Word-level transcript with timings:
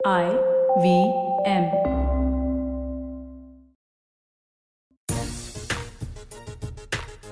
I 0.00 0.30
V 0.78 0.90
M. 1.44 1.64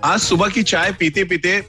आज 0.04 0.20
सुबह 0.20 0.48
की 0.48 0.62
चाय 0.62 0.92
पीते 0.92 1.24
पीते 1.24 1.60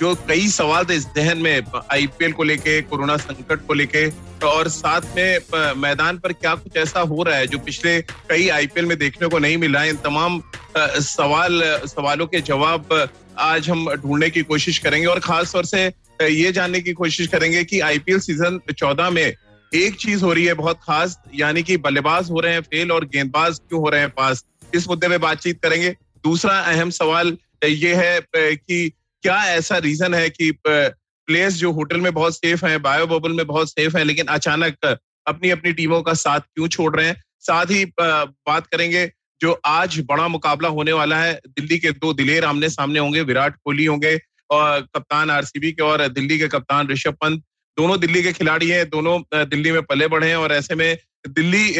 जो 0.00 0.14
कई 0.28 0.48
सवाल 0.48 0.84
थे 0.84 0.94
इस 0.94 1.06
जहन 1.16 1.38
में 1.38 1.62
आईपीएल 1.92 2.32
को 2.32 2.42
लेके, 2.42 2.80
कोरोना 2.82 3.16
संकट 3.16 3.66
को 3.66 3.74
लेके 3.74 4.06
और 4.46 4.68
साथ 4.68 5.16
में 5.16 5.74
मैदान 5.80 6.18
पर 6.18 6.32
क्या 6.32 6.54
कुछ 6.54 6.76
ऐसा 6.76 7.00
हो 7.00 7.22
रहा 7.22 7.36
है 7.36 7.46
जो 7.46 7.58
पिछले 7.58 8.00
कई 8.02 8.48
आईपीएल 8.48 8.86
में 8.86 8.96
देखने 8.98 9.28
को 9.28 9.38
नहीं 9.38 9.56
मिला 9.56 9.84
इन 9.84 9.96
तमाम 10.04 10.40
सवाल, 10.76 11.62
सवालों 11.86 12.26
के 12.26 12.40
जवाब 12.40 13.08
आज 13.38 13.70
हम 13.70 13.88
ढूँढने 13.94 14.30
की 14.30 14.42
कोशिश 14.52 14.78
करेंगे 14.78 15.06
और 15.06 15.20
खास 15.20 15.52
तौर 15.52 15.64
से 15.64 15.86
ये 16.22 16.52
जानने 16.52 16.80
की 16.80 16.92
कोशिश 16.92 17.28
करेंगे 17.28 17.64
कि 17.64 17.80
आईपीएल 17.80 18.20
सीज़न 18.20 18.60
चौदह 18.76 19.10
में 19.10 19.32
एक 19.74 19.94
चीज़ 19.96 20.24
हो 20.24 20.32
रही 20.32 20.44
है 20.44 20.54
बहुत 20.54 20.80
खास, 20.82 21.18
यानी 21.34 21.62
कि 21.62 21.76
बल्लेबाज 21.76 22.30
हो 22.30 22.40
रहे 22.40 22.52
हैं 22.52 22.60
फेल 22.62 22.92
और 22.92 23.04
गेंदबाज 23.04 23.58
क्यों 23.58 23.80
हो 23.80 23.88
रहे 23.88 24.00
हैं 24.00 24.10
पास? 24.10 24.44
इस 24.74 24.88
मुद्दे 24.88 25.08
में 25.08 25.20
बातचीत 25.20 25.60
करेंगे। 25.62 25.90
दूसरा 26.24 26.58
अहम 26.60 26.90
सवाल 26.90 27.36
ये 27.64 27.94
है 27.94 28.20
कि 28.32 28.88
क्या 29.22 29.36
ऐसा 29.46 29.78
रीजन 29.78 30.14
है 30.14 30.28
कि 30.30 30.50
प्लेयर्स 30.66 31.54
जो 31.54 31.70
होटल 31.72 32.00
में 32.00 32.12
बहुत 32.14 32.36
सेफ़ 32.36 32.64
हैं, 32.66 32.80
बायो 32.82 33.06
बबल 33.06 33.32
में 33.32 33.46
बहुत 33.46 33.70
सेफ़ 33.70 33.96
हैं, 33.96 34.04
लेकिन 34.04 34.26
अचानक 34.26 34.84
अपनी 35.26 35.50
अपनी 35.50 35.72
टीमों 35.72 36.02
का 36.02 36.14
साथ 36.14 36.40
क्यों 36.40 36.68
छोड़ 36.68 36.94
रहे 36.96 37.06
हैं? 37.06 37.22
साथ 37.40 37.66
ही 37.66 37.84
बात 37.98 38.66
करेंगे 38.66 39.10
जो 39.40 39.52
आज 39.66 39.98
बड़ा 40.08 40.26
मुकाबला 40.28 40.68
होने 40.68 40.92
वाला 40.92 41.18
है, 41.18 41.40
दिल्ली 41.48 41.78
के 41.78 41.90
दो 41.92 42.12
दिलेर 42.14 42.44
आमने 42.44 42.68
सामने 42.70 42.98
होंगे, 42.98 43.22
विराट 43.22 43.56
कोहली 43.56 43.84
होंगे, 43.84 44.18
और 44.50 44.80
कप्तान 44.94 45.30
आरसीबी 45.30 45.72
के 45.72 45.82
और 45.82 46.06
दिल्ली 46.08 46.38
के 46.38 46.48
कप्तान 46.48 46.88
ऋषभ 46.88 47.14
पंत। 47.14 47.42
दोनों 47.78 48.00
दिल्ली 48.00 48.22
के 48.22 48.32
खिलाड़ी 48.32 48.68
हैं, 48.68 48.88
दोनों 48.88 49.20
दिल्ली 49.34 49.72
में 49.72 49.82
पले 49.82 50.08
बढ़े 50.08 50.28
हैं 50.28 50.36
और 50.36 50.52
ऐसे 50.52 50.74
में 50.74 50.98
दिल्ली 51.28 51.74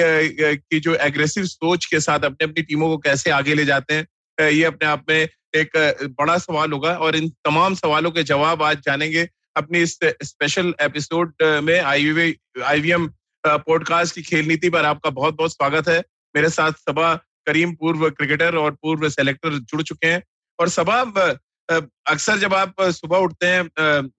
की 0.57 0.81
जो 0.81 0.95
एग्रेसिव 0.95 1.45
सोच 1.45 1.87
के 1.87 2.01
साथ 2.01 2.21
अपने 2.21 2.45
अपनी 2.45 2.63
टीमों 2.63 2.89
को 2.89 2.99
कैसे 2.99 3.31
आगे 3.31 3.55
ले 3.55 3.65
जाते 3.65 3.95
हैं 3.95 4.51
ये 4.51 4.65
अपने 4.65 4.89
आप 4.89 5.05
में 5.09 5.29
एक 5.55 5.71
बड़ा 6.19 6.37
सवाल 6.39 6.73
होगा 6.73 6.95
और 6.97 7.17
इन 7.17 7.29
तमाम 7.45 7.75
सवालों 7.75 8.11
के 8.11 8.23
जवाब 8.23 8.63
आज 8.63 8.79
जानेंगे 8.79 9.29
अपनी 9.57 9.79
इस 9.79 9.99
स्पेशल 10.23 10.75
एपिसोड 10.81 11.33
में 11.43 11.79
आईवी 11.81 12.37
आईवीएम 12.65 13.11
पॉडकास्ट 13.47 14.15
की 14.15 14.23
खेल 14.23 14.47
नीति 14.47 14.71
पर 14.71 14.85
आपका 14.85 15.11
बहुत 15.11 15.37
बहुत 15.37 15.53
स्वागत 15.53 15.89
है। 15.89 15.99
मेरे 16.37 16.49
साथ 16.49 16.73
सभा 16.73 17.15
करीम, 17.47 17.75
पूर्व 17.75 18.11
क्रिकेटर 18.11 18.57
और 18.57 18.71
पूर्व 18.71 19.09
सेलेक्टर 19.09 19.59
जुड़ 19.59 19.83
चुके 19.83 20.07
हैं 20.07 20.23
और 20.59 20.69
सबा 20.69 21.03
अक्सर 22.07 22.39
जब 22.39 22.55
आप 22.55 22.75
सुबह 22.81 23.19
उठते 23.19 23.47
हैं 23.47 23.71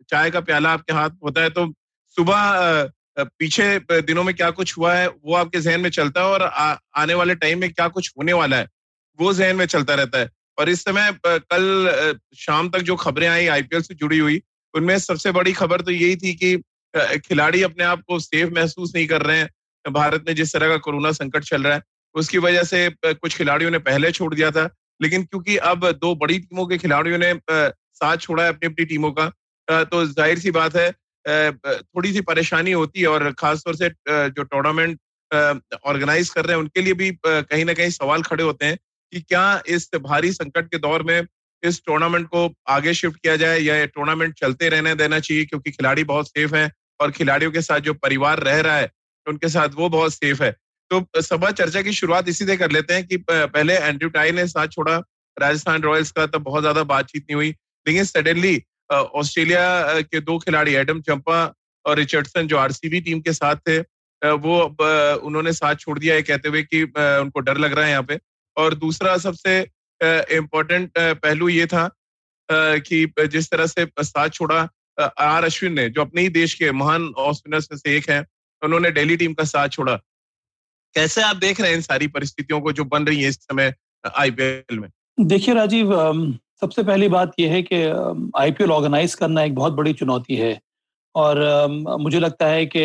चाय 0.10 0.32
का 0.32 0.40
प्याला 0.40 0.72
आपके 0.72 0.94
हाथ 0.94 1.10
होता 1.24 1.42
है 1.42 1.50
तो 1.50 1.74
सुबह 2.16 2.54
पीछे 3.20 3.80
दिनों 3.92 4.24
में 4.24 4.36
क्या 4.36 4.52
कुछ 4.52 4.78
हुआ 4.78 4.94
है 4.94 5.08
वो 5.08 5.36
आपके 5.36 5.60
जहन 5.60 5.82
में 5.82 5.90
चलता 5.90 6.22
है 6.22 6.28
और 6.28 6.44
आ, 6.44 6.76
आने 6.96 7.14
वाले 7.14 7.36
टाइम 7.36 7.60
में 7.60 7.74
क्या 7.74 7.88
कुछ 7.88 8.12
होने 8.18 8.34
वाला 8.34 8.58
है 8.58 8.68
वो 9.20 9.34
जहन 9.34 9.56
में 9.56 9.66
चलता 9.66 9.96
रहता 9.96 10.20
है। 10.20 10.30
और 10.60 10.70
इस 10.70 10.82
समय 10.82 11.12
कल 11.26 12.16
शाम 12.36 12.70
तक 12.70 12.80
जो 12.80 12.96
खबरें 12.96 13.28
आई 13.28 13.48
आईपीएल 13.48 13.82
से 13.82 13.94
जुड़ी 13.94 14.18
हुई 14.18 14.42
उनमें 14.74 15.00
सबसे 15.00 15.32
बड़ी 15.32 15.54
खबर 15.54 15.82
तो 15.82 15.92
यही 15.92 16.16
थी 16.16 16.34
कि 16.34 16.58
खिलाड़ी 17.20 17.62
अपने 17.64 17.84
आप 17.84 18.02
को 18.08 18.20
सेफ़ 18.20 18.54
महसूस 18.54 18.92
नहीं 18.96 19.08
कर 19.08 19.22
रहे 19.22 19.38
हैं। 19.38 19.50
भारत 19.94 20.24
में 20.28 20.36
जिस 20.36 20.54
तरह 20.54 20.70
का 20.70 20.78
कोरोना 20.78 21.12
संकट 21.12 21.44
चल 21.44 21.64
रहा 21.64 21.74
है 21.74 21.82
उसकी 22.16 22.38
वजह 22.38 22.64
से 22.64 22.90
कुछ 23.06 23.38
खिलाड़ियों 23.38 23.72
ने 23.72 23.80
पहले 23.80 24.12
छोड़ 24.12 24.36
दिया 24.36 24.52
था 24.52 24.70
लेकिन 25.02 25.24
क्योंकि 25.24 25.58
अब 25.70 25.92
दो 25.94 26.14
बड़ी 26.16 26.40
टीमों 26.40 26.66
के 26.66 26.78
खिलाड़ियों 26.78 27.18
ने 27.18 27.34
साथ 27.50 28.18
छोड़ा 28.18 28.44
है 28.44 28.50
अपनी 28.50 28.70
अपनी 28.70 28.86
टीमों 28.86 29.12
का 29.12 29.32
तो 29.68 30.06
ज़ाहिर 30.06 30.40
सी 30.40 30.52
बात 30.52 30.76
है 30.76 30.92
थोड़ी 31.26 32.14
सी 32.14 32.22
परेशानी 32.24 32.72
होती 32.72 33.02
है 33.02 33.08
और 33.08 33.32
खासतौर 33.32 33.76
से 33.76 33.90
जो 34.10 34.44
टूर्नामेंट 34.44 35.00
ऑर्गेनाइज 35.32 36.30
कर 36.30 36.46
रहे 36.46 36.56
हैं, 36.56 36.64
उनके 36.64 36.82
लिए 36.82 36.94
भी 36.94 37.12
कहीं 37.26 37.66
ना 37.66 37.74
कहीं 37.74 37.90
सवाल 37.90 38.22
खड़े 38.22 38.44
होते 38.44 38.66
हैं 38.66 38.78
कि 39.14 39.22
क्या 39.22 39.62
इस 39.68 39.90
भारी 40.02 40.32
संकट 40.32 40.68
के 40.72 40.78
दौर 40.80 41.04
में 41.04 41.26
इस 41.64 41.82
टूर्नामेंट 41.86 42.28
को 42.28 42.50
आगे 42.70 42.94
शिफ्ट 42.94 43.18
किया 43.18 43.36
जाए 43.36 43.60
या 43.60 43.86
टूर्नामेंट 43.88 44.34
चलते 44.40 44.70
रहने 44.70 44.94
देना 44.96 45.20
चाहिए, 45.20 45.46
क्योंकि 45.46 45.72
खिलाड़ी 45.72 46.04
बहुत 46.04 46.28
सेफ़ 46.28 46.56
हैं 46.56 46.72
और 47.00 47.12
खिलाड़ियों 47.12 47.52
के 47.52 47.62
साथ 47.62 47.80
जो 47.80 47.94
परिवार 47.94 48.40
रह 48.40 48.60
रहा 48.62 48.78
है, 48.78 48.90
उनके 49.28 49.50
साथ 49.50 49.76
वो 49.76 49.90
बहुत 49.90 50.14
सेफ़ 50.14 50.44
है। 50.44 50.56
तो 50.94 51.22
सभा 51.22 51.50
चर्चा 51.54 51.82
की 51.82 51.92
शुरुआत 51.94 52.28
इसी 52.30 52.46
से 52.46 52.58
कर 52.58 52.72
लेते 52.72 52.94
हैं 52.94 53.06
कि 53.08 53.18
पहले 53.30 53.74
एंड्रू 53.76 54.10
टाई 54.10 54.32
ने 54.32 54.48
साथ 54.48 54.68
छोड़ा 54.70 54.98
राजस्थान 55.38 55.82
रॉयल्स 55.82 56.12
का, 56.12 56.26
तब 56.26 56.42
बहुत 56.44 56.62
ज़्यादा 56.62 56.84
बातचीत 56.86 57.24
नहीं 57.24 57.36
हुई। 57.36 57.50
लेकिन 57.86 58.04
सडनली 58.06 58.62
ऑस्ट्रेलिया 58.92 60.02
के 60.02 60.20
दो 60.22 60.38
खिलाड़ी 60.40 60.74
एडम 60.76 61.02
चंपा 61.02 61.40
और 61.86 61.98
रिचर्डसन 61.98 62.48
जो 62.48 62.58
आरसीबी 62.58 63.00
टीम 63.02 63.20
के 63.22 63.34
साथ 63.34 63.56
थे 63.68 63.80
वो 64.22 64.60
उन्होंने 65.24 65.54
साथ 65.54 65.76
छोड़ 65.76 65.98
दिया 66.00 66.16
है 66.16 66.22
कहते 66.24 66.50
हुए 66.50 66.62
कि 66.64 66.84
उनको 66.84 67.40
डर 67.40 67.58
लग 67.58 67.74
रहा 67.74 67.86
है 67.86 67.92
यहाँ 67.92 68.04
पे। 68.04 68.20
और 68.58 68.74
दूसरा 68.76 69.18
सबसे 69.18 69.60
इम्पोर्टेंट 70.38 70.92
पहलू 70.98 71.50
ये 71.50 71.66
था 71.68 71.90
कि 72.50 73.06
जिस 73.28 73.50
तरह 73.52 73.68
से 73.68 73.86
साथ 74.02 74.30
छोड़ा 74.30 74.68
आर 75.00 75.44
अश्विन 75.44 75.74
ने, 75.74 75.90
जो 75.90 76.02
अपने 76.02 76.22
ही 76.22 76.30
देश 76.32 76.54
के 76.54 76.72
महान 76.74 77.08
ऑस्पिनर्स 77.18 77.68
में 77.72 77.78
से 77.78 77.96
एक 77.98 78.10
है, 78.10 78.26
उन्होंने 78.62 78.92
दिल्ली 78.92 79.18
टीम 79.18 79.34
का 79.34 79.44
साथ 79.46 79.70
छोड़ा। 79.70 80.00
कैसे 80.96 81.22
आप 81.22 81.36
देख 81.36 81.62
रहे 81.62 81.70
हैं 81.70 81.76
इन 81.76 81.82
सारी 81.82 82.08
परिस्थितियों 82.10 82.60
को 82.62 82.72
जो 82.72 82.84
बन 82.86 83.06
रही 83.06 83.22
है 83.24 83.30
इस 83.30 83.36
समय 83.36 83.74
आईपीएल 84.18 84.80
में? 84.80 84.90
देखिए 85.20 85.54
राजीव 85.56 85.92
सबसे 86.62 86.84
पहली 86.84 87.08
बात 87.10 87.32
यह 87.40 87.52
है 87.52 87.62
कि 87.64 87.82
आईपीएल 88.38 88.72
ऑर्गेनाइज 88.72 89.16
करना 89.16 89.44
एक 89.44 89.56
बहुत 89.56 89.74
बड़ी 89.74 89.94
चुनौती 89.94 90.36
है। 90.36 90.60
और 91.16 91.68
मुझे 92.00 92.20
लगता 92.20 92.46
है 92.48 92.66
कि 92.66 92.84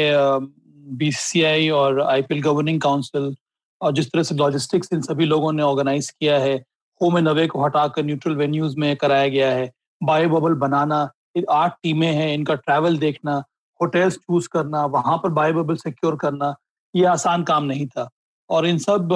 बीसीसीआई 0.96 1.68
और 1.70 2.00
आईपीएल 2.02 2.42
गवर्निंग 2.42 2.80
काउंसिल 2.80 3.34
और 3.80 3.92
जिस 3.92 4.10
तरह 4.10 4.22
से 4.22 4.34
लॉजिस्टिक्स 4.34 4.92
इन 4.92 5.00
सभी 5.02 5.24
लोगों 5.24 5.52
ने 5.52 5.62
ऑर्गेनाइज 5.62 6.10
किया 6.10 6.38
है 6.38 6.54
होम 7.00 7.18
एंड 7.18 7.28
अवे 7.28 7.46
को 7.46 7.64
हटाकर 7.64 8.04
न्यूट्रल 8.04 8.34
वेन्यूज 8.36 8.74
में 8.76 8.94
कराया 8.96 9.28
गया 9.28 9.50
है। 9.50 9.70
बायो 10.00 10.28
बबल 10.30 10.54
बनाना 10.58 11.08
आठ 11.50 11.74
टीमें 11.82 12.12
हैं, 12.12 12.32
इनका 12.34 12.54
ट्रैवल 12.54 12.96
देखना 12.98 13.36
होटल्स 13.80 14.14
चूज़ 14.16 14.48
करना, 14.48 14.84
वहाँ 14.86 15.16
पर 15.16 15.28
बायो 15.30 15.54
बबल 15.54 15.76
सिक्योर 15.76 16.16
करना 16.16 16.54
ये 16.94 17.04
आसान 17.06 17.42
काम 17.44 17.64
नहीं 17.64 17.86
था। 17.86 18.08
और 18.50 18.66
इन 18.66 18.78
सब 18.78 19.08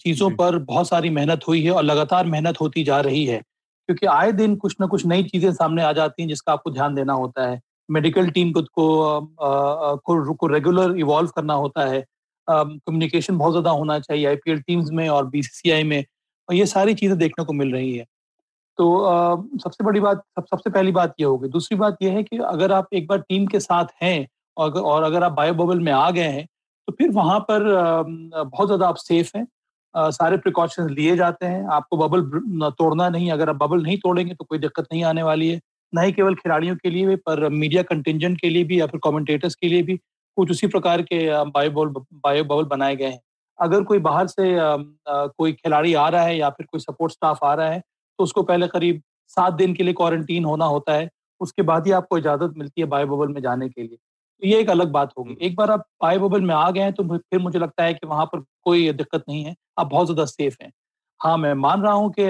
चीज़ों 0.00 0.30
पर 0.30 0.58
बहुत 0.60 0.88
सारी 0.88 1.10
मेहनत 1.10 1.46
हुई 1.48 1.62
है 1.62 1.70
और 1.70 1.82
लगातार 1.82 2.26
मेहनत 2.26 2.60
होती 2.60 2.84
जा 2.84 3.00
रही 3.00 3.24
है। 3.26 3.38
क्योंकि 3.38 4.06
आए 4.06 4.32
दिन 4.32 4.56
कुछ 4.56 4.74
ना 4.80 4.86
कुछ 4.86 5.04
नई 5.06 5.22
चीज़ें 5.24 5.52
सामने 5.52 5.82
आ 5.82 5.92
जाती 5.92 6.22
हैं 6.22 6.28
जिसका 6.28 6.52
आपको 6.52 6.70
ध्यान 6.70 6.94
देना 6.94 7.12
होता 7.12 7.46
है। 7.48 7.60
मेडिकल 7.88 8.28
टीम 8.30 8.52
को 8.52 8.62
को, 8.62 9.20
को, 9.96 10.34
को 10.34 10.46
रेगुलर 10.46 10.96
इवॉल्व 10.98 11.30
करना 11.36 11.54
होता 11.54 11.86
है। 11.86 12.04
कम्युनिकेशन 12.48 13.38
बहुत 13.38 13.52
ज़्यादा 13.52 13.70
होना 13.70 13.98
चाहिए 14.00 14.26
आईपीएल 14.26 14.60
टीम्स 14.60 14.90
में 14.92 15.08
और 15.08 15.26
बीसीसीआई 15.26 15.82
में। 15.84 16.04
और 16.48 16.54
ये 16.54 16.66
सारी 16.66 16.94
चीज़ें 16.94 17.16
देखने 17.18 17.44
को 17.44 17.52
मिल 17.52 17.72
रही 17.72 17.96
है। 17.96 18.04
तो 18.78 19.00
आ, 19.00 19.36
सबसे 19.64 19.84
बड़ी 19.84 20.00
बात 20.00 20.22
सब 20.38 20.46
सबसे 20.46 20.70
पहली 20.70 20.92
बात 20.92 21.14
ये 21.20 21.26
होगी। 21.26 21.48
दूसरी 21.50 21.78
बात 21.78 21.96
यह 22.02 22.12
है 22.12 22.22
कि 22.22 22.38
अगर 22.46 22.72
आप 22.72 22.88
एक 22.94 23.06
बार 23.08 23.18
टीम 23.20 23.46
के 23.46 23.60
साथ 23.60 23.86
हैं 24.02 24.26
और, 24.56 24.72
और 24.72 25.02
अगर 25.02 25.24
आप 25.24 25.32
बायो 25.32 25.54
बबल 25.54 25.80
में 25.80 25.92
आ 25.92 26.10
गए 26.10 26.28
हैं 26.28 26.46
तो 26.88 26.92
फिर 26.92 27.10
वहाँ 27.12 27.38
पर 27.50 27.62
बहुत 28.34 28.66
ज़्यादा 28.68 28.86
आप 28.88 28.96
सेफ़ 28.96 29.30
हैं। 29.36 29.46
सारे 29.94 30.36
प्रिकॉशंस 30.36 30.90
लिए 30.90 31.16
जाते 31.16 31.46
हैं। 31.46 31.64
आपको 31.72 31.96
बबल 31.98 32.22
तोड़ना 32.78 33.08
नहीं, 33.08 33.30
अगर 33.32 33.48
आप 33.50 33.56
बबल 33.56 33.82
नहीं 33.82 33.96
तोड़ेंगे 33.98 34.34
तो 34.34 34.44
कोई 34.44 34.58
दिक्कत 34.58 34.86
नहीं 34.92 35.04
आने 35.04 35.22
वाली 35.22 35.48
है। 35.48 35.60
न 35.92 36.02
ही 36.04 36.12
केवल 36.12 36.34
खिलाड़ियों 36.34 36.76
के 36.76 36.90
लिए 36.90 37.06
भी, 37.06 37.16
पर 37.16 37.48
मीडिया 37.50 37.82
कंटिजेंट 37.84 38.40
के 38.40 38.48
लिए 38.50 38.64
भी 38.64 38.80
या 38.80 38.86
फिर 38.86 39.00
कॉमेंटेटर्स 39.04 39.54
के 39.54 39.68
लिए 39.68 39.82
भी 39.82 39.96
कुछ 40.36 40.50
उसी 40.50 40.66
प्रकार 40.66 41.02
के 41.02 41.18
बायो 41.50 41.70
बॉल 41.70 41.88
बायो 42.14 42.44
बबल 42.44 42.64
बनाए 42.68 42.96
गए 42.96 43.06
हैं। 43.06 43.20
अगर 43.58 43.82
कोई 43.84 43.98
बाहर 44.00 44.26
से 44.26 44.54
कोई 45.08 45.52
खिलाड़ी 45.54 45.94
आ 45.94 46.08
रहा 46.08 46.22
है 46.22 46.36
या 46.38 46.48
फिर 46.50 46.66
कोई 46.70 46.80
सपोर्ट 46.80 47.12
स्टाफ 47.12 47.44
आ 47.44 47.54
रहा 47.54 47.68
है 47.70 47.80
तो 48.18 48.24
उसको 48.24 48.42
पहले 48.44 48.66
करीब 48.68 49.00
सात 49.36 49.54
दिन 49.54 49.74
के 49.74 49.82
लिए 49.84 49.92
क्वारंटीन 49.94 50.44
होना 50.44 50.64
होता 50.66 50.92
है। 50.92 51.08
उसके 51.40 51.62
बाद 51.64 51.86
ही 51.86 51.92
आपको 51.92 52.18
इजाज़त 52.18 52.54
मिलती 52.56 52.80
है 52.80 52.86
बायो 52.88 53.06
बबल 53.06 53.28
में 53.28 53.40
जाने 53.42 53.68
के 53.68 53.82
लिए। 53.82 53.96
तो 54.42 54.46
ये 54.46 54.58
एक 54.60 54.70
अलग 54.70 54.90
बात 54.92 55.12
होगी। 55.18 55.30
हम्म। 55.30 55.44
एक 55.46 55.54
बार 55.56 55.70
आप 55.70 55.84
पाए 56.00 56.18
बबल 56.18 56.40
में 56.42 56.54
आ 56.54 56.70
गए 56.70 56.80
हैं 56.80 56.92
तो 56.92 57.04
फिर 57.18 57.38
मुझे 57.40 57.58
लगता 57.58 57.84
है 57.84 57.94
कि 57.94 58.06
वहाँ 58.06 58.24
पर 58.26 58.40
कोई 58.64 58.90
दिक्कत 58.92 59.24
नहीं 59.28 59.44
है। 59.44 59.54
आप 59.78 59.86
बहुत 59.88 60.06
ज़्यादा 60.06 60.24
सेफ़ 60.26 60.56
हैं। 60.62 60.70
हाँ 61.20 61.36
मैं 61.38 61.52
मान 61.56 61.82
रहा 61.82 61.92
हूँ 61.92 62.10
कि 62.12 62.24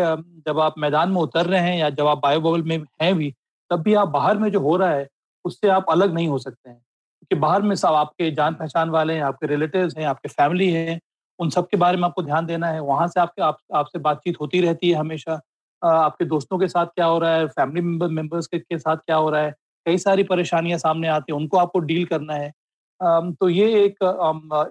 जब 0.47 0.59
आप 0.61 0.75
मैदान 0.79 1.11
में 1.11 1.21
उतर 1.23 1.47
रहे 1.47 1.61
हैं 1.61 1.77
या 1.79 1.89
जब 1.91 2.07
आप 2.07 2.19
बायो 2.19 2.41
बबल 2.41 2.63
में 2.63 2.79
हैं 3.03 3.15
भी 3.17 3.33
तब 3.71 3.83
भी 3.83 3.95
आप 3.95 4.09
बाहर 4.09 4.39
में 4.39 4.51
जो 4.51 4.61
हो 4.61 4.77
रहा 4.77 4.91
है 4.91 5.07
उससे 5.45 5.69
आप 5.69 5.87
अलग 5.91 6.13
नहीं 6.15 6.29
हो 6.29 6.39
सकते 6.39 6.71
हैं। 6.71 6.77
क्योंकि 6.79 7.41
बाहर 7.41 7.63
में 7.63 7.75
सब 7.77 7.95
आपके 7.95 8.31
जान 8.31 8.55
पहचान 8.55 8.91
वाले 8.91 9.15
हैं 9.15 9.23
आपके 9.23 9.47
रिलेटिव 9.47 9.91
हैं 9.99 10.05
आपके 10.07 10.29
फैमिली 10.31 10.71
हैं 10.73 10.99
उन 11.39 11.51
सब 11.51 11.69
के 11.69 11.77
बारे 11.77 11.97
में 11.97 12.05
आपको 12.05 12.23
ध्यान 12.23 12.47
देना 12.47 12.67
है। 12.69 12.81
वहाँ 12.83 13.07
से 13.09 13.21
आपके 13.21 13.43
आप, 13.43 13.59
आपसे 13.75 13.99
बातचीत 14.01 14.41
होती 14.41 14.61
रहती 14.61 14.91
है 14.91 14.97
हमेशा। 14.97 15.41
आपके 15.83 16.25
दोस्तों 16.25 16.59
के 16.59 16.69
साथ 16.69 16.87
क्या 16.89 17.07
हो 17.07 17.19
रहा 17.19 17.35
है 17.35 17.47
फैमिली 17.49 17.81
मेंबर 17.81 18.09
मेंबर्स 18.11 18.47
के, 18.47 18.59
के 18.59 18.79
साथ 18.79 18.97
क्या 18.99 19.17
हो 19.17 19.31
रहा 19.31 19.41
है 19.43 19.55
कई 19.87 19.99
सारी 19.99 20.23
परेशानियाँ 20.25 20.79
सामने 20.79 21.09
आती 21.09 21.33
हैं 21.33 21.39
उनको 21.41 21.59
आपको 21.59 21.79
डील 21.81 22.05
करना 22.07 22.35
है। 22.35 22.51
तो 23.33 23.49
ये 23.49 23.85
एक 23.85 23.97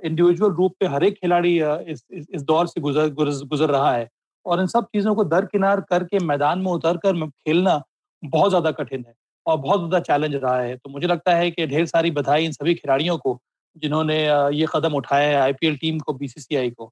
इंडिविजुअल 0.06 0.52
रूप 0.54 0.76
पे 0.80 0.88
हर 0.88 1.04
एक 1.04 1.14
खिलाड़ी 1.16 1.58
इस, 1.60 2.04
इस, 2.12 2.42
दौर 2.44 2.68
से 2.68 2.82
गुजर 2.82 3.10
गुजर 3.14 3.70
रहा 3.70 3.92
है। 3.94 4.08
और 4.46 4.60
इन 4.62 4.68
सब 4.68 4.86
चीज़ों 4.86 5.14
को 5.16 5.24
दरकिनार 5.26 5.82
करके 5.90 6.20
मैदान 6.22 6.60
में 6.60 6.72
उतर 6.72 6.98
कर 6.98 7.26
खेलना 7.28 7.82
बहुत 8.24 8.50
ज़्यादा 8.50 8.72
कठिन 8.74 9.04
है 9.08 9.14
और 9.46 9.58
बहुत 9.58 9.80
ज़्यादा 9.80 10.00
चैलेंज 10.02 10.36
रहा 10.36 10.58
है। 10.60 10.76
तो 10.78 10.90
मुझे 10.90 11.08
लगता 11.08 11.36
है 11.36 11.50
कि 11.52 11.68
ढेर 11.68 11.86
सारी 11.86 12.12
बधाई 12.12 12.46
इन 12.46 12.52
सभी 12.52 12.74
खिलाड़ियों 12.76 13.18
को 13.18 13.40
जिन्होंने 13.76 14.18
ये 14.56 14.66
कदम 14.74 14.94
उठाया 14.96 15.28
है 15.30 15.36
आईपीएल 15.36 15.76
टीम 15.78 16.00
को 16.00 16.14
बीसीसीआई 16.14 16.70
को। 16.72 16.92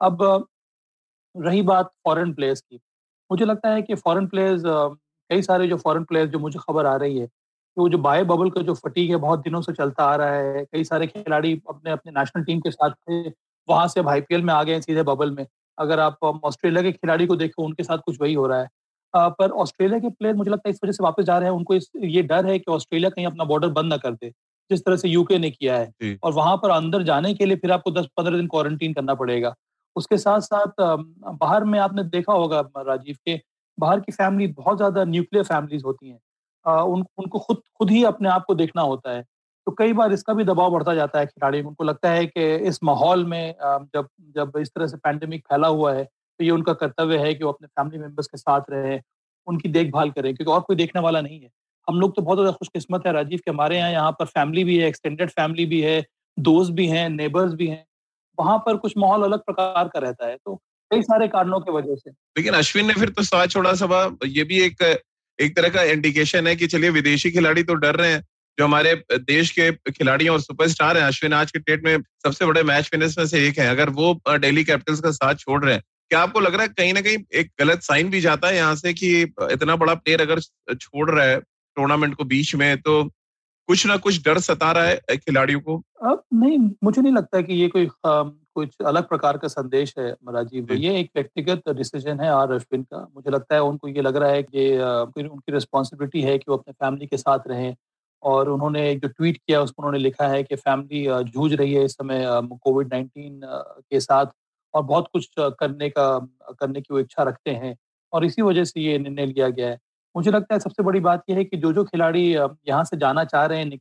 अब 0.00 0.46
रही 1.34 1.62
बात 1.64 1.90
फॉरेन 2.04 2.32
प्लेयर्स 2.34 2.60
की। 2.60 2.76
मुझे 3.30 3.44
लगता 3.44 3.70
है 3.70 3.82
कि 3.82 3.94
फॉरेन 3.96 4.26
प्लेयर्स 4.26 4.62
कई 4.66 5.42
सारे 5.42 5.66
जो 5.68 5.76
फॉरेन 5.78 6.04
प्लेयर्स 6.04 6.30
जो 6.30 6.38
मुझे 6.38 6.58
खबर 6.60 6.86
आ 6.86 6.96
रही 6.96 7.18
है 7.18 7.28
कि 7.78 7.82
वो 7.82 7.88
जो 7.88 7.98
बाय 8.00 8.22
बबल 8.24 8.48
का 8.50 8.60
जो 8.62 8.74
फटीक 8.76 9.10
है 9.10 9.16
बहुत 9.18 9.40
दिनों 9.40 9.60
से 9.62 9.72
चलता 9.72 10.04
आ 10.04 10.14
रहा 10.16 10.34
है। 10.34 10.64
कई 10.64 10.84
सारे 10.84 11.06
खिलाड़ी 11.06 11.52
अपने 11.68 11.90
अपने 11.90 12.12
नेशनल 12.12 12.44
टीम 12.44 12.60
के 12.60 12.70
साथ 12.70 12.90
थे 12.90 13.28
वहाँ 13.68 13.86
से 13.88 14.00
अब 14.00 14.08
आईपीएल 14.08 14.42
में 14.42 14.52
आ 14.54 14.62
गए 14.62 14.80
सीधे 14.80 15.02
बबल 15.04 15.30
में। 15.30 15.46
अगर 15.78 16.00
आप 16.00 16.24
ऑस्ट्रेलिया 16.24 16.82
के 16.82 16.92
खिलाड़ी 16.92 17.26
को 17.26 17.36
देखो 17.36 17.64
उनके 17.64 17.82
साथ 17.84 17.98
कुछ 18.06 18.20
वही 18.20 18.34
हो 18.34 18.46
रहा 18.46 18.60
है। 18.60 19.30
पर 19.32 19.50
ऑस्ट्रेलिया 19.62 19.98
के 19.98 20.08
प्लेयर 20.10 20.36
मुझे 20.36 20.50
लगता 20.50 20.68
है 20.68 20.72
इस 20.72 20.80
वजह 20.84 20.92
से 20.92 21.04
वापस 21.04 21.24
जा 21.24 21.38
रहे 21.38 21.48
हैं 21.48 21.56
उनको 21.56 21.74
इस 21.74 21.90
ये 21.96 22.22
डर 22.24 22.46
है 22.46 22.58
कि 22.58 22.72
ऑस्ट्रेलिया 22.72 23.10
कहीं 23.10 23.26
अपना 23.26 23.44
बॉर्डर 23.44 23.68
बंद 23.70 23.92
ना 23.92 23.96
कर 23.98 24.14
दे 24.14 24.30
जिस 24.70 24.84
तरह 24.84 24.96
से 24.96 25.08
यूके 25.08 25.38
ने 25.38 25.50
किया 25.50 25.76
है। 25.76 25.92
और 26.22 26.32
वहाँ 26.34 26.56
पर 26.56 26.70
अंदर 26.70 27.02
जाने 27.04 27.32
के 27.34 27.46
लिए 27.46 27.56
फिर 27.56 27.72
आपको 27.72 27.90
दस 27.92 28.06
पंद्रह 28.16 28.36
दिन 28.36 28.46
क्वारंटीन 28.48 28.94
करना 28.94 29.14
पड़ेगा। 29.14 29.54
उसके 29.96 30.18
साथ 30.18 30.40
साथ 30.42 30.80
बाहर 30.80 31.64
में 31.64 31.78
आपने 31.80 32.04
देखा 32.06 32.32
होगा 32.32 32.60
राजीव 32.78 33.16
के 33.26 33.40
बाहर 33.78 34.00
की 34.00 34.12
फैमिली 34.12 34.46
बहुत 34.54 34.76
ज़्यादा 34.76 35.04
न्यूक्लियर 35.06 35.44
फैमिलीज़ 35.46 35.84
होती 35.84 36.08
हैं। 36.08 36.18
उन, 36.68 37.04
उनको 37.18 37.38
खुद 37.38 37.62
खुद 37.78 37.90
ही 37.90 38.04
अपने 38.04 38.28
आप 38.28 38.44
को 38.44 38.54
देखना 38.56 38.82
होता 38.84 39.12
है। 39.12 39.22
तो 39.66 39.72
कई 39.74 39.92
बार 39.92 40.12
इसका 40.12 40.34
भी 40.34 40.44
दबाव 40.44 40.70
बढ़ता 40.72 40.94
जाता 40.94 41.18
है 41.18 41.26
खिलाड़ी 41.26 41.60
उनको 41.62 41.84
लगता 41.84 42.10
है 42.10 42.26
कि 42.26 42.54
इस 42.68 42.78
माहौल 42.84 43.24
में 43.26 43.54
जब 43.94 44.08
जब 44.36 44.52
इस 44.58 44.68
तरह 44.68 44.86
से 44.86 44.96
पैंडमिक 44.98 45.44
फैला 45.44 45.68
हुआ 45.70 45.92
है 45.94 46.04
तो 46.04 46.44
ये 46.44 46.50
उनका 46.50 46.72
कर्तव्य 46.74 47.18
है 47.18 47.34
कि 47.34 47.44
वो 47.44 47.50
अपने 47.52 47.66
फैमिली 47.68 47.98
मेंबर्स 47.98 48.26
के 48.26 48.38
साथ 48.38 48.70
रहे, 48.70 48.98
उनकी 49.46 49.68
देखभाल 49.70 50.10
करें, 50.10 50.34
क्योंकि 50.34 50.52
और 50.52 50.60
कोई 50.60 50.76
देखने 50.76 51.02
वाला 51.02 51.20
नहीं 51.20 51.40
है। 51.40 51.50
हम 51.88 52.00
लोग 52.00 52.14
तो 52.16 52.22
बहुत 52.22 52.38
ज़्यादा 52.38 52.52
खुशकिस्मत 52.52 53.06
है 53.06 53.12
राजीव 53.12 53.40
के 53.44 53.50
हमारे 53.50 53.76
यहाँ 53.78 53.90
यहाँ 53.90 54.12
पर 54.12 54.24
फैमिली 54.26 54.64
भी 54.64 54.76
है 54.78 54.88
एक्सटेंडेड 54.88 55.30
फैमिली 55.30 55.66
भी 55.66 55.80
है, 55.80 56.04
दोस्त 56.36 56.72
भी 56.72 56.86
हैं 56.88 57.08
नेबर्स 57.10 57.52
भी 57.54 57.66
हैं। 57.66 57.84
वहाँ 58.38 58.58
पर 58.66 58.76
कुछ 58.78 58.96
माहौल 58.98 59.22
अलग 59.24 59.40
प्रकार 59.42 59.88
का 59.88 59.98
रहता 60.00 60.26
है 60.26 60.36
तो 60.36 60.54
कई 60.90 61.02
सारे 61.02 61.28
कारणों 61.28 61.60
की 61.60 61.72
वजह 61.72 61.94
से। 61.96 62.10
लेकिन 62.10 62.54
अश्विन 62.54 62.86
ने 62.86 62.94
फिर 62.94 63.08
तो 63.10 63.22
साथ 63.24 63.46
छोड़ा 63.48 63.72
सभा 63.76 64.02
ये 64.26 64.44
भी 64.44 64.60
एक 64.62 64.82
एक 65.38 65.56
तरह 65.56 65.68
का 65.68 65.82
इंडिकेशन 65.82 66.46
है 66.46 66.56
कि 66.56 66.66
चलिए 66.66 66.90
विदेशी 66.90 67.30
खिलाड़ी 67.30 67.62
तो 67.62 67.74
डर 67.74 67.96
रहे 67.96 68.12
हैं। 68.12 68.24
जो 68.58 68.64
हमारे 68.64 68.94
देश 69.12 69.50
के 69.58 69.70
खिलाड़ियों 69.90 70.32
और 70.34 70.40
सुपरस्टार 70.40 70.96
हैं, 70.96 71.04
अश्विन 71.04 71.32
आज 71.32 71.50
के 71.50 71.58
डेट 71.58 71.84
में 71.84 71.98
सबसे 72.24 72.46
बड़े 72.46 72.62
मैच 72.62 72.84
फिनिश 72.84 73.18
में 73.18 73.26
से 73.26 73.46
एक 73.48 73.58
है। 73.58 73.68
अगर 73.68 73.90
वो 73.90 74.20
डेली 74.28 74.64
कैपिटल्स 74.64 75.00
का 75.00 75.10
साथ 75.10 75.34
छोड़ 75.34 75.64
रहे 75.64 75.74
हैं, 75.74 75.82
क्या 76.10 76.20
आपको 76.20 76.40
लग 76.40 76.54
रहा 76.54 76.62
है 76.62 76.68
कहीं 76.68 76.92
ना 76.92 77.00
कहीं 77.00 77.18
एक 77.34 77.50
गलत 77.58 77.82
साइन 77.82 78.10
भी 78.10 78.20
जाता 78.20 78.48
है 78.48 78.56
यहाँ 78.56 78.74
से 78.76 78.92
कि 78.94 79.20
इतना 79.22 79.76
बड़ा 79.76 79.94
प्लेयर 79.94 80.20
अगर 80.20 80.40
छोड़ 80.74 81.10
रहा 81.10 81.24
है 81.24 81.38
टूर्नामेंट 81.76 82.14
को 82.14 82.24
बीच 82.24 82.54
में 82.54 82.76
तो 82.78 83.02
कुछ 83.68 83.86
ना 83.86 83.96
कुछ 83.96 84.22
डर 84.24 84.38
सता 84.40 84.70
रहा 84.72 84.84
है 84.84 85.16
खिलाड़ियों 85.16 85.60
को? 85.60 85.76
अब 86.02 86.22
नहीं 86.34 86.58
मुझे 86.84 87.02
नहीं 87.02 87.12
लगता 87.12 87.40
कि 87.40 87.54
ये 87.54 87.68
कोई 87.68 87.88
कुछ 88.06 88.76
अलग 88.86 89.08
प्रकार 89.08 89.38
का 89.38 89.48
संदेश 89.48 89.94
है 89.98 90.10
राजीव 90.28 90.72
ये 90.74 90.98
एक 91.00 91.10
व्यक्तिगत 91.16 91.68
डिसीज़न 91.70 92.20
है 92.20 92.28
आर 92.30 92.52
अश्विन 92.52 92.82
का। 92.82 93.06
मुझे 93.14 93.30
लगता 93.30 93.54
है 93.54 93.62
उनको 93.62 93.88
ये 93.88 94.02
लग 94.02 94.16
रहा 94.16 94.30
है 94.30 94.42
कि 94.44 94.70
उनकी 95.20 95.52
रिस्पॉन्सिबिलिटी 95.52 96.22
है 96.22 96.36
कि 96.38 96.44
वो 96.48 96.56
अपने 96.56 96.72
फैमिली 96.74 97.06
के 97.06 97.16
साथ 97.16 97.48
रहें 97.48 97.74
और 98.22 98.48
उन्होंने 98.48 98.90
एक 98.90 99.00
जो 99.00 99.08
ट्वीट 99.08 99.36
किया 99.36 99.60
उसमें 99.62 99.84
उन्होंने 99.84 99.98
लिखा 99.98 100.28
है 100.28 100.42
कि 100.42 100.56
फैमिली 100.56 101.04
जूझ 101.30 101.52
रही 101.52 101.74
है 101.74 101.84
इस 101.84 101.92
समय 101.92 102.24
कोविड 102.62 102.92
नाइन्टीन 102.92 103.40
के 103.44 104.00
साथ 104.00 104.26
और 104.74 104.82
बहुत 104.84 105.08
कुछ 105.12 105.28
करने 105.38 105.88
का 105.90 106.08
करने 106.60 106.80
की 106.80 106.94
वो 106.94 107.00
इच्छा 107.00 107.22
रखते 107.22 107.50
हैं 107.52 107.76
और 108.12 108.24
इसी 108.24 108.42
वजह 108.42 108.64
से 108.64 108.80
ये 108.80 108.98
निर्णय 108.98 109.26
लिया 109.26 109.48
गया 109.50 109.68
है। 109.68 109.78
मुझे 110.18 110.30
लगता 110.30 110.54
है 110.54 110.60
सबसे 110.60 110.82
बड़ी 110.82 111.00
बात 111.00 111.22
यह 111.30 111.36
है 111.36 111.44
कि 111.44 111.56
जो 111.56 111.72
जो 111.72 111.84
खिलाड़ी 111.86 112.22
यहाँ 112.30 112.84
से 112.84 112.96
जाना 112.98 113.24
चाह 113.26 113.44
रहे 113.46 113.58
हैं 113.58 113.78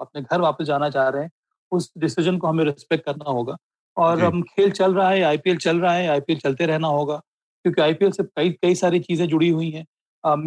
अपने 0.00 0.22
घर 0.22 0.40
वापस 0.40 0.64
जाना 0.66 0.88
चाह 0.90 1.08
रहे 1.08 1.22
हैं 1.22 1.30
उस 1.72 1.92
डिसीज़न 1.98 2.38
को 2.38 2.46
हमें 2.46 2.64
रिस्पेक्ट 2.64 3.04
करना 3.04 3.30
होगा। 3.30 3.56
और 3.96 4.22
हम 4.22 4.42
खेल 4.44 4.70
चल 4.72 4.94
रहा 4.94 5.08
है 5.10 5.22
आईपीएल 5.24 5.56
चल 5.58 5.80
रहा 5.80 5.92
है 5.94 6.08
आईपीएल 6.08 6.38
चलते 6.40 6.66
रहना 6.66 6.88
होगा 6.90 7.16
क्योंकि 7.16 7.82
आईपीएल 7.82 8.10
से 8.12 8.22
कई 8.24 8.50
कई 8.52 8.74
सारी 8.74 9.00
चीज़ें 9.00 9.26
जुड़ी 9.28 9.48
हुई 9.50 9.70
हैं। 9.70 9.84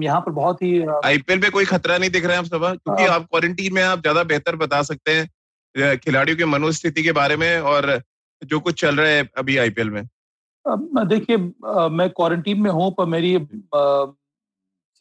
यहाँ 0.04 0.20
पर 0.22 0.32
बहुत 0.34 0.62
ही 0.62 0.72
आईपीएल 1.06 1.40
में 1.40 1.50
कोई 1.52 1.66
खतरा 1.66 1.98
नहीं 1.98 2.10
दिख 2.10 2.26
रहा 2.26 2.34
है 2.34 2.40
आप 2.40 2.46
सब 2.48 2.66
क्योंकि 2.74 3.06
आप 3.06 3.28
क्वारंटीन 3.30 3.74
में 3.74 3.82
आप 3.84 4.02
ज़्यादा 4.02 4.24
बेहतर 4.26 4.56
बता 4.58 4.82
सकते 4.84 5.12
हैं 5.14 5.98
खिलाड़ियों 6.00 6.38
की 6.38 6.46
मनोस्थिति 6.48 7.04
के 7.04 7.12
बारे 7.14 7.38
में 7.38 7.60
और 7.72 8.02
जो 8.42 8.60
कुछ 8.60 8.82
चल 8.82 8.96
रहा 8.96 9.10
है 9.10 9.30
अभी 9.38 9.58
आईपीएल 9.58 9.90
में। 9.90 10.04
देखिए 11.08 11.38
मैं 11.38 12.10
क्वारंटीन 12.12 12.62
में 12.62 12.70
हूँ 12.72 12.92
पर 12.94 13.06
मेरी 13.08 13.36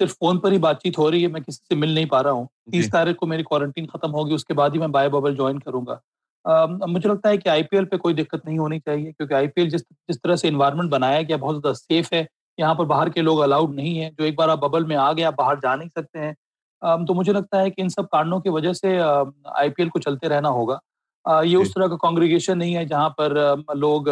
सिर्फ़ 0.01 0.13
फ़ोन 0.15 0.39
पर 0.39 0.53
ही 0.53 0.59
बातचीत 0.59 0.99
हो 0.99 1.09
रही 1.11 1.23
है 1.23 1.29
मैं 1.29 1.43
किसी 1.43 1.59
से 1.65 1.75
मिल 1.77 1.95
नहीं 1.95 2.07
पा 2.07 2.21
रहा 2.21 2.33
हूँ। 2.33 2.49
तीस 2.73 2.91
तारीख 2.93 3.17
को 3.17 3.27
मेरी 3.27 3.43
क्वारंटीन 3.43 3.87
खत्म 3.87 4.11
होगी 4.11 4.35
उसके 4.35 4.55
बाद 4.55 4.73
ही 4.73 4.79
मैं 4.79 4.91
बायो 4.93 5.11
बबल 5.11 5.35
ज्वाइन 5.37 5.59
करूँगा। 5.59 6.01
मुझे 6.87 7.09
लगता 7.09 7.29
है 7.29 7.39
कि 7.39 7.51
आईपीएल 7.51 7.85
पे 7.85 7.97
कोई 7.97 8.15
दिक्कत 8.15 8.43
नहीं 8.47 8.59
होनी 8.59 8.79
चाहिए 8.79 9.13
क्योंकि 9.13 9.35
आईपीएल 9.35 9.71
जिस 9.71 9.81
जिस 9.83 10.17
तरह 10.19 10.37
से 10.37 10.49
इन्वायरमेंट 10.49 10.91
बनाया 10.91 11.23
गया 11.23 11.37
बहुत 11.37 11.57
ज़्यादा 11.57 11.73
सेफ़ 11.75 12.15
है। 12.15 12.27
यहाँ 12.59 12.75
पर 12.75 12.85
बाहर 12.85 13.11
के 13.11 13.23
लोग 13.23 13.39
अलाउड 13.41 13.75
नहीं 13.75 13.97
है। 13.99 14.11
जो 14.11 14.25
एक 14.25 14.37
बार 14.37 14.51
आप 14.51 14.59
बबल 14.59 14.85
में 14.85 14.97
आ 14.97 15.13
गए 15.13 15.23
आप 15.23 15.35
बाहर 15.39 15.59
जा 15.61 15.75
नहीं 15.77 15.89
सकते 15.89 16.19
हैं। 16.19 16.35
तो 17.07 17.15
मुझे 17.15 17.33
लगता 17.33 17.61
है 17.61 17.71
कि 17.71 17.83
इन 17.83 17.89
सब 17.89 18.07
कारणों 18.07 18.41
की 18.41 18.51
वजह 18.51 18.73
से 18.73 18.97
आईपीएल 18.99 19.89
को 19.89 19.99
चलते 19.99 20.29
रहना 20.29 20.49
होगा। 20.51 20.79
ये 21.43 21.57
उस 21.57 21.71
तरह 21.71 21.89
का 21.89 21.97
कॉन्ग्रीगेशन 21.97 22.59
नहीं 22.59 22.75
है 22.75 22.85
जहाँ 22.87 23.09
पर 23.21 23.35
लोग 23.77 24.09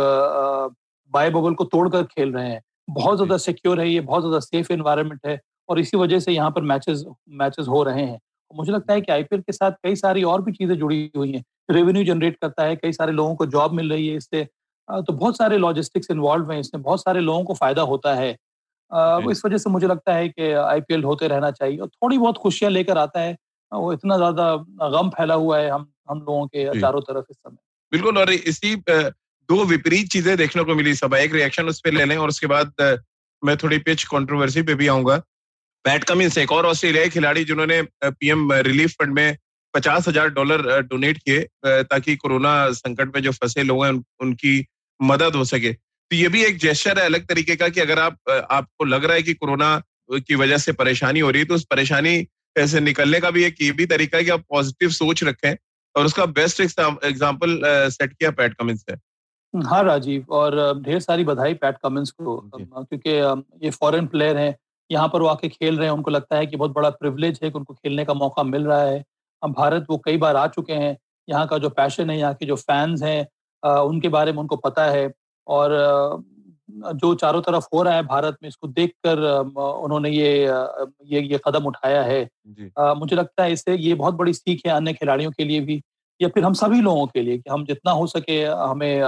बाय 1.13 1.31
बबल 1.31 1.55
को 1.55 1.65
तोड़कर 1.67 2.03
खेल 2.05 2.33
रहे 2.33 2.49
हैं। 2.49 2.61
बहुत 2.91 3.17
ज़्यादा 3.17 3.37
सिक्योर 3.39 3.81
है 3.81 3.89
ये 3.89 4.01
बहुत 4.03 4.23
ज़्यादा 4.23 4.39
सेफ़ 4.41 4.73
इन्वायरमेंट 4.73 5.27
है। 5.27 5.41
और 5.69 5.79
इसी 5.79 5.97
वजह 5.97 6.21
से 6.21 6.33
यहाँ 6.33 6.51
पर 6.51 6.63
मैचेस 6.65 7.05
मैचेस 7.31 7.67
हो 7.69 7.83
रहे 7.83 8.05
हैं। 8.05 8.19
मुझे 8.51 8.73
लगता 8.73 8.95
है 8.95 9.01
कि 9.01 9.13
आईपीएल 9.13 9.43
के 9.43 9.53
साथ 9.53 9.73
कई 9.83 9.97
सारी 9.97 10.23
और 10.25 10.43
भी 10.43 10.53
चीज़ें 10.53 10.77
जुड़ी 10.79 11.11
हुई 11.17 11.33
हैं। 11.33 11.43
रेवेन्यू 11.71 12.05
जनरेट 12.05 12.37
करता 12.43 12.65
है 12.65 12.77
कई 12.77 12.93
सारे 12.93 13.13
लोगों 13.13 13.35
को 13.35 13.47
जॉब 13.47 13.73
मिल 13.73 13.91
रही 13.93 14.09
है 14.09 14.17
इससे। 14.17 14.45
तो 14.89 15.13
बहुत 15.13 15.37
सारे 15.37 15.59
लॉजिस्टिक्स 15.59 16.11
इन्वॉल्व 16.11 16.51
हैं 16.53 16.59
इसमें 16.61 16.83
बहुत 16.83 17.01
सारे 17.01 17.21
लोगों 17.21 17.45
को 17.45 17.55
फ़ायदा 17.55 17.83
होता 17.83 18.15
है। 18.15 18.31
इस 19.31 19.43
वजह 19.45 19.59
से 19.59 19.71
मुझे 19.71 19.87
लगता 19.87 20.15
है 20.15 20.29
कि 20.29 20.51
आईपीएल 20.53 21.05
होते 21.05 21.29
रहना 21.29 21.51
चाहिए 21.51 21.79
और 21.79 21.89
थोड़ी 21.89 22.19
बहुत 22.19 22.39
खुशियाँ 22.39 22.71
लेकर 22.71 22.99
आता 22.99 23.21
है। 23.21 23.37
वो 23.73 23.93
इतना 23.93 24.17
ज़्यादा 24.17 24.55
गम 24.91 25.09
फैला 25.11 25.35
हुआ 25.35 25.59
है 25.59 25.71
हम 25.71 25.87
हम 26.11 26.19
लोगों 26.19 26.47
के 26.47 26.65
चारों 26.81 27.01
तरफ़ 27.01 27.25
इस 27.31 27.37
समय। 27.37 27.57
बिल्कुल 27.93 28.19
और 28.19 28.31
इसी 28.31 28.75
दो 28.89 29.65
विपरीत 29.65 30.09
चीज़ें 30.09 30.37
देखने 30.37 30.65
को 30.65 30.75
मिली 30.75 30.95
सब 30.95 31.15
एक 31.15 31.35
रिएक्शन 31.35 31.69
उस 31.69 31.81
पर 31.81 31.93
ले 31.93 32.05
लें 32.05 32.17
और 32.17 32.29
उसके 32.29 32.47
बाद 32.47 32.73
मैं 33.43 33.57
थोड़ी 33.57 33.79
पिच 33.81 34.05
कंट्रोवर्सी 34.05 34.63
पे 34.63 34.75
भी 34.75 34.87
आऊँगा। 34.89 35.23
पैट 35.85 36.05
कमिंस 36.05 36.39
एक 36.39 36.53
और 36.53 36.67
ऑस्ट्रेलियाई 36.67 37.09
खिलाड़ी 37.09 37.45
जिन्होंने 37.45 37.83
पीएम 38.05 38.53
रिलीफ 38.53 38.91
फंड 39.01 39.13
में 39.15 39.37
पचास 39.75 40.09
हज़ार 40.09 40.29
डॉलर 40.31 40.81
डोनेट 40.83 41.19
किए 41.19 41.41
ताकि 41.67 42.17
कोरोना 42.17 42.53
संकट 42.73 43.15
में 43.15 43.23
जो 43.23 43.33
फंसे 43.33 43.63
लोग 43.63 43.85
हैं 43.85 43.93
उनकी 44.21 44.65
मदद 45.01 45.37
हो 45.37 45.45
सके। 45.45 45.73
तो 45.73 46.17
ये 46.17 46.29
भी 46.29 46.43
एक 46.45 46.59
जेस्टर 46.59 46.99
है 46.99 47.05
अलग 47.07 47.27
तरीके 47.27 47.57
का 47.57 47.69
कि 47.69 47.81
अगर 47.81 47.99
आप 47.99 48.31
आपको 48.31 48.85
लग 48.85 49.05
रहा 49.05 49.17
है 49.17 49.23
कि 49.23 49.35
कोरोना 49.35 49.83
की 50.13 50.35
वजह 50.35 50.59
से 50.59 50.73
परेशानी 50.75 51.21
हो 51.21 51.31
रही 51.31 51.43
है 51.43 51.49
तो 51.49 51.55
उस 51.55 51.65
परेशानी 51.67 52.27
से 52.57 52.81
निकलने 52.81 53.21
का 53.21 53.31
भी 53.31 53.45
एक 53.45 53.63
ये 53.63 53.71
भी 53.73 53.87
तरीका 53.87 54.19
है 54.19 54.25
कि 54.25 54.31
आप 54.31 54.45
पॉजिटिव 54.51 54.91
सोच 54.91 55.25
रखें 55.25 55.55
और 55.95 56.07
उसका 56.07 56.27
बेस्ट 56.33 56.61
एग्ज़ाम्पल 56.61 57.61
सेट 57.91 58.13
किया 58.13 58.31
पैट 58.33 58.55
कमिंस 58.55 58.85
है 58.91 58.97
हाँ 59.55 59.83
राजीव 59.85 60.33
और 60.33 60.57
ढेर 60.83 61.01
सारी 61.01 61.25
बधाई 61.25 61.55
पैट 61.55 61.77
कमिंस 61.83 62.11
को 62.11 62.37
क्योंकि 62.47 63.11
ये 63.65 63.71
फॉरेन 63.73 64.07
प्लेयर 64.07 64.37
हैं 64.37 64.55
यहाँ 64.93 65.09
पर 65.09 65.23
वो 65.23 65.29
आके 65.29 65.49
खेल 65.49 65.77
रहे 65.79 65.87
हैं 65.87 65.95
उनको 65.95 66.11
लगता 66.11 66.37
है 66.37 66.47
कि 66.47 66.57
बहुत 66.57 66.73
बड़ा 66.73 66.91
प्रिवलेज 66.93 67.39
है 67.43 67.51
कि 67.51 67.59
उनको 67.59 67.75
खेलने 67.75 68.05
का 68.05 68.15
मौका 68.15 68.43
मिल 68.45 68.65
रहा 68.65 68.83
है। 68.83 69.03
हम 69.43 69.53
भारत 69.53 69.87
वो 69.91 69.99
कई 70.05 70.17
बार 70.19 70.37
आ 70.37 70.47
चुके 70.49 70.73
हैं 70.75 70.97
यहाँ 71.29 71.47
का 71.47 71.59
जो 71.59 71.69
पैशन 71.71 72.11
है 72.11 72.19
यहाँ 72.19 72.35
के 72.35 72.47
जो 72.47 72.57
फैंस 72.59 73.03
हैं 73.03 73.27
उनके 73.63 74.09
बारे 74.11 74.33
में 74.33 74.39
उनको 74.39 74.57
पता 74.59 74.85
है 74.87 75.11
और 75.47 75.71
जो 76.95 77.15
चारों 77.15 77.41
तरफ़ 77.43 77.67
हो 77.75 77.83
रहा 77.83 77.95
है 77.95 78.03
भारत 78.05 78.37
में 78.43 78.49
इसको 78.49 78.69
देखकर 78.69 79.19
उन्होंने 79.55 80.11
ये 80.11 80.29
ये 81.07 81.21
ये 81.23 81.41
कदम 81.47 81.65
उठाया 81.67 82.03
है। 82.03 82.23
मुझे 82.97 83.17
लगता 83.17 83.43
है 83.45 83.53
इससे 83.53 83.75
ये 83.77 83.95
बहुत 83.95 84.15
बड़ी 84.15 84.33
सीख 84.35 84.61
है 84.67 84.73
अन्य 84.73 84.93
खिलाड़ियों 84.93 85.31
के 85.31 85.45
लिए 85.45 85.61
भी 85.61 85.81
या 86.21 86.29
फिर 86.29 86.45
हम 86.45 86.55
सभी 86.55 86.81
लोगों 86.81 87.07
के 87.07 87.23
लिए 87.23 87.39
कि 87.39 87.51
हम 87.51 87.65
जितना 87.67 87.93
हो 87.93 88.07
सके 88.07 88.43
हमें 88.45 89.03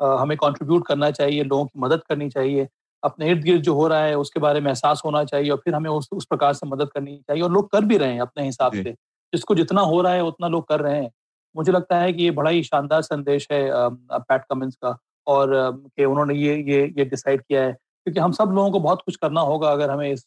हमें 0.00 0.36
कंट्रीब्यूट 0.38 0.86
करना 0.86 1.10
चाहिए 1.10 1.42
लोगों 1.44 1.64
की 1.66 1.80
मदद 1.80 2.02
करनी 2.08 2.28
चाहिए। 2.30 2.68
अपने 3.02 3.30
इर्द 3.30 3.42
गिर्द 3.44 3.62
जो 3.62 3.74
हो 3.74 3.86
रहा 3.88 4.02
है 4.02 4.16
उसके 4.16 4.40
बारे 4.40 4.60
में 4.60 4.68
एहसास 4.68 5.02
होना 5.04 5.22
चाहिए 5.24 5.50
और 5.50 5.60
फिर 5.64 5.74
हमें 5.74 5.90
उस 5.90 6.08
उस 6.12 6.26
प्रकार 6.26 6.52
से 6.54 6.66
मदद 6.66 6.90
करनी 6.94 7.16
चाहिए 7.18 7.42
और 7.42 7.52
लोग 7.52 7.70
कर 7.72 7.84
भी 7.84 7.96
रहे 7.98 8.12
हैं 8.12 8.20
अपने 8.20 8.44
हिसाब 8.44 8.72
से। 8.74 8.94
जिसको 9.32 9.54
जितना 9.54 9.80
हो 9.82 10.00
रहा 10.02 10.12
है 10.12 10.22
उतना 10.24 10.48
लोग 10.48 10.68
कर 10.68 10.80
रहे 10.80 10.96
हैं। 10.96 11.10
मुझे 11.54 11.72
लगता 11.72 11.98
है 11.98 12.12
कि 12.12 12.22
ये 12.24 12.30
बड़ा 12.32 12.50
ही 12.50 12.62
शानदार 12.62 13.02
संदेश 13.02 13.46
है 13.52 13.62
पैट 13.72 14.42
कमिंस 14.50 14.76
का 14.76 14.96
और 15.26 15.50
कि 15.96 16.04
उन्होंने 16.04 16.34
ये 16.34 16.56
ये 16.68 16.82
ये 16.98 17.04
डिसाइड 17.06 17.40
किया 17.42 17.62
है। 17.62 17.72
क्योंकि 17.72 18.20
हम 18.20 18.32
सब 18.32 18.52
लोगों 18.54 18.70
को 18.70 18.80
बहुत 18.80 19.02
कुछ 19.06 19.16
करना 19.16 19.40
होगा 19.42 19.70
अगर 19.72 19.90
हमें 19.90 20.10
इस 20.12 20.24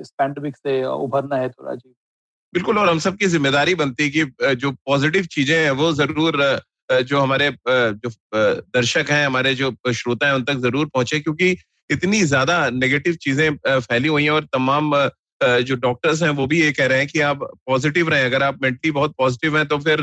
इस 0.00 0.10
पैंडमिक 0.18 0.56
से 0.56 0.82
उभरना 0.84 1.36
है 1.36 1.48
तो 1.48 1.66
राजीव। 1.66 1.92
बिल्कुल 2.52 2.78
और 2.78 2.88
हम 2.88 2.98
सब 2.98 3.16
की 3.16 3.26
ज़िम्मेदारी 3.26 3.74
बनती 3.74 4.04
है 4.04 4.10
कि 4.10 4.54
जो 4.56 4.70
पॉजिटिव 4.86 5.24
चीज़ें 5.30 5.56
हैं 5.56 5.70
वो 5.72 5.92
ज़रूर 5.94 6.42
जो 6.90 7.20
हमारे 7.20 7.50
जो 7.68 8.10
दर्शक 8.34 9.10
हैं 9.10 9.24
हमारे 9.26 9.54
जो 9.54 9.70
श्रोता 9.92 10.26
हैं 10.26 10.34
उन 10.34 10.44
तक 10.44 10.58
ज़रूर 10.60 10.86
पहुँचे 10.86 11.20
क्योंकि 11.20 11.56
इतनी 11.90 12.22
ज़्यादा 12.24 12.58
नेगेटिव 12.70 13.14
चीज़ें 13.22 13.50
फैली 13.68 14.08
हुई 14.08 14.22
हैं 14.24 14.30
और 14.30 14.44
तमाम 14.52 14.92
जो 15.40 15.74
डॉक्टर्स 15.76 16.22
हैं 16.22 16.30
वो 16.30 16.46
भी 16.46 16.60
ये 16.60 16.70
कह 16.72 16.86
रहे 16.86 16.98
हैं 16.98 17.08
कि 17.08 17.20
आप 17.22 17.42
पॉजिटिव 17.66 18.08
रहें। 18.08 18.24
अगर 18.24 18.42
आप 18.42 18.62
मेंटली 18.62 18.90
बहुत 18.90 19.14
पॉजिटिव 19.18 19.56
हैं 19.58 19.66
तो 19.68 19.78
फिर 19.78 20.00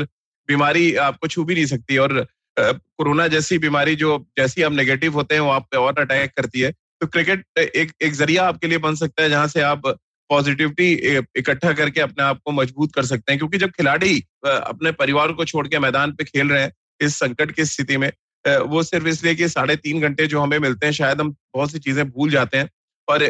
बीमारी 0.48 0.94
आपको 1.02 1.28
छू 1.28 1.44
भी 1.44 1.54
नहीं 1.54 1.66
सकती 1.66 1.96
और 1.96 2.26
कोरोना 2.56 3.26
जैसी 3.28 3.58
बीमारी 3.58 3.94
जो, 3.96 4.18
जैसी 4.38 4.62
आप 4.62 4.72
नेगेटिव 4.72 5.12
होते 5.14 5.34
हैं 5.34 5.42
वो 5.42 5.50
आप 5.50 5.66
पे 5.70 5.76
और 5.76 5.98
अटैक 6.00 6.32
करती 6.36 6.60
है। 6.60 6.70
तो 7.00 7.06
क्रिकेट 7.06 7.44
एक 7.58 7.92
एक 8.02 8.12
ज़रिया 8.14 8.44
आपके 8.48 8.66
लिए 8.66 8.78
बन 8.78 8.94
सकता 8.94 9.22
है 9.22 9.28
जहाँ 9.30 9.46
से 9.48 9.60
आप 9.62 9.86
पॉजिटिविटी 10.30 10.90
इकट्ठा 11.38 11.72
करके 11.72 12.00
अपने 12.00 12.24
आप 12.24 12.38
को 12.44 12.52
मज़बूत 12.52 12.94
कर 12.94 13.04
सकते 13.04 13.32
हैं। 13.32 13.38
क्योंकि 13.38 13.58
जब 13.58 13.70
खिलाड़ी 13.70 14.18
अपने 14.46 14.92
परिवार 14.92 15.32
को 15.32 15.44
छोड़ 15.44 15.66
के 15.68 15.78
मैदान 15.78 16.12
पे 16.12 16.24
खेल 16.24 16.48
रहे 16.48 16.62
हैं, 16.62 16.72
इस 17.00 17.16
संकट 17.16 17.50
की 17.52 17.64
स्थिति 17.64 17.96
में 17.96 18.10
वो 18.46 18.82
सिर्फ़ 18.82 19.06
इसलिए 19.08 19.34
कि 19.34 19.48
साढ़े 19.48 19.76
तीन 19.78 20.00
घंटे 20.00 20.26
जो 20.26 20.40
हमें 20.40 20.58
मिलते 20.58 20.86
हैं, 20.86 20.92
शायद 20.92 21.20
हम 21.20 21.30
बहुत 21.54 21.72
सी 21.72 21.78
चीज़ें 21.80 22.08
भूल 22.10 22.30
जाते 22.30 22.58
हैं 22.58 22.68
और 23.08 23.22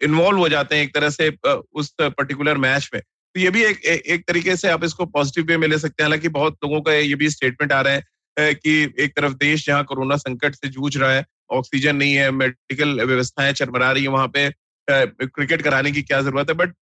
इन्वॉल्व 0.00 0.38
हो 0.38 0.48
जाते 0.48 0.76
हैं 0.76 0.82
एक 0.82 0.94
तरह 0.94 1.10
से 1.10 1.28
उस 1.74 1.94
पर्टिकुलर 2.00 2.58
मैच 2.58 2.90
में। 2.94 3.00
तो 3.00 3.40
ये 3.40 3.50
भी 3.50 3.62
एक 3.64 3.84
एक 3.84 4.24
तरीके 4.28 4.56
से 4.56 4.68
आप 4.70 4.84
इसको 4.84 5.06
पॉजिटिव 5.08 5.44
वे 5.46 5.56
में 5.56 5.66
ले 5.68 5.78
सकते 5.78 6.02
हैं। 6.02 6.08
हालाँकि 6.08 6.28
बहुत 6.30 6.56
लोगों 6.64 6.80
का 6.80 6.92
ये 6.94 7.14
भी 7.14 7.30
स्टेटमेंट 7.30 7.72
आ 7.72 7.80
रहे 7.80 7.94
हैं 7.94 8.54
कि 8.56 8.72
एक 9.00 9.12
तरफ़ 9.16 9.32
देश 9.36 9.66
जहाँ 9.66 9.84
कोरोना 9.84 10.16
संकट 10.18 10.54
से 10.54 10.68
जूझ 10.68 10.96
रहा 10.96 11.12
है 11.12 11.24
ऑक्सीजन 11.52 11.96
नहीं 11.96 12.14
है 12.14 12.30
मेडिकल 12.32 13.00
व्यवस्थाएँ 13.02 13.52
चरमरा 13.52 13.90
रही 13.92 14.02
है 14.02 14.08
वहाँ 14.10 14.28
पे 14.36 14.48
क्रिकेट 14.88 15.62
कराने 15.62 15.92
की 15.92 16.02
क्या 16.02 16.20
ज़रूरत 16.22 16.50
है। 16.50 16.54
बट 16.56 16.74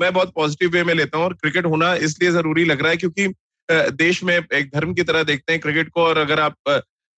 मैं 0.00 0.12
बहुत 0.12 0.32
पॉजिटिव 0.34 0.70
वे 0.70 0.82
में 0.84 0.94
लेता 0.94 1.18
हूँ 1.18 1.24
और 1.24 1.34
क्रिकेट 1.34 1.66
होना 1.66 1.94
इसलिए 2.08 2.30
ज़रूरी 2.30 2.64
लग 2.64 2.82
रहा 2.82 2.90
है 2.90 2.96
क्योंकि 2.96 3.28
देश 3.68 4.22
में 4.24 4.34
एक 4.36 4.70
धर्म 4.74 4.92
की 4.94 5.02
तरह 5.02 5.22
देखते 5.24 5.52
हैं 5.52 5.60
क्रिकेट 5.60 5.88
को 5.88 6.02
और 6.02 6.18
अगर 6.18 6.40
आप 6.40 6.56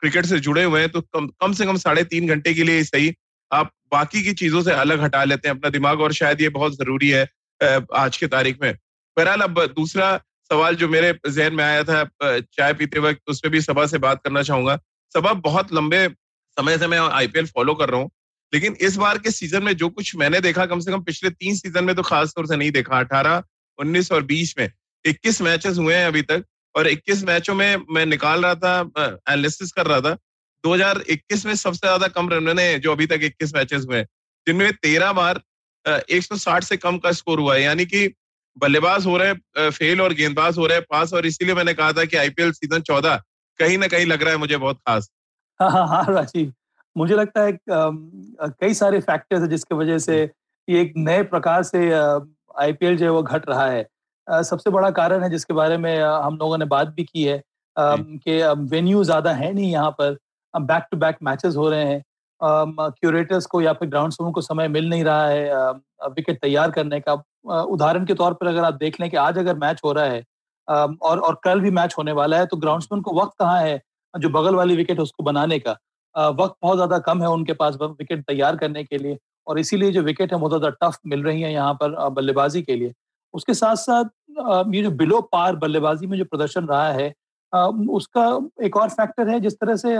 क्रिकेट 0.03 0.27
से 0.27 0.39
जुड़े 0.41 0.65
हुए 0.65 0.81
हैं 0.81 0.89
तो 0.89 1.01
कम 1.03 1.27
कम 1.41 1.53
से 1.53 1.67
कम 1.67 1.77
साढ़े 1.79 2.05
तीन 2.07 2.29
घंटे 2.29 2.55
के 2.55 2.65
लिए 2.65 2.85
सही 2.85 3.13
आप 3.51 3.71
बाकी 3.93 4.23
की 4.23 4.33
चीज़ों 4.35 4.63
से 4.63 4.73
अलग 4.75 5.01
हटा 5.01 5.23
लेते 5.25 5.49
हैं 5.49 5.55
अपना 5.57 5.71
दिमाग, 5.71 6.01
और 6.01 6.13
शायद 6.13 6.41
ये 6.41 6.49
बहुत 6.51 6.73
ज़रूरी 6.75 7.09
है 7.11 7.27
आज 7.97 8.17
के 8.17 8.27
तारीख 8.29 8.59
में। 8.63 8.73
बहरहाल, 9.17 9.41
अब 9.41 9.61
दूसरा 9.77 10.17
सवाल 10.51 10.77
जो 10.77 10.89
मेरे 10.89 11.13
जहन 11.27 11.55
में 11.55 11.65
आया 11.65 11.85
था 11.85 12.05
चाय 12.23 12.73
पीते 12.75 12.99
वक्त, 13.01 13.21
उस 13.29 13.41
पर 13.41 13.49
भी 13.49 13.61
सभा 13.61 13.87
से 13.87 13.99
बात 13.99 14.21
करना 14.25 14.43
चाहूँगा। 14.43 14.79
सभा 15.15 15.33
बहुत 15.45 15.73
लंबे 15.75 16.07
समय 16.57 16.79
से 16.79 16.87
मैं 16.87 16.99
आईपीएल 17.01 17.47
फॉलो 17.49 17.75
कर 17.75 17.91
रहा 17.91 18.01
हूँ, 18.01 18.11
लेकिन 18.53 18.77
इस 18.81 18.97
बार 18.97 19.19
के 19.19 19.31
सीज़न 19.31 19.63
में 19.63 19.73
जो 19.75 19.89
कुछ 19.91 20.15
मैंने 20.17 20.41
देखा, 20.41 20.67
कम 20.67 20.81
से 20.81 20.93
कम 20.93 21.03
पिछले 21.03 21.31
तीन 21.31 21.55
सीज़न 21.57 21.85
में 21.85 21.95
तो 21.97 22.03
खास 22.03 22.33
तौर 22.37 22.47
से 22.47 22.57
नहीं 22.57 22.71
देखा। 22.73 22.99
अठारह, 22.99 23.43
उन्नीस 23.79 24.13
और 24.13 24.23
बीस 24.25 24.55
में 24.59 24.71
इक्कीस 25.05 25.41
मैचेस 25.43 25.79
हुए 25.79 25.95
हैं 25.95 26.07
अभी 26.07 26.23
तक 26.25 26.45
और 26.77 26.89
21 26.89 27.25
मैचों 27.25 27.55
में 27.55 27.77
मैं 27.91 28.05
निकाल 28.07 28.43
रहा 28.43 28.55
था 28.57 28.79
एनालिसिस 28.99 29.73
कर 29.73 29.87
रहा 29.87 30.01
था। 30.01 30.17
2021 30.65 31.45
में 31.47 31.55
सबसे 31.57 31.87
ज़्यादा 31.87 32.09
कम 32.11 32.29
रन 32.31 32.47
बने 32.47 32.79
जो 32.79 32.93
अभी 32.93 33.07
तक 33.07 33.21
21 33.25 33.55
मैचेस 33.55 33.85
हुए 33.89 34.03
जिनमें 34.47 34.73
तेरह 34.75 35.13
बार 35.15 35.41
160 35.87 36.65
से 36.65 36.77
कम 36.79 36.99
का 36.99 37.13
स्कोर 37.13 37.41
हुआ 37.41 37.55
है। 37.55 37.63
यानी 37.63 37.87
कि 37.87 38.07
बल्लेबाज 38.57 39.07
हो 39.07 39.17
रहे 39.17 39.71
फेल 39.71 40.01
और 40.01 40.13
गेंदबाज 40.15 40.59
हो 40.59 40.67
रहे 40.67 40.81
पास 40.83 41.13
और 41.13 41.27
इसीलिए 41.27 41.55
मैंने 41.55 41.75
कहा 41.75 41.93
था 41.93 42.05
कि 42.05 42.17
आईपीएल 42.17 42.53
सीज़न 42.53 42.81
चौदह 42.83 43.21
कहीं 43.59 43.79
ना 43.79 43.87
कहीं 43.89 44.07
लग 44.07 44.23
रहा 44.23 44.33
है 44.33 44.39
मुझे 44.39 44.57
बहुत 44.57 44.79
खास। 44.79 45.11
हाँ 45.61 45.71
हाँ 45.71 45.87
हाँ 45.89 46.05
राजीव। 46.09 46.53
मुझे 46.97 47.15
लगता 47.15 47.43
है 47.43 47.59
कई 47.71 48.75
सारे 48.75 49.01
फैक्टर्स 49.03 49.43
है 49.43 49.49
जिसकी 49.49 49.75
वजह 49.75 49.99
से 49.99 50.23
ये 50.69 50.81
एक 50.81 50.93
नए 50.99 51.23
प्रकार 51.25 51.63
से 51.65 51.91
आईपीएल 52.59 52.97
जो 52.97 53.05
है 53.05 53.11
वो 53.11 53.23
घट 53.23 53.49
रहा 53.49 53.67
है। 53.67 53.87
सबसे 54.29 54.71
बड़ा 54.71 54.91
कारण 54.93 55.23
है 55.23 55.31
जिसके 55.31 55.55
बारे 55.55 55.77
में 55.79 55.99
हम 56.01 56.37
लोगों 56.37 56.59
ने 56.59 56.65
बात 56.67 56.89
भी 56.89 57.05
की 57.05 57.25
है 57.25 57.43
कि 57.77 58.43
वेन्यू 58.71 59.03
ज़्यादा 59.05 59.33
है 59.33 59.53
नहीं 59.53 59.71
यहाँ 59.73 59.91
पर 60.01 60.17
बैक 60.55 60.87
टू 60.91 60.97
बैक 60.97 61.17
मैचेस 61.23 61.57
हो 61.57 61.69
रहे 61.71 61.85
हैं 61.85 62.03
क्यूरेटर्स 62.41 63.47
को 63.47 63.61
या 63.61 63.73
फिर 63.73 63.89
ग्राउंड 63.89 64.13
समूह 64.13 64.33
को 64.33 64.41
समय 64.41 64.69
मिल 64.69 64.89
नहीं 64.89 65.05
रहा 65.05 65.27
है 65.27 65.71
विकेट 66.11 66.41
तैयार 66.41 66.71
करने 66.71 67.01
का। 67.01 67.13
उदाहरण 67.63 68.05
के 68.07 68.15
तौर 68.15 68.35
पर 68.35 68.47
अगर 68.47 68.65
आप 68.65 68.75
देख 68.75 69.01
लें 69.01 69.09
कि 69.11 69.17
आज 69.19 69.39
अगर 69.39 69.57
मैच 69.59 69.81
हो 69.85 69.93
रहा 69.93 70.05
है 70.05 70.23
और 70.69 71.19
और 71.19 71.41
कल 71.45 71.61
भी 71.61 71.71
मैच 71.73 71.95
होने 71.99 72.13
वाला 72.13 72.39
है 72.39 72.47
तो 72.47 72.57
ग्राउंडसमैन 72.57 73.03
को 73.03 73.21
वक्त 73.21 73.35
कहाँ 73.39 73.61
है 73.61 73.81
जो 74.15 74.29
बगल 74.31 74.55
वाली 74.55 74.77
विकेट 74.77 75.01
उसको 75.01 75.23
बनाने 75.23 75.59
का। 75.59 75.73
वक्त 76.15 76.55
बहुत 76.63 76.77
ज़्यादा 76.77 76.99
कम 77.01 77.23
है 77.23 77.29
उनके 77.31 77.53
पास 77.55 77.77
विकेट 77.81 78.25
तैयार 78.27 78.57
करने 78.57 78.85
के 78.85 78.99
लिए 78.99 79.19
और 79.47 79.59
इसीलिए 79.59 79.91
जो 79.93 80.03
विकेट 80.03 80.33
है 80.33 80.39
बहुत 80.39 80.53
ज़्यादा 80.53 80.71
टफ 80.83 80.99
मिल 81.07 81.23
रही 81.23 81.43
है 81.43 81.53
यहाँ 81.53 81.75
पर 81.83 82.09
बल्लेबाजी 82.11 82.63
के 82.63 82.77
लिए। 82.77 82.93
उसके 83.35 83.55
साथ 83.55 83.77
साथ 83.77 84.05
ये 84.39 84.83
जो 84.83 84.91
बिलो 84.91 85.21
पार 85.33 85.57
बल्लेबाजी 85.57 86.07
में 86.07 86.17
जो 86.19 86.25
प्रदर्शन 86.25 86.67
रहा 86.67 86.89
है 86.93 87.15
उसका 87.91 88.25
एक 88.65 88.77
और 88.77 88.89
फैक्टर 88.91 89.29
है 89.29 89.39
जिस 89.41 89.55
तरह 89.55 89.77
से 89.77 89.97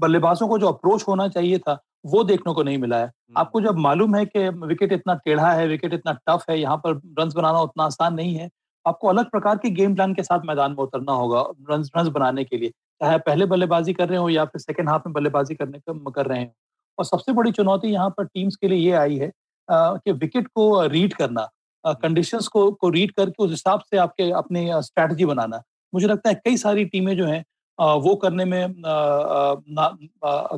बल्लेबाजों 0.00 0.48
को 0.48 0.58
जो 0.58 0.68
अप्रोच 0.68 1.04
होना 1.08 1.28
चाहिए 1.28 1.58
था 1.58 1.78
वो 2.06 2.22
देखने 2.24 2.52
को 2.54 2.62
नहीं 2.62 2.78
मिला 2.78 2.96
है। 2.96 3.06
हम्म। 3.06 3.38
आपको 3.40 3.60
जब 3.60 3.76
मालूम 3.78 4.14
है 4.16 4.24
कि 4.26 4.48
विकेट 4.66 4.92
इतना 4.92 5.14
टेढ़ा 5.24 5.52
है 5.52 5.66
विकेट 5.68 5.94
इतना 5.94 6.12
टफ 6.28 6.44
है 6.50 6.58
यहाँ 6.60 6.76
पर 6.76 6.94
रन 7.18 7.30
बनाना 7.36 7.60
उतना 7.60 7.84
आसान 7.84 8.14
नहीं 8.14 8.34
है 8.34 8.48
आपको 8.86 9.08
अलग 9.08 9.30
प्रकार 9.30 9.56
के 9.58 9.70
गेम 9.70 9.94
प्लान 9.94 10.14
के 10.14 10.22
साथ 10.22 10.40
मैदान 10.46 10.70
में 10.70 10.78
उतरना 10.78 11.12
होगा 11.12 11.40
रन 11.70 11.84
रन 11.96 12.10
बनाने 12.12 12.44
के 12.44 12.56
लिए। 12.56 12.70
चाहे 12.70 13.18
पहले 13.18 13.46
बल्लेबाजी 13.46 13.92
कर 13.92 14.08
रहे 14.08 14.18
हो 14.18 14.28
या 14.28 14.44
फिर 14.44 14.60
सेकेंड 14.60 14.88
हाफ़ 14.88 15.02
में 15.06 15.12
बल्लेबाजी 15.12 15.54
करने 15.54 15.78
का 15.78 16.10
कर 16.10 16.26
रहे 16.26 16.42
हो। 16.42 16.50
और 16.98 17.04
सबसे 17.04 17.32
बड़ी 17.32 17.52
चुनौती 17.52 17.88
यहाँ 17.88 18.10
पर 18.18 18.24
टीम्स 18.24 18.56
के 18.56 18.68
लिए 18.68 18.78
ये 18.78 18.92
आई 18.96 19.16
है 19.18 19.30
कि 19.68 20.12
विकेट 20.12 20.48
को 20.48 20.86
रीड 20.86 21.14
करना। 21.14 21.48
कंडीशंस 21.84 22.48
को 22.48 22.70
को 22.72 22.88
रीड 22.90 23.12
करके 23.12 23.42
उस 23.44 23.50
हिसाब 23.50 23.80
से 23.80 23.96
आपके 23.98 24.30
अपनी 24.34 24.68
स्ट्रैटेजी 24.82 25.24
बनाना। 25.24 25.62
मुझे 25.92 26.06
लगता 26.06 26.28
है 26.28 26.34
कई 26.36 26.56
सारी 26.56 26.84
टीमें 26.86 27.16
जो 27.16 27.26
हैं 27.26 27.44
वो 27.78 28.14
करने 28.16 28.44
में 28.44 28.74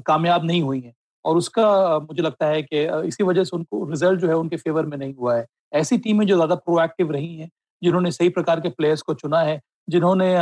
कामयाब 0.06 0.44
नहीं 0.44 0.62
हुई 0.62 0.80
हैं। 0.80 0.94
और 1.24 1.36
उसका 1.36 1.98
मुझे 2.00 2.22
लगता 2.22 2.46
है 2.46 2.62
कि 2.62 2.82
इसी 3.06 3.24
वजह 3.24 3.44
से 3.44 3.56
उनको 3.56 3.84
रिज़ल्ट 3.90 4.20
जो 4.20 4.28
है 4.28 4.34
उनके 4.36 4.56
फेवर 4.56 4.86
में 4.86 4.96
नहीं 4.98 5.14
हुआ 5.14 5.34
है। 5.36 5.46
ऐसी 5.74 5.98
टीमें 5.98 6.26
जो 6.26 6.34
ज़्यादा 6.34 6.54
प्रोएक्टिव 6.56 7.10
रही 7.12 7.36
हैं 7.36 7.48
जिन्होंने 7.82 8.10
सही 8.12 8.28
प्रकार 8.30 8.60
के 8.60 8.68
प्लेयर्स 8.70 9.02
को 9.02 9.14
चुना 9.14 9.40
है 9.40 9.60
जिन्होंने 9.90 10.34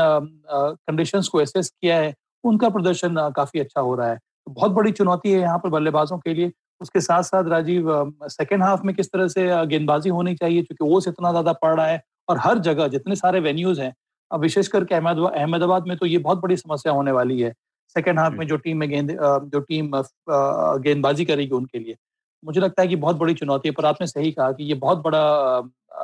कंडीशंस 0.50 1.28
को 1.28 1.40
एसेस 1.40 1.70
किया 1.70 1.96
है 1.98 2.12
उनका 2.44 2.68
प्रदर्शन 2.70 3.16
काफ़ी 3.36 3.60
अच्छा 3.60 3.80
हो 3.80 3.94
रहा 3.94 4.08
है। 4.08 4.18
बहुत 4.48 4.72
बड़ी 4.72 4.92
चुनौती 4.92 5.32
है 5.32 5.40
यहाँ 5.40 5.58
पर 5.58 5.68
बल्लेबाजों 5.70 6.18
के 6.18 6.34
लिए 6.34 6.52
उसके 6.80 7.00
साथ 7.00 7.22
साथ 7.22 7.48
राजीव 7.48 7.90
सेकेंड 8.28 8.62
हाफ़ 8.62 8.82
में 8.84 8.94
किस 8.94 9.06
तरह 9.06 9.28
से 9.28 9.46
गेंदबाजी 9.66 10.10
होनी 10.10 10.34
चाहिए? 10.34 10.62
क्योंकि 10.62 10.94
ओस 10.94 11.08
इतना 11.08 11.30
ज़्यादा 11.30 11.52
पड़ 11.54 11.74
रहा 11.76 11.86
है 11.86 12.02
और 12.28 12.38
हर 12.38 12.58
जगह 12.60 12.88
जितने 12.88 13.16
सारे 13.16 13.40
वेन्यूज 13.40 13.80
हैं 13.80 13.92
अब 14.30 14.40
विशेष 14.40 14.68
करके 14.68 14.94
अहमदाबाद 14.94 15.86
में 15.88 15.96
तो 15.96 16.06
ये 16.06 16.18
बहुत 16.20 16.40
बड़ी 16.42 16.56
समस्या 16.56 16.92
होने 16.92 17.12
वाली 17.12 17.40
है 17.40 17.52
सेकेंड 17.96 18.18
हाफ़ 18.18 18.34
में 18.34 18.46
जो 18.46 18.56
टीम 18.56 18.78
में 18.78 18.88
गेंद 18.90 19.10
जो 19.52 19.60
टीम 19.60 19.90
गेंदबाजी 20.30 21.24
करेगी 21.24 21.54
उनके 21.54 21.78
लिए। 21.78 21.96
मुझे 22.42 22.60
लगता 22.60 22.82
है 22.82 22.88
कि 22.88 22.96
बहुत 22.96 23.16
बड़ी 23.16 23.34
चुनौती 23.34 23.68
है 23.68 23.72
पर 23.72 23.84
आपने 23.84 24.06
सही 24.06 24.32
कहा 24.32 24.50
कि 24.52 24.64
ये 24.64 24.74
बहुत 24.76 25.02
बड़ा 25.02 25.60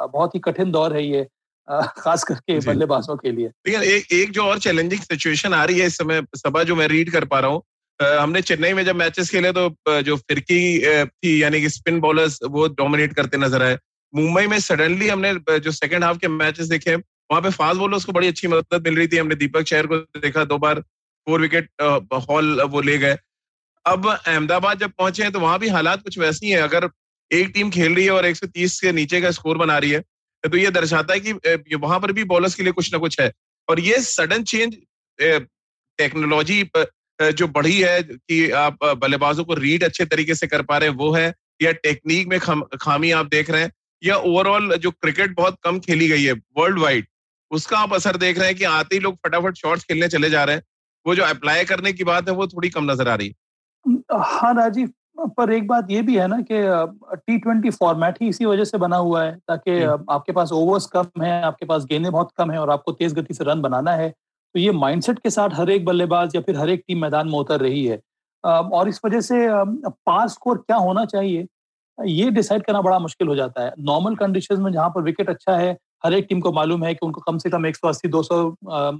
बहुत 0.06 0.34
ही 0.34 0.40
कठिन 0.40 0.70
दौर 0.70 0.92
है 0.92 1.04
ये 1.06 1.26
खास 1.98 2.24
करके 2.24 2.58
बल्लेबाजों 2.60 3.16
के 3.16 3.30
लिए। 3.32 3.50
एक 3.68 4.12
एक 4.12 4.30
जो 4.30 4.42
और 4.42 4.58
चैलेंजिंग 4.58 5.00
सिचुएशन 5.00 5.54
आ 5.54 5.64
रही 5.64 5.78
है 5.78 5.86
इस 5.86 5.96
समय 5.98 6.22
सभा 6.36 6.62
जो 6.62 6.76
मैं 6.76 6.88
रीड 6.88 7.10
कर 7.10 7.24
पा 7.24 7.40
रहा 7.40 7.50
हूँ 7.50 7.62
हमने 8.00 8.40
चेन्नई 8.42 8.72
में 8.72 8.84
जब 8.84 8.96
मैचेस 8.96 9.30
खेले 9.30 9.52
तो 9.52 10.02
जो 10.02 10.16
फिरकी 10.18 10.58
थी, 11.06 11.42
यानी 11.42 11.60
कि 11.60 11.68
स्पिन 11.70 12.00
बॉलर्स 12.00 12.38
वो 12.44 12.66
डोमिनेट 12.70 13.14
करते 13.14 13.38
नज़र 13.38 13.62
आए। 13.62 13.78
मुंबई 14.14 14.46
में 14.46 14.58
सडनली 14.60 15.08
हमने 15.08 15.34
जो 15.60 15.70
सेकंड 15.72 16.04
हाफ़ 16.04 16.18
के 16.18 16.28
मैचेस 16.28 16.66
देखे, 16.68 16.94
वहाँ 16.94 17.40
पे 17.42 17.50
फास्ट 17.50 17.78
बॉलर्स 17.78 18.04
को 18.04 18.12
बड़ी 18.12 18.28
अच्छी 18.28 18.48
मदद 18.48 18.86
मिल 18.86 18.96
रही 18.96 19.08
थी। 19.08 19.16
हमने 19.16 19.34
दीपक 19.36 19.66
शहर 19.66 19.86
को 19.86 19.96
देखा, 19.96 20.44
दो 20.44 20.58
बार 20.58 20.80
फोर 21.26 21.40
विकेट 21.40 21.68
हॉल 22.30 22.60
वो 22.62 22.80
ले 22.80 22.96
गए। 22.98 23.16
अब 23.86 24.06
अहमदाबाद 24.08 24.78
जब 24.78 24.90
पहुँचे 24.98 25.22
हैं 25.22 25.32
तो 25.32 25.40
वहाँ 25.40 25.58
भी 25.58 25.68
हालात 25.68 26.02
कुछ 26.02 26.18
वैसी 26.18 26.50
है 26.50 26.60
अगर 26.62 26.88
एक 27.30 27.50
टीम 27.54 27.70
खेल 27.70 27.94
रही 27.94 28.04
है 28.04 28.10
और 28.10 28.26
130 28.26 28.80
के 28.80 28.92
नीचे 28.92 29.20
का 29.20 29.30
स्कोर 29.30 29.58
बना 29.58 29.76
रही 29.78 29.90
है 29.90 30.00
तो 30.44 30.56
ये 30.56 30.70
दर्शाता 30.70 31.14
है 31.14 31.20
कि 31.20 31.74
वहाँ 31.76 31.98
पर 32.00 32.12
भी 32.12 32.24
बॉलर्स 32.24 32.54
के 32.54 32.62
लिए 32.62 32.72
कुछ 32.72 32.92
ना 32.92 32.98
कुछ 32.98 33.20
है। 33.20 33.30
और 33.68 33.80
ये 33.80 34.00
सडन 34.02 34.42
चेंज 34.44 34.76
टेक्नोलॉजी 35.18 36.62
जो 37.22 37.46
बढ़ी 37.48 37.80
है 37.80 38.02
कि 38.02 38.50
आप 38.50 38.84
बल्लेबाजों 38.84 39.44
को 39.44 39.54
रीड 39.54 39.84
अच्छे 39.84 40.04
तरीके 40.04 40.34
से 40.34 40.46
कर 40.46 40.62
पा 40.62 40.78
रहे 40.78 40.88
हैं 40.88 40.96
वो 40.96 41.10
है 41.12 41.32
या 41.62 41.72
टेक्निक 41.82 42.28
में 42.28 42.38
खामी 42.78 43.10
आप 43.10 43.26
देख 43.26 43.50
रहे 43.50 43.62
हैं 43.62 43.72
या 44.02 44.16
ओवरऑल 44.16 44.76
जो 44.76 44.90
क्रिकेट 44.90 45.34
बहुत 45.36 45.58
कम 45.64 45.78
खेली 45.78 46.08
गई 46.08 46.22
है 46.22 46.32
वर्ल्ड 46.32 46.78
वाइड 46.78 47.06
उसका 47.50 47.78
आप 47.78 47.92
असर 47.94 48.16
देख 48.16 48.38
रहे 48.38 48.48
हैं 48.48 48.56
कि 48.56 48.64
आते 48.64 48.96
ही 48.96 49.00
लोग 49.00 49.16
फटाफट 49.26 49.56
शॉट्स 49.56 49.84
खेलने 49.84 50.08
चले 50.08 50.30
जा 50.30 50.44
रहे 50.44 50.56
हैं। 50.56 50.62
वो 51.06 51.14
जो 51.14 51.22
अप्लाई 51.24 51.64
करने 51.64 51.92
की 51.92 52.04
बात 52.04 52.28
है 52.28 52.34
वो 52.34 52.46
थोड़ी 52.46 52.68
कम 52.70 52.90
नज़र 52.90 53.08
आ 53.08 53.14
रही 53.14 53.28
है। 53.28 54.18
हाँ 54.22 54.54
राजीव 54.54 54.90
पर 55.36 55.52
एक 55.52 55.66
बात 55.66 55.90
ये 55.90 56.02
भी 56.02 56.16
है 56.16 56.26
ना 56.28 56.40
कि 56.50 56.62
टी 57.16 57.38
ट्वेंटी 57.38 57.70
फॉर्मेट 57.70 58.16
ही 58.22 58.28
इसी 58.28 58.44
वजह 58.44 58.64
से 58.64 58.78
बना 58.78 58.96
हुआ 58.96 59.24
है 59.24 59.34
ताकि 59.48 59.80
आपके 60.10 60.32
पास 60.32 60.52
ओवर्स 60.52 60.86
कम 60.86 61.22
है 61.22 61.42
आपके 61.42 61.66
पास 61.66 61.84
गेंदें 61.84 62.10
बहुत 62.12 62.30
कम 62.36 62.50
है 62.50 62.58
और 62.58 62.70
आपको 62.70 62.92
तेज 62.92 63.14
गति 63.14 63.34
से 63.34 63.44
रन 63.44 63.60
बनाना 63.60 63.92
है। 63.92 64.12
तो 64.54 64.60
ये 64.60 64.72
माइंडसेट 64.72 65.18
के 65.18 65.30
साथ 65.30 65.50
हर 65.54 65.70
एक 65.70 65.84
बल्लेबाज 65.84 66.34
या 66.34 66.40
फिर 66.42 66.56
हर 66.58 66.70
एक 66.70 66.82
टीम 66.88 67.00
मैदान 67.02 67.28
में 67.28 67.38
उतर 67.38 67.60
रही 67.60 67.84
है। 67.86 68.00
और 68.44 68.88
इस 68.88 69.00
वजह 69.04 69.20
से 69.20 69.46
पार 70.06 70.28
स्कोर 70.28 70.58
क्या 70.58 70.76
होना 70.78 71.04
चाहिए, 71.04 71.46
ये 71.98 72.30
डिसाइड 72.30 72.64
करना 72.64 72.80
बड़ा 72.82 72.98
मुश्किल 72.98 73.28
हो 73.28 73.34
जाता 73.36 73.64
है। 73.64 73.72
नॉर्मल 73.80 74.14
कंडीशन 74.16 74.60
में 74.62 74.72
जहाँ 74.72 74.88
पर 74.90 75.02
विकेट 75.02 75.30
अच्छा 75.30 75.56
है, 75.56 75.76
हर 76.04 76.14
एक 76.14 76.26
टीम 76.28 76.40
को 76.40 76.52
मालूम 76.52 76.84
है 76.84 76.94
कि 76.94 77.06
उनको 77.06 77.20
कम 77.20 77.38
से 77.38 77.50
कम 77.50 77.66
180 77.66 78.08
200 78.08 78.42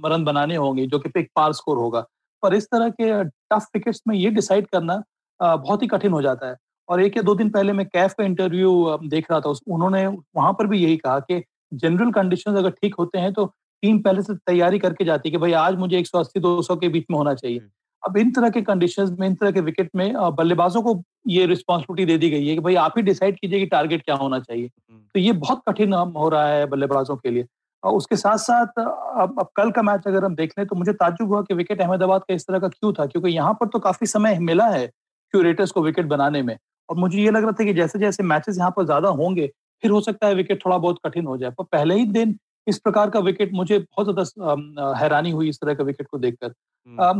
रन 0.05 0.23
बनाने 0.23 0.55
होंगे, 0.55 0.85
जो 0.87 0.99
कि 0.99 1.19
एक 1.19 1.29
पार 1.35 1.53
स्कोर 1.53 1.77
होगा। 1.77 2.05
पर 2.43 2.53
इस 2.53 2.65
तरह 2.65 2.89
के 2.91 3.23
टफ 3.23 3.67
विकेट्स 3.75 4.01
में 4.07 4.15
ये 4.15 4.29
डिसाइड 4.31 4.67
करना 4.67 5.01
बहुत 5.39 5.81
ही 5.83 5.87
कठिन 5.87 6.11
हो 6.11 6.21
जाता 6.21 6.49
है। 6.49 6.55
और 6.89 7.01
एक 7.01 7.17
या 7.17 7.23
दो 7.23 7.33
दिन 7.35 7.49
पहले 7.49 7.73
मैं 7.73 7.85
कैफ 7.87 8.13
का 8.13 8.23
इंटरव्यू 8.23 8.97
देख 9.05 9.31
रहा 9.31 9.39
था 9.39 9.49
उन्होंने 9.49 10.05
वहाँ 10.07 10.51
पर 10.53 10.67
भी 10.67 10.79
यही 10.79 10.97
कहा 10.97 11.19
कि 11.21 11.41
जनरल 11.73 12.11
कंडीशंस 12.11 12.57
अगर 12.57 12.69
ठीक 12.71 12.95
होते 12.99 13.17
हैं 13.19 13.31
तो 13.33 13.45
टीम 13.83 13.99
पहले 13.99 14.21
से 14.21 14.33
तैयारी 14.47 14.79
करके 14.79 15.05
जाती 15.05 15.29
है 15.29 15.31
कि 15.31 15.37
भाई 15.37 15.53
आज 15.59 15.75
मुझे 15.77 15.97
180 15.97 16.39
200 16.41 16.75
के 16.77 16.89
बीच 16.89 17.05
में 17.11 17.17
होना 17.17 17.33
चाहिए। 17.35 17.61
अब 18.03 18.17
इन 18.17 18.31
तरह 18.31 18.49
के 18.49 18.61
कंडीशन 18.61 19.15
में 19.19 19.25
इन 19.27 19.35
तरह 19.35 19.51
के 19.51 19.61
विकेट 19.61 19.89
में 19.95 20.13
बल्लेबाजों 20.35 20.81
को 20.81 21.01
ये 21.27 21.45
रिस्पॉन्सिबिलिटी 21.45 22.05
दे 22.05 22.17
दी 22.17 22.29
गई 22.29 22.47
है 22.47 22.53
कि 22.55 22.61
भाई 22.61 22.75
आप 22.77 22.93
ही 22.97 23.03
डिसाइड 23.03 23.35
कीजिए 23.39 23.59
कि 23.59 23.65
टारगेट 23.67 24.03
क्या 24.03 24.15
होना 24.15 24.39
चाहिए। 24.39 24.67
तो 24.67 25.19
ये 25.19 25.31
बहुत 25.33 25.61
कठिन 25.69 25.93
हो 25.93 26.29
रहा 26.29 26.47
है 26.47 26.65
बल्लेबाजों 26.67 27.15
के 27.17 27.31
लिए। 27.31 27.45
और 27.83 27.93
उसके 27.93 28.15
साथ 28.15 28.37
साथ 28.37 28.79
अब, 28.79 29.35
अब 29.39 29.49
कल 29.55 29.71
का 29.71 29.81
मैच 29.81 30.03
अगर 30.07 30.25
हम 30.25 30.35
देख 30.35 30.53
लें 30.57 30.67
तो 30.67 30.75
मुझे 30.75 30.93
ताजुब 30.93 31.27
हुआ 31.27 31.41
कि 31.41 31.53
विकेट 31.53 31.81
अहमदाबाद 31.81 32.21
का 32.21 32.33
इस 32.33 32.47
तरह 32.47 32.59
का 32.59 32.67
क्यों 32.69 32.93
था? 32.93 33.05
क्योंकि 33.05 33.29
यहाँ 33.29 33.53
पर 33.53 33.67
तो 33.67 33.79
काफ़ी 33.79 34.07
समय 34.07 34.37
मिला 34.41 34.67
है 34.67 34.85
क्यूरेटर्स 34.87 35.71
को 35.71 35.81
विकेट 35.81 36.05
बनाने 36.07 36.41
में। 36.43 36.57
और 36.89 36.97
मुझे 36.97 37.17
ये 37.19 37.31
लग 37.31 37.43
रहा 37.43 37.51
था 37.51 37.65
कि 37.65 37.73
जैसे 37.73 37.99
जैसे 37.99 38.23
मैचेस 38.25 38.57
यहाँ 38.57 38.71
पर 38.77 38.85
ज़्यादा 38.85 39.09
होंगे 39.11 39.47
फिर 39.83 39.91
हो 39.91 40.01
सकता 40.01 40.27
है 40.27 40.35
विकेट 40.35 40.65
थोड़ा 40.65 40.77
बहुत 40.77 40.97
कठिन 41.05 41.25
हो 41.25 41.37
जाए। 41.37 41.51
पर 41.51 41.63
पहले 41.63 41.95
ही 41.95 42.05
दिन 42.07 42.37
इस 42.67 42.79
प्रकार 42.79 43.09
का 43.09 43.19
विकेट 43.19 43.53
मुझे 43.53 43.77
बहुत 43.79 44.13
ज़्यादा 44.13 44.95
हैरानी 44.97 45.31
हुई 45.31 45.49
इस 45.49 45.59
तरह 45.61 45.73
का 45.73 45.83
विकेट 45.83 46.07
को 46.07 46.17
देखकर। 46.17 46.49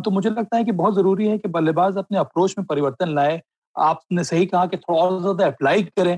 तो 0.01 0.11
मुझे 0.11 0.29
लगता 0.29 0.57
है 0.57 0.63
कि 0.63 0.71
बहुत 0.73 0.95
ज़रूरी 0.95 1.27
है 1.27 1.37
कि 1.37 1.47
बल्लेबाज 1.49 1.97
अपने 1.97 2.17
अप्रोच 2.17 2.55
में 2.57 2.65
परिवर्तन 2.65 3.15
लाए। 3.15 3.41
आपने 3.75 4.23
सही 4.23 4.45
कहा 4.45 4.65
कि 4.65 4.77
थोड़ा 4.77 5.01
और 5.01 5.19
ज़्यादा 5.21 5.45
अप्लाई 5.47 5.83
करें। 5.83 6.17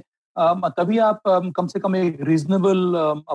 तभी 0.69 0.97
आप 0.99 1.21
कम 1.27 1.67
से 1.67 1.79
कम 1.79 1.95
एक 1.95 2.17
रीजनेबल 2.27 2.93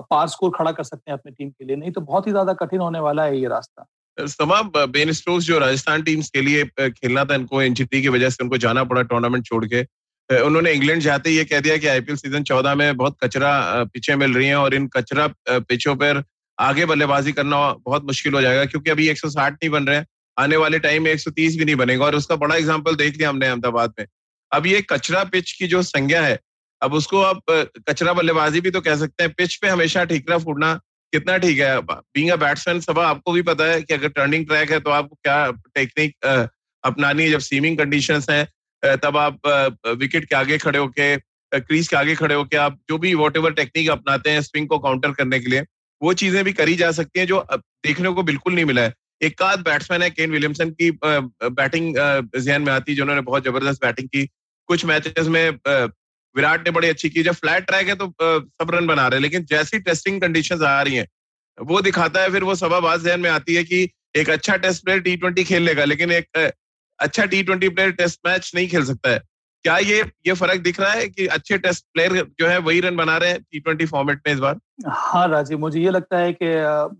पार 0.09 0.27
स्कोर 0.27 0.51
खड़ा 0.55 0.71
कर 0.71 0.83
सकते 0.83 1.11
हैं 1.11 1.17
अपनी 1.17 1.31
टीम 1.31 1.49
के 1.49 1.65
लिए। 1.65 1.75
नहीं 1.75 1.91
तो 1.91 2.01
बहुत 2.01 2.27
ही 2.27 2.31
ज़्यादा 2.31 2.53
कठिन 2.55 2.79
होने 2.79 2.99
वाला 2.99 3.23
है 3.23 3.39
ये 3.39 3.47
रास्ता। 3.47 3.85
तमाम 4.17 4.71
बेन 4.91 5.11
स्टोक्स 5.13 5.45
जो 5.45 5.59
राजस्थान 5.59 6.01
टीम्स 6.03 6.29
के 6.29 6.41
लिए 6.41 6.63
खेलना 6.79 7.23
था 7.25 7.35
इनको 7.35 7.61
इंजरी 7.63 8.01
की 8.01 8.09
वजह 8.09 8.29
से 8.29 8.43
उनको 8.43 8.57
जाना 8.57 8.83
पड़ा 8.83 9.01
टूर्नामेंट 9.03 9.45
छोड़ 9.45 9.65
के। 9.65 9.83
उन्होंने 10.29 10.71
इंग्लैंड 10.71 11.01
जाते 11.01 11.29
ये 11.29 11.43
कह 11.45 11.59
दिया 11.59 11.77
कि 11.77 11.87
आईपीएल 11.87 12.17
सीज़न 12.17 12.43
चौदह 12.43 12.75
में 12.75 12.97
बहुत 12.97 13.17
कचरा 13.23 13.83
पिछे 13.93 14.15
मिल 14.15 14.33
रही 14.33 14.47
हैं 14.47 14.55
और 14.55 14.73
इन 14.73 14.87
कचरा 14.87 15.27
पिचों 15.49 15.95
पर 15.95 16.23
आगे 16.57 16.85
बल्लेबाजी 16.85 17.31
करना 17.31 17.57
बहुत 17.85 18.03
मुश्किल 18.05 18.33
हो 18.33 18.41
जाएगा 18.41 18.65
क्योंकि 18.65 18.91
अभी 18.91 19.07
160 19.09 19.53
नहीं 19.53 19.69
बन 19.69 19.87
रहे 19.87 19.97
हैं। 19.97 20.05
आने 20.37 20.57
वाले 20.57 20.79
टाइम 20.79 21.03
में 21.03 21.11
130 21.11 21.57
भी 21.57 21.65
नहीं 21.65 21.75
बनेगा 21.75 22.05
और 22.05 22.15
उसका 22.15 22.35
बड़ा 22.35 22.55
एग्ज़ाम्पल 22.55 22.95
देख 22.95 23.17
लिया 23.17 23.29
हमने 23.29 23.47
अहमदाबाद 23.47 23.93
में। 23.99 24.05
अब 24.51 24.67
ये 24.67 24.81
कचरा 24.89 25.23
पिच 25.25 25.51
की 25.51 25.67
जो 25.67 25.81
संज्ञा 25.83 26.21
है, 26.21 26.39
अब 26.81 26.93
उसको 26.93 27.21
आप 27.21 27.41
कचरा 27.89 28.13
बल्लेबाजी 28.13 28.61
भी 28.61 28.71
तो 28.71 28.81
कह 28.81 28.95
सकते 28.97 29.23
हैं, 29.23 29.33
पिच 29.33 29.55
पे 29.55 29.67
हमेशा 29.67 30.03
ठीकरा 30.05 30.37
फूटना 30.37 30.73
कितना 31.13 31.37
ठीक 31.37 31.59
है। 31.59 31.79
बींग 31.81 32.31
बैट्समैन, 32.33 32.79
सब 32.81 32.99
आपको 32.99 33.31
भी 33.31 33.41
पता 33.43 33.65
है 33.65 33.81
कि 33.81 33.93
अगर 33.93 34.09
टर्निंग 34.11 34.45
ट्रैक 34.47 34.71
है 34.71 34.79
तो 34.79 34.89
आपको 34.91 35.15
क्या 35.23 35.51
टेक्निक 35.75 36.15
अपनानी 36.83 37.23
है 37.23 37.29
जब 37.29 37.39
सीमिंग 37.41 37.77
कंडीशन 37.77 38.21
है 38.29 38.47
तब 38.83 39.17
आप 39.17 39.47
विकेट 39.99 40.25
के 40.25 40.35
आगे 40.35 40.57
खड़े 40.57 40.79
होके 40.79 41.15
क्रीज 41.51 41.87
के 41.87 41.95
आगे 41.95 42.15
खड़े 42.15 42.35
होके 42.35 42.57
आप 42.57 42.79
जो 42.89 42.97
भी 42.97 43.13
वॉट 43.15 43.37
एवर 43.37 43.53
टेक्निक 43.53 43.89
अपनाते 43.89 44.29
हैं 44.29 44.41
स्विंग 44.41 44.67
को 44.67 44.79
काउंटर 44.79 45.11
करने 45.11 45.39
के 45.39 45.49
लिए, 45.49 45.65
वो 46.01 46.13
चीज़ें 46.15 46.43
भी 46.43 46.53
करी 46.53 46.75
जा 46.75 46.91
सकती 46.91 47.19
हैं 47.19 47.27
जो 47.27 47.45
देखने 47.53 48.09
को 48.09 48.23
बिल्कुल 48.23 48.53
नहीं 48.55 48.65
मिला 48.65 48.81
है। 48.81 48.93
एक 49.21 49.41
आध 49.41 49.59
बैट्समैन 49.61 50.01
है 50.01 50.09
केन 50.09 50.31
विलियमसन 50.31 50.69
की 50.71 50.91
बैटिंग 51.03 51.95
जहन 51.95 52.61
में 52.61 52.71
आती 52.73 52.91
है, 52.91 52.95
जिन्होंने 52.95 53.21
बहुत 53.21 53.43
ज़बरदस्त 53.45 53.81
बैटिंग 53.81 54.07
की। 54.09 54.25
कुछ 54.69 54.85
मैचेस 54.85 55.27
में 55.27 55.49
विराट 56.35 56.65
ने 56.65 56.71
बड़ी 56.71 56.87
अच्छी 56.89 57.09
की। 57.09 57.23
जब 57.23 57.33
फ्लैट 57.35 57.65
ट्रैक 57.67 57.87
है 57.87 57.95
तो 57.95 58.13
सब 58.21 58.71
रन 58.71 58.87
बना 58.87 59.07
रहे 59.07 59.17
हैं, 59.17 59.21
लेकिन 59.21 59.45
जैसी 59.45 59.79
टेस्टिंग 59.81 60.21
कंडीशन 60.21 60.63
आ 60.65 60.81
रही 60.81 60.95
है, 60.95 61.07
वो 61.57 61.81
दिखाता 61.81 62.21
है, 62.21 62.31
फिर 62.31 62.43
वो 62.43 62.55
सभा 62.55 62.79
बात 62.79 62.99
जहन 63.01 63.19
में 63.19 63.29
आती 63.29 63.55
है 63.55 63.63
कि 63.63 63.87
एक 64.15 64.29
अच्छा 64.29 64.55
टेस्ट 64.57 64.83
प्लेयर 64.83 64.99
टी 65.01 65.15
ट्वेंटी 65.17 65.43
खेल 65.43 65.63
लेगा, 65.63 65.85
लेकिन 65.85 66.11
एक 66.11 66.51
अच्छा 66.99 67.25
T 67.25 67.41
twenty 67.43 67.69
player 67.69 67.91
test 67.93 68.19
match 68.27 68.51
नहीं 68.55 68.67
खेल 68.67 68.85
सकता 68.85 69.09
है। 69.09 69.21
क्या 69.65 69.77
ये 69.77 69.99
ये 70.27 70.33
फ़र्क 70.33 70.61
दिख 70.61 70.79
रहा 70.79 70.91
है 70.91 71.07
कि 71.07 71.25
अच्छे 71.27 71.57
टेस्ट 71.57 71.85
प्लेयर 71.93 72.13
जो 72.39 72.47
है 72.47 72.57
वही 72.59 72.79
रन 72.79 72.95
बना 72.95 73.17
रहे 73.17 73.29
हैं 73.29 73.41
टी 73.41 73.59
ट्वेंटी 73.59 73.85
फॉर्मेट 73.85 74.21
में 74.27 74.33
इस 74.33 74.39
बार? 74.39 74.59
हाँ 74.87 75.27
राजीव 75.27 75.59
मुझे 75.59 75.79
ये 75.79 75.89
लगता 75.89 76.17
है 76.17 76.33
कि 76.33 76.51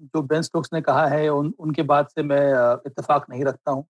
जो 0.05 0.21
बेन 0.23 0.41
स्टोक्स 0.41 0.69
ने 0.73 0.81
कहा 0.81 1.07
है 1.07 1.29
उन, 1.29 1.53
उनके 1.59 1.83
बाद 1.83 2.07
से 2.07 2.23
मैं 2.23 2.45
इत्तेफाक 2.85 3.25
नहीं 3.29 3.45
रखता 3.45 3.71
हूँ। 3.71 3.85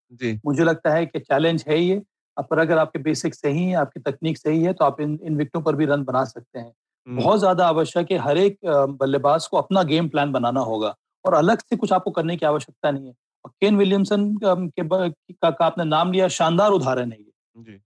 मुझे 0.46 0.64
लगता 0.64 0.94
है 0.94 1.06
कि 1.06 1.20
चैलेंज 1.20 1.66
है 1.68 1.80
ये 1.80 2.02
पर 2.50 2.60
अगर 2.60 2.78
आपके 2.78 3.00
बेसिक 3.00 3.36
सही 3.36 3.64
है 3.64 3.76
आपकी 3.76 4.00
तकनीक 4.02 4.38
सही 4.38 4.62
है 4.64 4.74
तो 4.74 4.86
आप 4.86 5.02
इन 5.02 5.18
इन 5.24 5.36
विकेटों 5.36 5.62
पर 5.62 5.76
भी 5.76 5.86
रन 5.86 6.04
बना 6.04 6.24
सकते 6.26 6.60
हैं। 6.60 6.72
हम्म। 7.08 7.22
बहुत 7.22 7.40
ज़्यादा 7.40 7.68
आवश्यक 7.68 8.12
है 8.12 8.18
हर 8.18 8.38
एक 8.38 8.58
बल्लेबाज 9.00 9.48
को 9.48 9.58
अपना 9.58 9.84
गेम 9.84 10.08
प्लान 10.10 10.32
बनाना 10.32 10.60
होगा 10.60 10.96
और 11.26 11.34
अलग 11.34 11.60
से 11.60 11.76
कुछ 11.76 11.94
आपको 11.94 12.12
करने 12.12 12.38
की 12.38 12.46
आवश्यकता 12.46 12.92
नहीं 12.92 13.08
है। 13.08 13.14
केन 13.48 13.78
विलियमसन 13.78 14.34
के 14.44 14.84
का, 14.84 15.50
का 15.50 15.66
आपने 15.66 15.84
नाम 15.86 16.12
लिया 16.12 16.28
शानदार 16.28 16.72
उदाहरण 16.72 17.12
है 17.12 17.18
ये। 17.18 17.32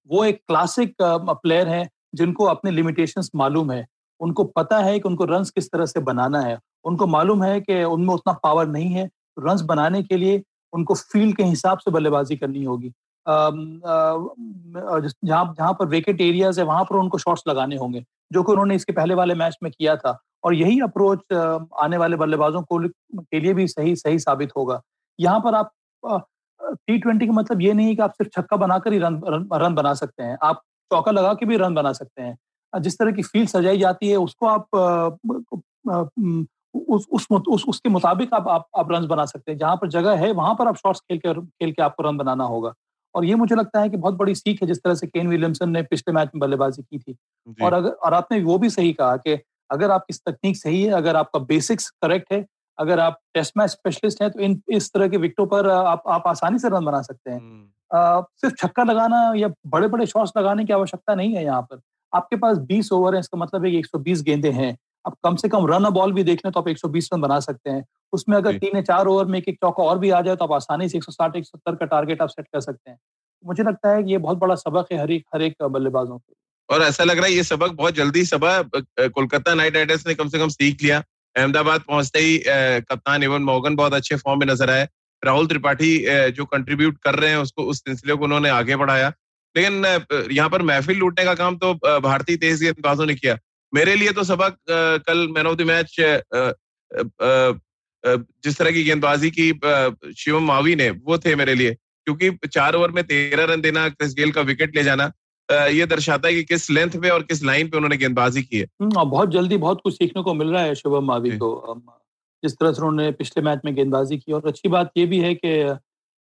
वो 0.10 0.24
एक 0.26 0.42
क्लासिक 0.48 0.96
प्लेयर 1.02 1.68
है 1.68 1.88
जिनको 2.16 2.46
अपने 2.46 2.72
लिमिटेशंस 2.72 3.30
मालूम 3.36 3.72
है। 3.72 3.86
उनको 4.22 4.44
पता 4.58 4.80
है 4.80 5.00
कि 5.00 5.08
उनको 5.10 5.26
रन्स 5.26 5.50
किस 5.50 5.72
तरह 5.72 5.86
से 5.86 6.00
बनाना 6.02 6.42
है। 6.42 6.58
उनको 6.86 7.08
मालूम 7.08 7.44
है 7.44 7.60
कि 7.62 7.84
उनमें 7.84 8.14
उतना 8.14 8.34
पावर 8.44 8.68
नहीं 8.68 8.94
है। 8.94 9.10
रन्स 9.40 9.62
बनाने 9.62 10.02
के 10.04 10.18
लिए 10.18 10.42
उनको 10.74 10.94
फ़ील्ड 10.96 11.36
के 11.38 11.44
हिसाब 11.44 11.78
से 11.78 11.92
बल्लेबाजी 11.92 12.36
करनी 12.38 12.64
होगी। 12.64 12.92
जहाँ 15.26 15.54
जहाँ 15.58 15.74
पर 15.74 15.86
वेकेट 15.88 16.22
एरियाज़ 16.22 16.60
है 16.60 16.66
वहाँ 16.66 16.84
पर 16.84 16.96
उनको 16.96 17.18
शॉट्स 17.18 17.44
लगाने 17.48 17.76
होंगे 17.78 18.04
जो 18.34 18.44
कि 18.44 18.52
उन्होंने 18.52 18.76
इसके 18.76 18.94
पहले 18.94 19.14
वाले 19.16 19.36
मैच 19.36 19.58
में 19.64 19.72
किया 19.72 19.96
था। 19.96 20.18
और 20.44 20.54
यही 20.54 20.80
अप्रोच 20.80 21.34
आने 21.82 21.98
वाले 21.98 22.16
बल्लेबाजों 22.18 22.62
को 22.62 22.80
के 23.20 23.40
लिए 23.40 23.54
भी 23.54 23.68
सही 23.68 23.96
सही 23.96 24.20
साबित 24.20 24.50
होगा। 24.58 24.82
यहाँ 25.20 25.40
पर 25.40 25.56
आप 25.56 25.72
टी 26.62 26.98
ट्वेंटी 26.98 27.28
का 27.28 27.34
मतलब 27.34 27.62
ये 27.62 27.74
नहीं 27.74 27.88
है 27.88 27.96
कि 27.96 28.02
आप 28.02 28.12
सिर्फ़ 28.14 28.32
छक्का 28.32 28.58
बनाकर 28.58 28.94
ही 28.94 29.00
रन, 29.00 29.22
रन 29.28 29.48
रन 29.54 29.74
बना 29.76 29.94
सकते 29.94 30.24
हैं। 30.24 30.38
आप 30.44 30.62
चौका 30.92 31.12
लगा 31.12 31.34
के 31.34 31.46
भी 31.46 31.58
रन 31.58 31.74
बना 31.74 31.92
सकते 31.94 32.22
हैं। 32.22 32.38
जिस 32.74 32.98
तरह 33.00 33.12
की 33.12 33.24
फ़ील्ड 33.24 33.50
सजाई 33.50 33.78
जाती 33.80 34.10
है 34.10 34.18
उसको 34.18 34.48
आप 34.48 34.68
उस, 36.76 37.06
उस, 37.12 37.28
उस 37.32 37.66
उसके 37.68 37.90
मुताबिक 37.90 38.34
आप 38.34 38.48
आप, 38.48 38.68
आप 38.78 38.92
रन 38.92 39.08
बना 39.08 39.26
सकते 39.26 39.52
हैं। 39.52 39.58
जहाँ 39.60 39.76
पर 39.76 39.90
जगह 39.90 40.16
है 40.18 40.32
वहाँ 40.32 40.56
पर 40.56 40.68
आप 40.68 40.76
शॉट्स 40.76 41.00
खेल 41.00 41.18
के 41.18 41.34
खेल 41.34 41.72
के 41.72 41.82
आपको 41.84 42.04
रन 42.04 42.18
बनाना 42.18 42.44
होगा। 42.44 42.74
और 43.16 43.26
ये 43.26 43.36
मुझे 43.36 43.56
लगता 43.56 43.82
है 43.82 43.90
कि 43.90 43.98
बहुत 43.98 44.14
बड़ी 44.14 44.36
सीख 44.36 44.62
है 44.62 44.68
जिस 44.68 44.78
तरह 44.78 44.96
से 44.96 45.08
केन 45.08 45.28
विलियमसन 45.28 45.70
ने 45.70 45.82
पिछले 45.84 46.14
मैच 46.14 46.30
में 46.36 46.40
बल्लेबाजी 46.40 46.84
की 46.84 47.00
थी। 47.00 47.16
और 47.64 47.74
अगर 47.74 47.90
और 47.90 48.14
आपने 48.14 48.42
वो 48.44 48.58
भी 48.58 48.70
सही 48.70 48.94
कहा 48.94 49.18
कि 49.18 49.34
अगर 49.72 49.92
आपकी 49.92 50.14
तकनीक 50.32 50.58
सही 50.58 50.84
है 50.84 50.92
अगर 50.92 51.16
आपका 51.16 51.40
बेसिक्स 51.40 51.90
करेक्ट 51.90 52.34
है 52.34 52.46
अगर 52.78 53.00
आप 53.00 53.20
टेस्ट 53.34 53.54
मैच 53.58 53.70
स्पेशलिस्ट 53.70 54.22
हैं 54.22 54.30
तो 54.32 54.40
इन 54.40 54.62
इस 54.70 54.92
तरह 54.94 55.08
के 55.08 55.18
विकेटों 55.18 55.46
पर 55.46 55.70
आप 55.70 56.04
आप 56.08 56.24
आसानी 56.28 56.60
से 56.60 56.70
रन 56.70 56.86
बना 56.86 57.02
सकते 57.02 57.32
हैं। 57.32 57.40
आ, 57.94 58.22
सिर्फ़ 58.22 58.56
छक्का 58.56 58.84
लगाना 58.84 59.34
या 59.36 59.48
बड़े 59.68 59.88
बड़े 59.88 60.06
शॉट्स 60.06 60.32
लगाने 60.38 60.66
की 60.66 60.74
आवश्यकता 60.74 61.16
नहीं 61.16 61.36
है 61.36 61.44
यहाँ 61.44 61.62
पर। 61.62 61.82
आपके 62.14 62.36
पास 62.36 62.58
20 62.58 62.92
ओवर 62.92 63.14
है 63.14 63.20
इसका 63.20 63.38
मतलब 63.38 63.66
है 63.66 63.72
कि 63.72 63.78
120 63.78 64.22
गेंदे 64.22 64.50
हैं। 64.52 64.76
आप 65.08 65.16
कम 65.24 65.36
से 65.36 65.50
कम 65.50 65.66
रन 65.68 65.90
बॉल 65.90 66.14
भी 66.14 66.24
देख 66.24 66.42
लें 66.46 66.52
तो 66.52 66.60
आप 66.60 66.68
120 66.68 67.10
रन 67.14 67.22
बना 67.22 67.40
सकते 67.40 67.70
हैं। 67.70 67.86
उसमें 68.14 68.38
अगर 68.38 68.58
तीन 68.58 68.76
या 68.76 68.82
चार 68.82 69.08
ओवर 69.08 69.26
में 69.26 69.38
एक 69.40 69.48
एक 69.50 69.56
चौका 69.56 69.84
और 69.84 70.00
भी 70.00 70.10
आ 70.10 70.22
जाए 70.22 70.36
तो 70.36 70.46
आप 70.46 70.52
आसानी 70.52 70.90
से 70.90 70.98
160 70.98 71.36
170 71.36 71.76
का 71.76 71.86
टारगेट 71.86 72.22
आप 72.22 72.30
सेट 72.30 72.48
कर 72.54 72.62
सकते 72.62 72.90
हैं। 72.92 72.98
मुझे 73.44 73.64
लगता 73.64 73.90
है 73.90 74.04
कि 74.04 74.12
ये 74.12 74.18
बहुत 74.18 74.38
बड़ा 74.38 74.56
सबक 74.56 74.92
है 74.92 75.00
हर 75.00 75.12
एक 75.12 75.26
हर 75.34 75.42
एक 75.42 75.64
बल्लेबाजों 75.64 76.18
के। 76.18 76.34
और 76.70 76.82
ऐसा 76.82 77.04
लग 77.04 77.18
रहा 77.18 77.26
है 77.26 77.34
ये 77.34 77.44
सबक 77.44 77.72
बहुत 77.72 77.94
जल्दी 77.94 78.26
सबक 78.26 78.86
कोलकाता 79.00 79.54
नाइट 79.54 79.76
राइडर्स 79.76 80.08
ने 80.08 80.16
कम 80.16 80.28
से 80.28 80.40
कम 80.40 80.48
सीख 80.48 80.84
लिया। 80.84 81.04
अहमदाबाद 81.36 81.82
पहुँचते 81.82 82.20
ही 82.20 82.42
कप्तान 82.48 83.24
एवन 83.24 83.42
मोगन 83.44 83.76
बहुत 83.76 83.94
अच्छे 83.94 84.16
फॉर्म 84.18 84.40
में 84.40 84.48
नज़र 84.48 84.70
आए। 84.70 84.88
राहुल 85.24 85.48
त्रिपाठी 85.48 85.98
जो 86.32 86.46
कंट्रीब्यूट 86.46 86.98
कर 87.04 87.16
रहे 87.16 87.30
हैं 87.30 87.38
उसको, 87.38 87.64
उस 87.64 87.80
सिलसिले 87.80 88.14
को 88.14 88.24
उन्होंने 88.26 88.50
आगे 88.52 88.76
बढ़ाया। 88.76 89.14
लेकिन 89.56 90.32
यहाँ 90.32 90.50
पर 90.50 90.62
महफिल 90.62 90.98
लूटने 90.98 91.26
का 91.26 91.34
काम 91.36 91.58
तो 91.58 91.74
भारतीय 92.02 92.38
तेज 92.38 92.62
गेंदबाजों 92.64 93.06
ने 93.06 93.16
किया। 93.16 93.38
मेरे 93.74 93.96
लिए 93.96 94.12
तो 94.12 94.24
सबक 94.24 94.58
कल 95.08 95.28
मैन 95.36 95.48
ऑफ़ 95.48 95.56
द 95.56 95.62
मैच 95.64 95.96
जिस 98.44 98.58
तरह 98.58 98.72
की 98.72 98.84
गेंदबाजी 98.84 99.30
की 99.32 99.50
शिवम 100.14 100.44
मावी 100.44 100.76
ने, 100.76 100.90
वो 100.90 101.18
थे 101.18 101.36
मेरे 101.36 101.54
लिए। 101.56 101.76
क्योंकि 102.08 102.48
चार 102.48 102.76
ओवर 102.76 102.92
में 102.92 103.04
तेरह 103.04 103.44
रन 103.44 103.62
देना 103.62 103.88
क्रिस 103.90 104.14
गेल 104.14 104.32
का 104.32 104.42
विकेट 104.44 104.76
ले 104.76 104.84
जाना 104.84 105.12
ये 105.54 105.86
दर्शाता 105.86 106.28
है 106.28 106.34
कि 106.34 106.44
किस 106.44 106.72
लेंथ 106.72 106.92
पे 106.92 107.10
और 107.10 107.24
किस 107.24 107.44
लाइन 107.44 107.70
पे 107.70 107.78
उन्होंने 107.78 107.98
गेंदबाजी 107.98 108.44
की 108.44 108.58
है। 108.58 108.68
हम्म, 108.82 109.10
बहुत 109.10 109.30
जल्दी 109.30 109.58
बहुत 109.58 109.82
कुछ 109.84 109.94
सीखने 109.94 110.24
को 110.24 110.34
मिल 110.34 110.48
रहा 110.48 110.64
है 110.64 110.76
शुभम 110.76 111.06
मावी 111.06 111.32
को। 111.32 111.82
जिस 112.44 112.54
तरह 112.54 112.72
से 112.72 112.82
उन्होंने 112.82 113.12
पिछले 113.12 113.44
मैच 113.44 113.60
में 113.66 113.76
गेंदबाजी 113.76 114.18
की 114.18 114.32
और 114.32 114.48
अच्छी 114.48 114.70
बात 114.70 114.92
ये 114.98 115.06
भी 115.06 115.20
है 115.20 115.34
कि 115.36 115.76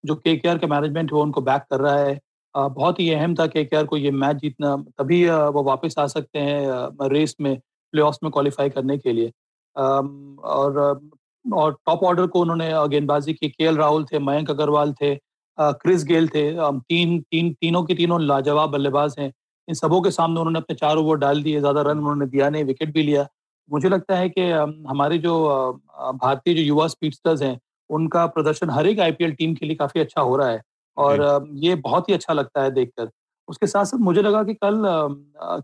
जो 0.05 0.15
के 0.15 0.35
के 0.35 0.57
का 0.57 0.67
मैनेजमेंट 0.67 1.13
है 1.13 1.19
उनको 1.19 1.41
बैक 1.41 1.61
कर 1.61 1.79
रहा 1.79 1.99
है। 1.99 2.19
बहुत 2.57 2.99
ही 2.99 3.11
अहम 3.11 3.35
था 3.35 3.47
के 3.47 3.65
के 3.65 3.75
आर 3.75 3.85
को 3.85 3.97
ये 3.97 4.11
मैच 4.11 4.37
जीतना। 4.37 4.75
तभी 4.77 5.29
वो 5.29 5.63
वापस 5.63 5.95
आ 5.99 6.07
सकते 6.07 6.39
हैं 6.39 6.67
रेस 7.09 7.35
में 7.41 7.59
प्ले 7.91 8.03
में 8.03 8.31
क्वालिफाई 8.31 8.69
करने 8.69 8.97
के 8.97 9.11
लिए। 9.11 9.31
और 9.77 11.01
और 11.53 11.77
टॉप 11.85 12.03
ऑर्डर 12.03 12.27
को 12.27 12.39
उन्होंने 12.39 12.87
गेंदबाजी 12.87 13.33
की। 13.33 13.49
के 13.49 13.75
राहुल 13.75 14.05
थे 14.05 14.19
मयंक 14.19 14.49
अग्रवाल 14.49 14.93
थे 14.93 15.15
क्रिस 15.57 16.03
गेल 16.05 16.27
थे। 16.27 16.43
तीन 16.53 17.19
तीन 17.21 17.53
तीनों 17.53 17.83
के 17.83 17.95
तीनों 17.95 18.21
लाजवाब 18.21 18.69
बल्लेबाज 18.71 19.15
हैं। 19.19 19.31
इन 19.67 19.75
सबों 19.75 20.01
के 20.01 20.11
सामने 20.11 20.39
उन्होंने 20.39 20.59
अपने 20.59 20.75
चार 20.75 20.97
ओवर 20.97 21.17
डाल 21.17 21.43
दिए 21.43 21.59
ज़्यादा 21.59 21.81
रन 21.81 21.97
उन्होंने 21.97 22.25
दिया 22.27 22.49
नहीं 22.49 22.63
विकेट 22.63 22.93
भी 22.93 23.03
लिया। 23.03 23.27
मुझे 23.69 23.89
लगता 23.89 24.15
है 24.17 24.29
कि 24.29 24.49
हमारे 24.89 25.17
जो 25.17 25.33
भारतीय 26.15 26.53
जो 26.53 26.61
युवा 26.61 26.87
स्पीडस्टर्स 26.87 27.41
हैं 27.41 27.59
उनका 27.89 28.25
प्रदर्शन 28.27 28.69
हर 28.69 28.87
एक 28.87 28.99
आईपीएल 28.99 29.31
टीम 29.33 29.53
के 29.55 29.65
लिए 29.65 29.75
काफ़ी 29.75 30.01
अच्छा 30.01 30.21
हो 30.21 30.35
रहा 30.35 30.49
है 30.49 30.61
और 30.97 31.47
ये 31.55 31.75
बहुत 31.77 32.09
ही 32.09 32.13
अच्छा 32.13 32.33
लगता 32.33 32.63
है 32.63 32.71
देखकर। 32.71 33.09
उसके 33.47 33.67
साथ 33.67 33.85
साथ 33.85 33.99
मुझे 33.99 34.21
लगा 34.21 34.43
कि 34.43 34.53
कल 34.55 34.81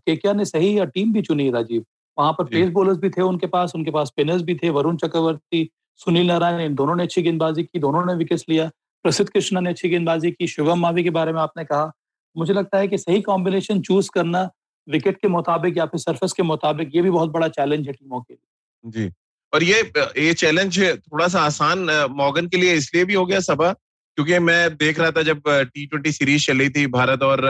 के 0.08 0.32
ने 0.34 0.44
सही 0.44 0.84
टीम 0.86 1.12
भी 1.12 1.22
चुनी 1.22 1.50
राजीव। 1.50 1.84
वहाँ 2.18 2.32
पर 2.32 2.44
पेस 2.46 2.70
बॉलर्स 2.70 2.98
भी 2.98 3.10
थे 3.10 3.22
उनके 3.22 3.46
पास 3.48 3.72
उनके 3.74 3.90
पास 3.90 4.08
स्पिनर्स 4.08 4.42
भी 4.42 4.54
थे 4.54 4.70
वरुण 4.70 4.96
चक्रवर्ती 4.96 5.68
सुनील 6.00 6.26
नारायण 6.26 6.60
इन 6.60 6.74
दोनों 6.74 6.94
ने 6.96 7.02
अच्छी 7.02 7.22
गेंदबाजी 7.22 7.62
की 7.62 7.78
दोनों 7.78 8.04
ने 8.04 8.14
विकेट 8.14 8.40
लिया। 8.48 8.70
प्रसिद्ध 9.04 9.28
कृष्णा 9.30 9.60
ने 9.60 9.70
अच्छी 9.70 9.88
गेंदबाजी 9.88 10.30
की 10.30 10.46
शुभम 10.46 10.80
मावी 10.80 11.02
के 11.04 11.10
बारे 11.10 11.32
में 11.32 11.40
आपने 11.40 11.64
कहा। 11.64 11.90
मुझे 12.36 12.52
लगता 12.52 12.78
है 12.78 12.88
कि 12.88 12.98
सही 12.98 13.20
कॉम्बिनेशन 13.22 13.80
चूज़ 13.80 14.10
करना 14.14 14.48
विकेट 14.86 15.16
के 15.16 15.28
मुताबिक 15.28 15.76
या 15.76 15.86
फिर 15.86 16.00
सरफेस 16.00 16.32
के 16.32 16.42
मुताबिक, 16.42 16.90
ये 16.94 17.02
भी 17.02 17.10
बहुत 17.10 17.30
बड़ा 17.30 17.48
चैलेंज 17.48 17.86
है 17.86 17.92
टीमों 17.92 18.20
के 18.20 18.34
लिए। 18.34 18.90
जी। 18.90 19.10
और 19.52 19.62
ये 19.62 19.80
ये 20.18 20.32
चैलेंज 20.34 20.78
थोड़ा 20.80 21.28
सा 21.28 21.40
आसान 21.40 21.86
मॉगन 22.12 22.46
के 22.46 22.56
लिए 22.56 22.74
इसलिए 22.74 23.04
भी 23.04 23.14
हो 23.14 23.24
गया 23.26 23.40
सभा 23.40 23.72
क्योंकि 23.72 24.38
मैं 24.40 24.76
देख 24.76 25.00
रहा 25.00 25.10
था 25.10 25.22
जब 25.22 25.42
टी 25.48 25.86
ट्वेंटी 25.86 26.12
सीरीज़ 26.12 26.46
चल 26.46 26.58
रही 26.58 26.70
थी 26.70 26.86
भारत 26.88 27.22
और 27.22 27.42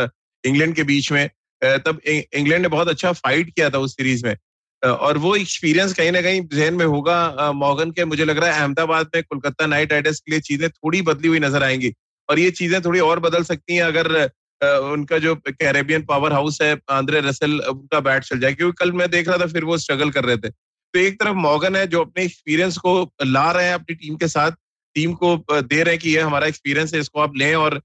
इंग्लैंड 0.44 0.74
के 0.74 0.82
बीच 0.82 1.10
में 1.12 1.28
तब 1.62 2.00
इंग्लैंड 2.06 2.62
ने 2.62 2.68
बहुत 2.68 2.88
अच्छा 2.88 3.12
फाइट 3.14 3.50
किया 3.50 3.70
था 3.70 3.78
उस 3.78 3.96
सीरीज़ 3.96 4.26
में। 4.26 4.36
और 4.82 5.18
वो 5.18 5.34
एक्सपीरियंस 5.36 5.92
कहीं 5.94 6.12
ना 6.12 6.20
कहीं 6.22 6.40
जहन 6.52 6.74
में 6.74 6.84
होगा। 6.86 7.52
मॉगन 7.54 7.90
के 7.90 8.04
मुझे 8.04 8.24
लग 8.24 8.38
रहा 8.38 8.52
है 8.52 8.60
अहमदाबाद 8.60 9.10
में 9.14 9.22
कोलकाता 9.22 9.66
नाइट 9.66 9.92
राइडर्स 9.92 10.20
के 10.20 10.30
लिए 10.30 10.40
चीज़ें 10.42 10.68
थोड़ी 10.70 11.02
बदली 11.02 11.28
हुई 11.28 11.38
नज़र 11.40 11.62
आएँगी। 11.62 11.92
और 12.28 12.38
ये 12.38 12.50
चीज़ें 12.52 12.80
थोड़ी 12.82 13.00
और 13.00 13.20
बदल 13.20 13.42
सकती 13.44 13.76
हैं 13.76 13.82
अगर 13.82 14.30
उनका 14.60 15.18
जो 15.18 15.34
कैरेबियन 15.48 16.02
पावर 16.04 16.32
हाउस 16.32 16.60
है, 16.62 16.76
आंद्रे 16.90 17.20
रसल, 17.20 17.58
उनका 17.60 18.00
बैट 18.00 18.24
चल 18.24 18.38
जाए। 18.40 18.52
क्योंकि 18.52 18.76
कल 18.78 18.92
मैं 18.92 19.10
देख 19.10 19.28
रहा 19.28 19.38
था, 19.38 19.46
फिर 19.46 19.64
वो 19.64 19.78
स्ट्रगल 19.78 20.10
कर 20.10 20.24
रहे 20.24 20.36
थे। 20.36 20.48
तो 20.48 20.98
एक 20.98 21.20
तरफ़ 21.20 21.34
मॉगन 21.36 21.76
है 21.76 21.86
जो 21.86 22.00
अपने 22.00 22.24
एक्सपीरियंस 22.24 22.76
को 22.78 22.92
ला 23.24 23.50
रहे 23.52 23.66
हैं 23.66 23.74
अपनी 23.74 23.94
टीम 23.96 24.16
के 24.16 24.28
साथ। 24.28 24.52
टीम 24.96 25.12
को 25.14 25.36
दे 25.50 25.82
रहे 25.82 25.94
हैं 25.94 25.98
कि 25.98 26.10
ये 26.10 26.20
हमारा 26.20 26.46
एक्सपीरियंस 26.46 26.94
है, 26.94 27.00
इसको 27.00 27.20
आप 27.20 27.36
लें 27.36 27.54
और 27.54 27.80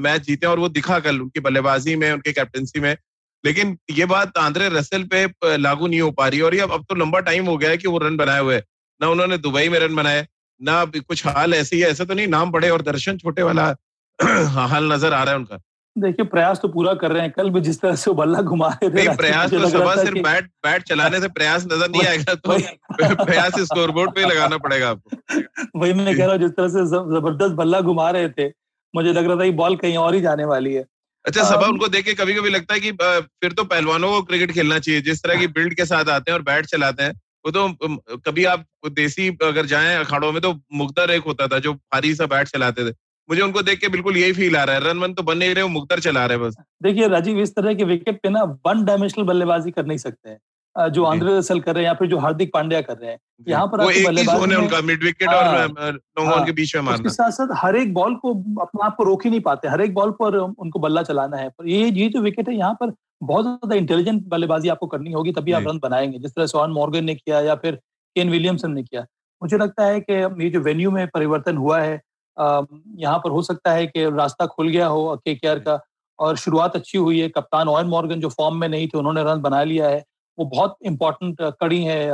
मैच 0.00 0.22
जीते 0.22 0.46
और 0.46 0.58
वो 0.58 0.68
दिखा 0.70 0.98
कल 1.00 1.20
उनकी 1.20 1.40
बल्लेबाजी 1.40 1.96
में, 1.96 2.10
उनके 2.12 2.32
कैप्टनसी 2.32 2.80
में। 2.80 2.96
लेकिन 3.44 3.76
ये 3.90 4.06
बात 4.06 4.38
आंद्रे 4.38 4.68
रसल 4.68 5.04
पे 5.12 5.56
लागू 5.56 5.86
नहीं 5.86 6.00
हो 6.00 6.10
पा 6.10 6.28
रही 6.28 6.40
और 6.40 6.54
ये 6.54 6.60
अब 6.60 6.84
तो 6.88 6.94
लंबा 6.94 7.20
टाइम 7.28 7.46
हो 7.46 7.56
गया 7.56 7.70
है 7.70 7.76
कि 7.76 7.88
वो 7.88 7.98
रन 7.98 8.16
बनाए 8.16 8.40
हुए 8.40 8.58
ना 9.00 9.08
उन्होंने 9.08 9.38
दुबई 9.38 9.68
में 9.68 9.78
रन 9.78 9.94
बनाए 9.96 10.26
ना 10.60 10.84
कुछ 10.98 11.26
हाल 11.26 11.54
ऐसे 11.54 11.76
ही 11.76 11.82
ऐसा 11.82 12.04
तो 12.04 12.14
नहीं 12.14 12.26
नाम 12.28 12.50
पड़े 12.52 12.70
और 12.70 12.82
दर्शन 12.82 13.18
छोटे 13.18 13.42
वाला 13.42 13.74
हाल 14.54 14.92
नज़र 14.92 15.12
आ 15.12 15.22
रहा 15.22 15.32
है 15.32 15.38
उनका। 15.38 15.58
देखिए 15.96 16.24
प्रयास 16.26 16.58
तो 16.62 16.68
पूरा 16.68 16.92
कर 16.94 17.12
रहे 17.12 17.22
हैं 17.22 17.30
कल 17.30 17.50
भी 17.50 17.60
जिस 17.60 17.80
तरह 17.80 17.94
से 17.94 18.10
वो 18.10 18.14
बल्ला 18.16 18.40
घुमा 18.42 18.68
रहे 18.68 18.90
थे 18.90 19.16
प्रयास 19.16 19.50
तो 19.50 19.68
सुबह 19.70 19.96
सिर्फ़ 19.96 20.18
बैट 20.18 20.50
बैट 20.64 20.82
चलाने 20.82 21.20
से 21.20 21.28
प्रयास 21.28 21.64
नज़र 21.66 21.88
नहीं 21.90 22.06
आएगा 22.06 22.34
तो 22.34 22.58
प्रयास 23.24 23.58
स्कोरबोर्ड 23.60 24.14
पे 24.14 24.26
लगाना 24.26 24.58
पड़ेगा 24.58 24.90
आपको। 24.90 25.80
वही 25.80 25.92
मैं 25.92 26.16
कह 26.16 26.24
रहा 26.24 26.32
हूँ 26.32 26.40
जिस 26.42 26.50
तरह 26.50 26.68
से 26.68 26.84
ज़बरदस्त 26.86 27.54
बल्ला 27.54 27.80
घुमा 27.80 28.10
रहे 28.10 28.28
थे 28.28 28.48
मुझे 28.94 29.12
लग 29.12 29.26
रहा 29.26 29.36
था 29.36 29.44
कि 29.44 29.50
बॉल 29.62 29.76
कहीं 29.76 29.96
और 29.96 30.14
ही 30.14 30.20
जाने 30.20 30.44
वाली 30.44 30.74
है। 30.74 30.84
अच्छा 31.24 31.42
सभा 31.44 31.66
उनको 31.66 31.88
देख 31.88 32.04
के 32.04 32.14
कभी 32.14 32.34
कभी 32.34 32.50
लगता 32.50 32.74
है 32.74 32.80
कि 32.80 32.92
फिर 32.92 33.52
तो 33.52 33.64
पहलवानों 33.66 34.10
को 34.10 34.22
क्रिकेट 34.22 34.52
खेलना 34.52 34.78
चाहिए। 34.78 35.00
जिस 35.02 35.22
तरह 35.22 35.40
की 35.40 35.46
बिल्ड 35.48 35.74
के 35.74 35.84
साथ 35.86 36.08
आते 36.10 36.30
हैं 36.30 36.38
और 36.38 36.42
बैट 36.44 36.66
चलाते 36.68 37.02
हैं 37.02 37.12
वो 37.44 37.50
तो 37.50 38.16
कभी 38.20 38.44
आप 38.46 38.64
देसी 38.92 39.28
अगर 39.44 39.66
जाएँ 39.66 39.96
अखाड़ों 39.96 40.32
में 40.32 40.40
तो 40.42 40.52
मुख्तर 40.74 41.10
एक 41.10 41.22
होता 41.24 41.46
था 41.48 41.58
जो 41.58 41.72
भारी 41.72 42.14
सा 42.14 42.26
बैट 42.28 42.48
चलाते 42.48 42.90
थे। 42.90 42.94
मुझे 43.28 43.42
उनको 43.42 43.62
देख 43.62 43.80
के 43.80 43.88
बिल्कुल 43.88 44.16
यही 44.16 44.32
फील 44.32 44.56
आ 44.56 44.62
रहा 44.64 44.76
है 44.76 44.84
रन 44.84 44.98
वन 44.98 45.12
तो 45.14 45.22
बन 45.22 45.38
नहीं 45.38 45.54
रहे 45.54 45.62
वो 45.62 45.68
मुख्तर 45.70 46.00
चला 46.00 46.24
रहे 46.26 46.38
बस। 46.38 46.56
देखिए 46.82 47.08
राजीव 47.08 47.38
इस 47.40 47.54
तरह 47.54 47.74
के 47.74 47.84
विकेट 47.86 48.20
पे 48.22 48.28
ना 48.28 48.42
वन 48.66 48.84
डायमेंशनल 48.84 49.24
बल्लेबाजी 49.24 49.70
कर 49.70 49.86
नहीं 49.86 49.98
सकते। 49.98 50.30
हैं 50.30 50.38
जो 50.76 51.04
आंध्र 51.04 51.36
रसल 51.36 51.60
कर 51.60 51.74
रहे 51.74 51.84
हैं 51.84 51.88
या 51.88 51.94
फिर 51.94 52.08
जो 52.08 52.18
हार्दिक 52.18 52.52
पांड्या 52.54 52.80
कर 52.80 52.96
रहे 52.96 53.10
हैं 53.10 53.18
यहाँ 53.48 53.66
पर 53.66 53.82
वो 53.82 53.90
एक 53.90 54.08
ही 54.08 54.56
उनका 54.56 54.80
मिड 54.82 55.04
विकेट 55.04 55.28
और 55.28 55.44
लॉन्ग 55.44 56.18
हाँ, 56.20 56.32
ऑन 56.32 56.44
के 56.46 56.52
बीच 56.52 56.74
में 56.76 56.82
मारना। 56.82 57.10
साथ 57.10 57.30
साथ 57.30 57.54
हर 57.54 57.76
एक 57.76 57.92
बॉल 57.94 58.14
को 58.16 58.34
अपने 58.62 58.84
आप 58.86 58.96
को 58.96 59.04
रोक 59.04 59.24
ही 59.24 59.30
नहीं 59.30 59.40
पाते 59.40 59.68
हर 59.68 59.80
एक 59.80 59.94
बॉल 59.94 60.10
पर 60.20 60.36
उनको 60.36 60.78
बल्ला 60.78 61.02
चलाना 61.02 61.36
है। 61.36 61.48
पर 61.48 61.68
ये 61.68 61.88
ये 61.90 62.08
जो 62.08 62.20
विकेट 62.22 62.48
है 62.48 62.56
यहाँ 62.56 62.74
पर 62.74 62.92
बहुत 63.22 63.44
ज़्यादा 63.44 63.76
इंटेलिजेंट 63.76 64.22
बल्लेबाजी 64.28 64.68
आपको 64.68 64.86
करनी 64.86 65.12
होगी 65.12 65.32
तभी 65.32 65.52
आप 65.52 65.64
रन 65.68 65.78
बनाएँगे। 65.78 66.18
जिस 66.18 66.30
तरह 66.30 66.46
सॉन 66.46 66.70
मॉर्गन 66.72 67.04
ने 67.04 67.14
किया 67.14 67.40
या 67.40 67.54
फिर 67.54 67.74
केन 68.16 68.30
विलियमसन 68.30 68.72
ने 68.72 68.82
किया। 68.82 69.04
मुझे 69.42 69.58
लगता 69.58 69.84
है 69.84 70.00
कि 70.00 70.12
ये 70.44 70.50
जो 70.50 70.60
वेन्यू 70.60 70.90
में 70.90 71.06
परिवर्तन 71.08 71.56
हुआ 71.56 71.80
है 71.80 72.00
यहाँ 72.36 73.18
पर 73.18 73.30
हो 73.30 73.42
सकता 73.42 73.72
है 73.72 73.86
कि 73.86 74.04
रास्ता 74.10 74.46
खुल 74.46 74.68
गया 74.68 74.86
हो 74.86 75.16
के 75.26 75.34
का 75.34 75.78
और 76.18 76.36
शुरुआत 76.36 76.76
अच्छी 76.76 76.98
हुई 76.98 77.20
है। 77.20 77.28
कप्तान 77.30 77.68
ओएन 77.68 77.86
मॉर्गन 77.86 78.20
जो 78.20 78.28
फॉर्म 78.30 78.56
में 78.56 78.68
नहीं 78.68 78.86
थे 78.88 78.98
उन्होंने 78.98 79.22
रन 79.24 79.40
बना 79.40 79.62
लिया 79.64 79.88
है। 79.88 80.02
वो 80.38 80.44
बहुत 80.44 80.76
इम्पोर्टेंट 80.82 81.36
कड़ी 81.60 81.82
है 81.84 82.08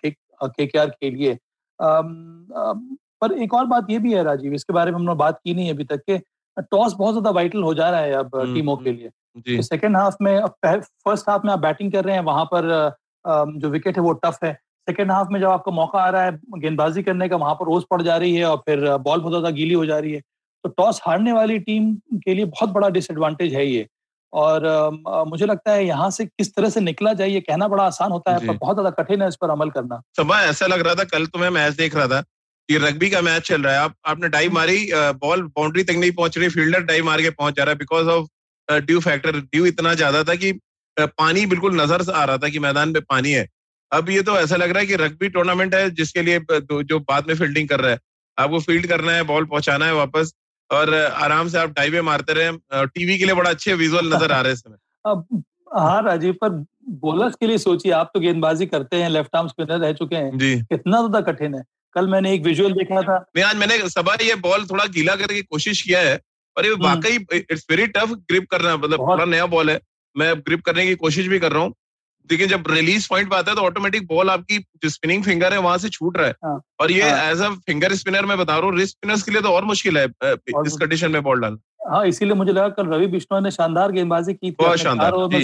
के 0.00 0.66
के 0.66 0.78
आर 0.78 0.90
के 0.90 1.10
लिए। 1.10 1.38
पर 1.80 3.32
एक 3.32 3.54
और 3.54 3.66
बात 3.66 3.90
ये 3.90 3.98
भी 3.98 4.12
है 4.14 4.22
राजीव 4.22 4.52
इसके 4.52 4.72
बारे 4.72 4.90
में 4.90 4.98
हमने 4.98 5.14
बात 5.14 5.38
की 5.44 5.54
नहीं 5.54 5.70
अभी 5.70 5.84
तक 5.84 6.02
के। 6.06 6.18
टॉस 6.56 6.92
बहुत 6.94 7.14
ज़्यादा 7.14 7.30
वाइटल 7.30 7.62
हो 7.62 7.74
जा 7.74 7.88
रहा 7.90 8.00
है 8.00 8.12
अब 8.12 8.36
हम्म, 8.36 8.54
टीमों 8.54 8.76
के 8.76 8.90
हम्म, 8.90 8.98
लिए। 8.98 9.62
सेकेंड 9.62 9.96
हाफ़ 9.96 10.16
में 10.22 10.40
फ़र्स्ट 10.64 11.28
हाफ़ 11.28 11.46
में 11.46 11.52
आप 11.52 11.58
बैटिंग 11.58 11.92
कर 11.92 12.04
रहे 12.04 12.14
हैं 12.16 12.22
वहाँ 12.22 12.44
पर 12.54 12.68
जो 13.58 13.68
विकेट 13.70 13.96
है 13.96 14.02
वो 14.02 14.12
टफ 14.24 14.38
है। 14.44 14.52
सेकेंड 14.88 15.10
हाफ़ 15.10 15.28
में 15.32 15.40
जब 15.40 15.48
आपको 15.48 15.72
मौका 15.72 15.98
आ 15.98 16.08
रहा 16.10 16.24
है 16.24 16.38
गेंदबाजी 16.58 17.02
करने 17.02 17.28
का 17.28 17.36
वहाँ 17.36 17.54
पर 17.54 17.66
रोज 17.66 17.84
पड़ 17.90 18.00
जा 18.02 18.16
रही 18.16 18.34
है 18.34 18.44
और 18.44 18.56
फिर 18.56 18.80
बॉल 18.96 19.20
बहुत 19.20 19.32
ज़्यादा 19.32 19.50
गीली 19.50 19.74
हो 19.74 19.86
जा 19.86 19.98
रही 19.98 20.12
है। 20.12 20.20
तो 20.64 20.68
टॉस 20.68 21.00
हारने 21.04 21.32
वाली 21.32 21.58
टीम 21.58 21.94
के 22.24 22.34
लिए 22.34 22.44
बहुत 22.44 22.70
बड़ा 22.70 22.88
डिसएडवांटेज 22.88 23.54
है 23.54 23.66
ये। 23.66 23.86
और 24.34 24.66
आ, 24.66 25.24
मुझे 25.24 25.46
लगता 25.46 25.72
है 25.72 25.86
यहाँ 25.86 26.10
से 26.10 26.24
किस 26.26 26.54
तरह 26.54 26.68
से 26.68 26.80
निकला 26.80 27.12
जाए 27.12 27.28
ये 27.28 27.40
कहना 27.42 27.68
बड़ा 27.68 27.84
आसान 27.84 28.10
होता 28.12 28.32
है 28.32 28.46
पर 28.46 28.56
बहुत 28.56 28.76
ज़्यादा 28.76 28.90
कठिन 28.92 29.22
है 29.22 29.28
इस 29.28 29.36
पर 29.40 29.50
अमल 29.50 29.70
करना। 29.70 30.00
सुबह 30.16 30.36
ऐसा 30.44 30.66
लग 30.66 30.80
रहा 30.80 30.94
था 30.94 31.04
कल 31.06 31.26
तो 31.26 31.38
मैं 31.38 31.50
मैच 31.52 31.74
देख 31.76 31.94
रहा 31.96 32.06
था 32.08 32.20
कि 32.68 32.76
रग्बी 32.78 33.10
का 33.10 33.20
मैच 33.22 33.42
चल 33.44 33.62
रहा 33.62 33.72
है। 33.72 33.78
आप 33.80 33.94
आपने 34.06 34.28
डाइव 34.28 34.46
हम्म। 34.46 34.58
मारी 34.58 34.88
बॉल 35.18 35.42
बाउंड्री 35.48 35.82
तक 35.84 35.94
नहीं 35.94 36.12
पहुँच 36.12 36.38
रही 36.38 36.48
फील्डर 36.50 36.82
डाइव 36.84 37.04
मार 37.04 37.22
के 37.22 37.30
पहुँच 37.32 37.56
जा 37.56 37.64
रहा 37.64 37.72
है 37.72 37.78
because 37.78 38.08
of 38.08 38.26
due 38.82 39.00
factor 39.00 39.36
due 39.38 39.66
इतना 39.66 39.94
ज़्यादा 39.94 40.22
था 40.24 40.34
कि 40.36 40.52
पानी 40.96 41.44
बिल्कुल 41.46 41.80
नज़र 41.80 42.10
आ 42.12 42.24
रहा 42.24 42.38
था 42.38 42.48
कि 42.48 42.58
मैदान 42.60 42.88
में 42.88 43.02
पानी 43.04 43.32
है। 43.32 43.46
अब 43.92 44.10
ये 44.10 44.22
तो 44.22 44.36
ऐसा 44.38 44.56
लग 44.56 44.70
रहा 44.70 44.80
है 44.80 44.86
कि 44.86 44.96
रग्बी 44.96 45.28
टूर्नामेंट 45.30 45.74
है 45.74 45.88
जिसके 45.92 46.22
लिए 46.22 46.40
जो 46.52 46.98
बाद 47.00 47.28
में 47.28 47.34
फील्डिंग 47.36 47.68
कर 47.68 47.80
रहा 47.80 47.90
है। 47.90 47.98
आपको 48.38 48.60
फ़ील्ड 48.60 48.86
करना 48.88 49.12
है 49.12 49.22
बॉल 49.24 49.44
पहुंचाना 49.46 49.86
है 49.86 49.94
वापस। 49.94 50.32
और 50.74 50.94
आराम 50.94 51.48
से 51.48 51.58
आप 51.58 51.70
डाइवे 51.70 52.02
मारते 52.02 52.32
रहे 52.32 52.86
टीवी 52.86 53.18
के 53.18 53.24
लिए 53.24 53.34
बड़ा 53.34 53.50
अच्छे 53.50 53.74
विजुअल 53.74 54.14
नज़र 54.14 54.32
आ 54.32 54.40
रहे 54.40 54.52
हैं 54.52 54.56
समय। 54.56 54.76
अब 55.06 55.44
हाँ 55.76 56.02
राजीव 56.02 56.32
पर 56.32 56.48
बोलर्स 56.88 57.34
के 57.34 57.46
लिए 57.46 57.58
सोचिए 57.58 57.92
आप 57.92 58.10
तो 58.14 58.20
गेंदबाजी 58.20 58.66
करते 58.66 58.96
हैं 58.96 59.08
लेफ़्ट 59.10 59.36
आर्म 59.36 59.48
स्पिनर 59.48 59.78
रह 59.78 59.92
चुके 59.92 60.16
हैं। 60.16 60.38
जी। 60.38 60.56
कितना 60.60 60.96
ज़्यादा 60.96 61.20
कठिन 61.20 61.54
है। 61.54 61.62
कल 61.94 62.08
मैंने 62.08 62.32
एक 62.32 62.42
विजुअल 62.42 62.72
देखा 62.72 63.02
था। 63.02 63.18
नहीं 63.36 63.44
आज 63.44 63.56
मैंने 63.56 63.78
सबा 63.88 64.16
ये 64.22 64.34
बॉल 64.34 64.64
थोड़ा 64.64 64.84
गीला 64.86 65.14
करने 65.16 65.34
की 65.34 65.42
कोशिश 65.42 65.82
किया 65.82 66.00
है 66.00 66.20
और 66.56 66.66
ये 66.66 66.72
हम्म। 66.72 66.84
वाकई 66.84 67.38
इट्स 67.38 67.66
वेरी 67.70 67.86
टफ 67.86 68.10
ग्रिप 68.30 68.46
करना 68.50 68.76
मतलब 68.76 69.00
थोड़ा 69.00 69.24
नया 69.24 69.46
बॉल 69.46 69.70
है। 69.70 69.80
मैं 70.16 70.38
ग्रिप 70.40 70.60
करने 70.60 70.86
की 70.86 70.94
कोशिश 70.94 71.26
भी 71.26 71.38
कर 71.38 71.52
रहा 71.52 71.62
हूँ। 71.62 71.74
लेकिन 72.30 72.48
जब 72.48 72.64
रिलीज़ 72.70 73.08
पॉइंट 73.10 73.30
पे 73.30 73.36
आता 73.36 73.50
है 73.50 73.56
तो 73.56 73.62
ऑटोमेटिक 73.62 74.06
बॉल 74.06 74.30
आपकी 74.30 74.58
जो 74.58 74.88
स्पिनिंग 74.88 75.24
फिंगर 75.24 75.52
है 75.52 75.58
वहाँ 75.58 75.78
से 75.78 75.88
छूट 75.88 76.16
रहा 76.16 76.26
है। 76.26 76.34
हाँ, 76.44 76.60
और 76.80 76.90
ये 76.90 77.02
एज 77.02 77.40
अ 77.40 77.48
फिंगर 77.66 77.94
स्पिनर 77.94 78.26
मैं 78.26 78.38
बता 78.38 78.56
रहा 78.58 78.68
हूँ 78.68 78.78
रिस्ट 78.78 78.96
स्पिनर्स 78.96 79.22
के 79.22 79.32
लिए 79.32 79.42
तो 79.42 79.48
और 79.48 79.64
मुश्किल 79.64 79.98
है 79.98 80.04
इस 80.04 80.76
कंडीशन 80.76 81.10
में 81.10 81.22
बॉल 81.22 81.40
डालना। 81.40 81.90
हाँ 81.90 82.06
इसीलिए 82.06 82.34
मुझे 82.34 82.52
लगा 82.52 82.68
कल 82.68 82.86
रवि 82.86 83.06
बिश्नोई 83.06 83.40
ने 83.40 83.50
शानदार 83.50 83.92
गेंदबाजी 83.92 84.34
की 84.34 84.50
थी 84.50 84.54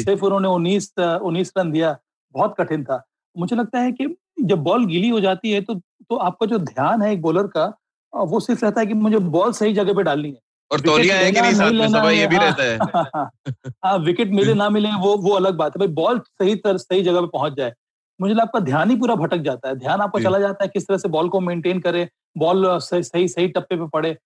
सिर्फ़ 0.01 0.25
उन्होंने 0.25 0.49
उन्नीस 0.49 0.93
उन्नीस 0.99 1.53
रन 1.59 1.73
दिया 1.73 1.97
बहुत 2.35 2.55
कठिन 2.59 2.85
था। 2.85 3.03
मुझे 3.37 3.57
लगता 3.57 3.79
है 3.79 3.93
कि 3.93 4.07
जब 4.41 4.59
बॉल 4.59 4.87
गीली 4.87 5.09
हो 5.09 5.21
जाती 5.21 5.51
है 5.51 5.61
तो 5.61 5.75
तो 5.75 6.17
आपका 6.17 6.47
जो 6.47 6.59
ध्यान 6.59 7.03
है 7.03 7.13
एक 7.13 7.21
बॉलर 7.23 7.47
का 7.47 7.65
वो 8.13 8.41
सिर्फ़ 8.41 8.65
रहता 8.65 8.81
है 8.81 8.87
कि 8.87 8.95
मुझे 8.95 9.19
बॉल 9.19 9.53
सही 9.53 9.73
जगह 9.73 9.95
पे 9.95 10.03
डालनी 10.03 10.29
है। 10.29 10.41
और 10.73 10.81
तौलिया 10.81 11.17
है 11.17 11.33
कि 11.33 11.41
नहीं 11.41 11.55
साथ 11.55 11.71
में 11.71 11.89
सब 11.89 12.07
ये 12.07 12.27
भी 12.27 12.37
रहता 12.37 12.63
है। 12.63 12.79
हाँ 13.85 13.99
विकेट 13.99 14.29
मिले 14.29 14.55
ना 14.55 14.69
मिले 14.71 14.89
वो 14.89 15.17
वो 15.17 15.33
अलग 15.33 15.55
बात 15.55 15.73
है। 15.73 15.79
भाई 15.79 15.95
बॉल 15.95 16.19
सही 16.19 16.55
तरह 16.55 16.77
सही 16.77 17.03
जगह 17.03 17.21
पे 17.21 17.27
पहुँच 17.27 17.53
जाए। 17.53 17.73
मुझे 18.21 18.35
लगता 18.35 18.59
है 18.59 18.65
ध्यान 18.65 18.91
ही 18.91 18.97
पूरा 18.97 19.15
भटक 19.15 19.37
जाता 19.37 19.69
है। 19.69 19.75
ध्यान 19.75 20.01
आपका 20.01 20.23
चला 20.23 20.39
जाता 20.39 20.65
है 20.65 20.69
किस 20.69 20.89
तरह 20.89 20.99
से 20.99 21.09
बॉल 21.09 21.29
को 21.29 21.41
मेंटेन 21.41 21.81
करे 21.81 22.09
बॉल 22.39 22.79
सही 22.79 23.03
सही 23.03 23.29
सही 23.29 23.49
टप्पे 23.49 23.77
पे 23.77 23.87
पड़े। 23.87 24.17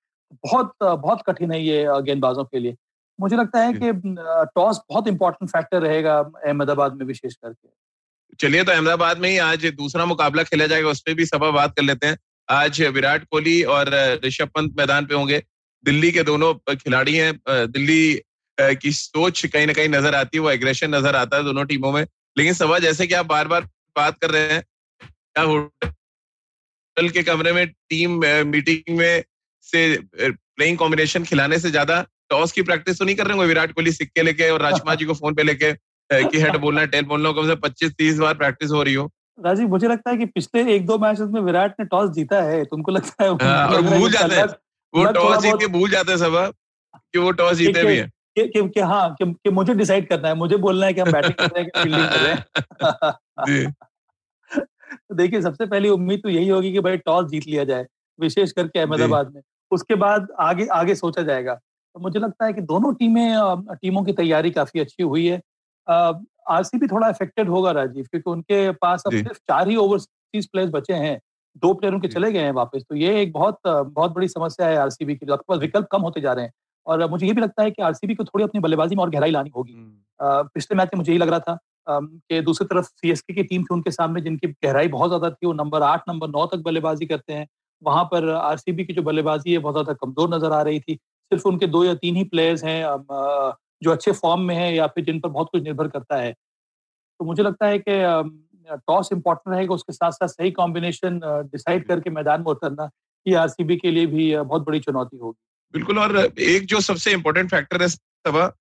बहुत 0.47 0.73
बहुत 0.83 1.23
कठिन 1.27 1.53
है 1.53 1.63
ये 1.65 1.87
गेंदबाजों 2.03 2.45
के 2.45 2.59
लिए। 2.59 2.77
मुझे 3.21 3.37
लगता 3.37 3.61
है 3.61 3.73
कि 3.73 3.93
टॉस 4.55 4.81
बहुत 4.91 5.09
इंपॉर्टेंट 5.09 5.51
फैक्टर 5.51 5.81
रहेगा 5.81 6.19
अहमदाबाद 6.19 6.95
में 6.95 7.07
विशेष 7.07 7.35
करके। 7.35 7.69
चलिए 8.41 8.65
तो 8.65 8.73
अहमदाबाद 8.73 9.19
में 9.19 9.29
ही 9.29 9.39
आज 9.39 9.67
दूसरा 9.67 10.05
मुकाबला 10.05 10.43
खेला 10.43 10.67
जाएगा 10.67 10.89
उस 10.89 11.01
पर 11.01 11.15
भी 11.15 11.27
सभा 11.27 11.51
बात 11.51 11.75
कर 11.77 11.83
लेते 11.83 12.07
हैं। 12.07 12.19
आज 12.51 12.83
विराट 12.83 13.25
कोहली 13.25 13.63
और 13.63 13.91
ऋषभ 14.25 14.49
पंत 14.49 14.75
मैदान 14.79 15.07
पे 15.07 15.15
होंगे। 15.15 15.43
दिल्ली 15.85 16.11
के 16.13 16.23
दोनों 16.23 16.53
खिलाड़ी 16.75 17.15
हैं 17.17 17.33
दिल्ली 17.49 18.21
की 18.59 18.93
सोच 18.93 19.45
कहीं 19.47 19.67
ना 19.67 19.73
कहीं 19.73 19.89
नज़र 19.91 20.15
आती 20.15 20.37
है 20.37 20.43
वो 20.43 20.51
एग्रेशन 20.51 20.95
नज़र 20.95 21.17
आता 21.17 21.37
है 21.37 21.45
दोनों 21.45 21.65
टीमों 21.67 21.93
में। 21.93 22.07
लेकिन 22.37 22.53
सभा 22.55 22.79
जैसे 22.79 23.07
कि 23.07 23.15
आप 23.15 23.27
बार 23.27 23.49
बार 23.49 23.63
बात 23.97 24.19
कर 24.21 24.31
रहे 24.31 24.53
हैं 24.53 24.63
क्या 25.01 25.45
होटल 25.45 27.09
के 27.09 27.23
कमरे 27.23 27.53
में 27.53 27.67
टीम 27.67 28.11
मीटिंग 28.47 28.97
में 28.99 29.25
से 29.67 29.87
प्लेइंग 30.21 30.79
कॉम्बिनेशन 30.79 31.25
खिलाने 31.25 31.59
से 31.59 31.71
ज़्यादा 31.71 32.01
टॉस 32.31 32.53
की 32.53 32.63
प्रैक्टिस 32.63 32.99
तो 32.99 33.05
नहीं 33.05 33.17
कर 33.17 33.27
रहे 33.27 33.33
होंगे? 33.33 33.49
विराट 33.49 33.73
कोहली 33.73 33.93
सिक्के 33.93 34.23
लेके 34.23 34.51
और 34.51 34.63
राजकुमार 34.63 34.97
जी 34.97 35.05
को 35.05 35.15
फ़ोन 35.15 35.35
पे 35.35 35.43
लेके 35.43 35.73
कि 36.11 36.41
हेड 36.41 36.57
बोलना 36.59 36.81
है 36.81 36.87
टेल 36.89 37.05
बोलना 37.07 37.33
कम 37.33 37.47
से 37.47 37.55
पच्चीस 37.61 37.93
तीस 37.93 38.19
बार 38.19 38.35
प्रैक्टिस 38.35 38.71
हो 38.71 38.83
रही 38.83 38.95
हो। 38.95 39.11
राजीव 39.39 39.69
मुझे 39.69 39.89
लगता 39.89 40.11
है 40.11 40.17
कि 40.17 40.27
पिछले 40.27 40.75
एक 40.75 40.87
दो 40.87 40.99
मैचेस 40.99 41.29
में 41.31 41.41
विराट 41.43 41.75
ने 41.81 41.87
टॉस 41.87 42.11
जीता 42.11 42.43
है 42.43 42.65
तुमको 42.65 42.93
लगता 42.93 43.25
है 43.25 43.31
हाँ, 43.33 43.69
और 43.69 43.83
भूल 43.83 44.11
जाते 44.13 44.35
हैं। 44.35 44.47
वो 44.95 45.13
टॉस 45.13 45.43
जीत 45.43 45.55
के 45.61 45.67
भूल 45.67 45.91
जाते 45.91 46.13
हैं 46.13 46.19
सब 46.19 46.53
कि 46.97 47.19
वो 47.19 47.31
टॉस 47.31 47.57
जीते 47.57 47.85
भी 47.85 47.97
है। 47.97 48.11
कि, 48.39 48.49
कि, 48.49 48.69
कि 48.69 48.81
हाँ 48.81 49.15
कि, 49.15 49.33
कि 49.33 49.51
मुझे 49.51 49.75
डिसाइड 49.75 50.09
करना 50.09 50.29
है 50.29 50.35
मुझे 50.35 50.57
बोलना 50.57 50.87
है 50.87 50.95
कि 50.95 51.01
हम 51.01 51.13
बैटिंग 51.13 51.35
कर 51.35 51.47
रहे 51.47 51.61
हैं 51.61 51.71
कि 51.71 51.83
फील्डिंग 51.83 52.09
कर 52.09 52.19
रहे 52.19 52.33
हैं। 52.33 53.73
तो 54.95 55.15
देखिए 55.15 55.43
सबसे 55.43 55.67
पहली 55.67 55.89
उम्मीद 55.89 56.21
तो 56.23 56.29
यही 56.29 56.49
होगी 56.49 56.73
कि 56.73 56.81
भाई 56.81 56.97
टॉस 56.97 57.31
जीत 57.31 57.47
लिया 57.47 57.65
जाए 57.65 57.87
विशेष 58.21 58.53
करके 58.53 58.79
अहमदाबाद 58.79 59.35
में। 59.35 59.43
उसके 59.71 59.95
बाद 59.95 60.29
आगे 60.41 60.67
आगे 60.67 60.95
सोचा 60.95 61.23
जाएगा। 61.23 61.55
तो 61.95 62.01
मुझे 62.01 62.21
लगता 62.21 62.47
है 62.47 62.53
कि 62.53 62.61
दोनों 62.61 62.95
टीमें 62.95 63.37
टीमों 63.83 64.03
की 64.03 64.13
तैयारी 64.13 64.51
काफ़ी 64.51 64.81
अच्छी 64.81 65.03
हुई 65.03 65.27
है। 65.27 65.37
आरसीबी 66.51 66.87
थोड़ा 66.87 67.09
इफेक्टेड 67.09 67.49
होगा 67.49 67.71
राजीव 67.71 68.05
क्योंकि 68.05 68.31
उनके 68.31 68.71
पास 68.71 69.03
अब 69.07 69.13
सिर्फ़ 69.13 69.39
चार 69.39 69.69
ही 69.69 69.77
ओवरसीज 69.77 70.47
प्लेयर्स 70.47 70.73
बचे 70.73 70.93
हैं। 70.93 71.21
दो 71.63 71.73
प्लेयर 71.75 71.95
उनके 71.95 72.09
चले 72.09 72.31
गए 72.33 72.41
हैं 72.41 72.53
वापस 72.53 72.83
तो 72.89 72.97
ये 72.97 73.21
एक 73.23 73.33
बहुत 73.33 73.59
बहुत 73.67 74.13
बड़ी 74.15 74.29
समस्या 74.29 74.67
है 74.67 74.77
आरसीबी 74.79 75.15
की 75.17 75.27
आपके 75.29 75.45
पास 75.49 75.59
विकल्प 75.61 75.87
कम 75.93 76.03
होते 76.03 76.21
जा 76.21 76.33
रहे 76.33 76.45
हैं। 76.45 76.53
और 76.87 77.09
मुझे 77.11 77.27
ये 77.27 77.33
भी 77.33 77.41
लगता 77.41 77.63
है 77.63 77.71
कि 77.71 77.83
आरसीबी 77.83 78.15
को 78.15 78.25
थोड़ी 78.25 78.45
अपनी 78.45 78.61
बल्लेबाजी 78.61 78.97
में 78.97 79.03
और 79.03 79.11
गहराई 79.11 79.31
लानी 79.31 79.51
होगी। 79.57 79.73
हम्म। 79.73 80.49
पिछले 80.49 80.77
मैच 80.77 80.89
में 80.95 80.99
मुझे 80.99 81.11
यही 81.13 81.19
लग 81.19 81.29
रहा 81.29 81.39
था 81.41 81.59
कि 81.89 82.41
दूसरी 82.43 82.67
तरफ़ 82.67 82.87
सीएसके 82.87 83.35
की 83.35 83.43
टीम 83.45 83.63
थी 83.63 83.75
उनके 83.75 83.91
सामने 83.91 84.21
जिनकी 84.21 84.49
गहराई 84.65 84.89
बहुत 84.89 85.11
ज़्यादा 85.11 85.31
थी 85.31 85.47
वो 85.47 85.53
नंबर 85.55 85.83
आठ 85.83 86.03
नंबर 86.09 86.29
नौ 86.31 86.45
तक 86.47 86.63
बल्लेबाजी 86.65 87.07
करते 87.07 87.33
हैं। 87.33 87.47
वहाँ 87.83 88.05
पर 88.05 88.29
आरसीबी 88.33 88.85
की 88.85 88.93
जो 88.93 89.03
बल्लेबाजी 89.03 89.53
है 89.53 89.59
बहुत 89.61 89.75
ज़्यादा 89.77 89.93
कमज़ोर 90.03 90.35
नज़र 90.35 90.53
आ 90.53 90.61
रही 90.63 90.81
थी। 90.81 90.95
सिर्फ़ 90.95 91.49
उनके 91.49 91.67
दो 91.69 91.85
या 91.85 91.95
तीन 91.97 92.17
ही 92.17 92.25
प्लेयर्स 92.27 92.65
हैं 92.65 92.83
जो 93.83 93.91
अच्छे 93.93 94.13
फॉर्म 94.15 94.41
में 94.43 94.55
है 94.55 94.75
या 94.75 94.87
फिर 94.87 95.05
जिन 95.05 95.21
पर 95.21 95.29
बहुत 95.31 95.49
कुछ 95.53 95.63
निर्भर 95.63 95.89
करता 95.89 96.17
है। 96.17 96.33
तो 97.21 97.25
मुझे 97.25 97.43
लगता 97.43 97.67
है 97.67 97.79
कि 97.81 97.93
टॉस 98.67 99.09
इंपॉर्टेंट 99.13 99.55
रहेगा 99.55 99.75
उसके 99.75 99.93
साथ 99.93 100.13
साथ 100.13 100.29
सही 100.29 100.51
कॉम्बिनेशन 100.53 101.21
डिसाइड 101.53 101.87
करके 101.89 102.11
मैदान 102.11 102.41
में 102.41 102.47
उतरना 102.47 102.91
ये 103.27 103.35
आरसीबी 103.37 103.77
के 103.77 103.91
लिए 103.91 104.07
भी 104.07 104.35
बहुत 104.37 104.67
बड़ी 104.67 104.81
चुनौती 104.81 105.17
होगी। 105.17 105.39
बिल्कुल 105.75 105.99
और 105.99 106.17
एक 106.19 106.67
जो 106.67 106.81
सबसे 106.83 107.13
इम्पोर्टेंट 107.13 107.51
फैक्टर 107.51 107.83
है 107.83 107.89
सभा 107.89 108.53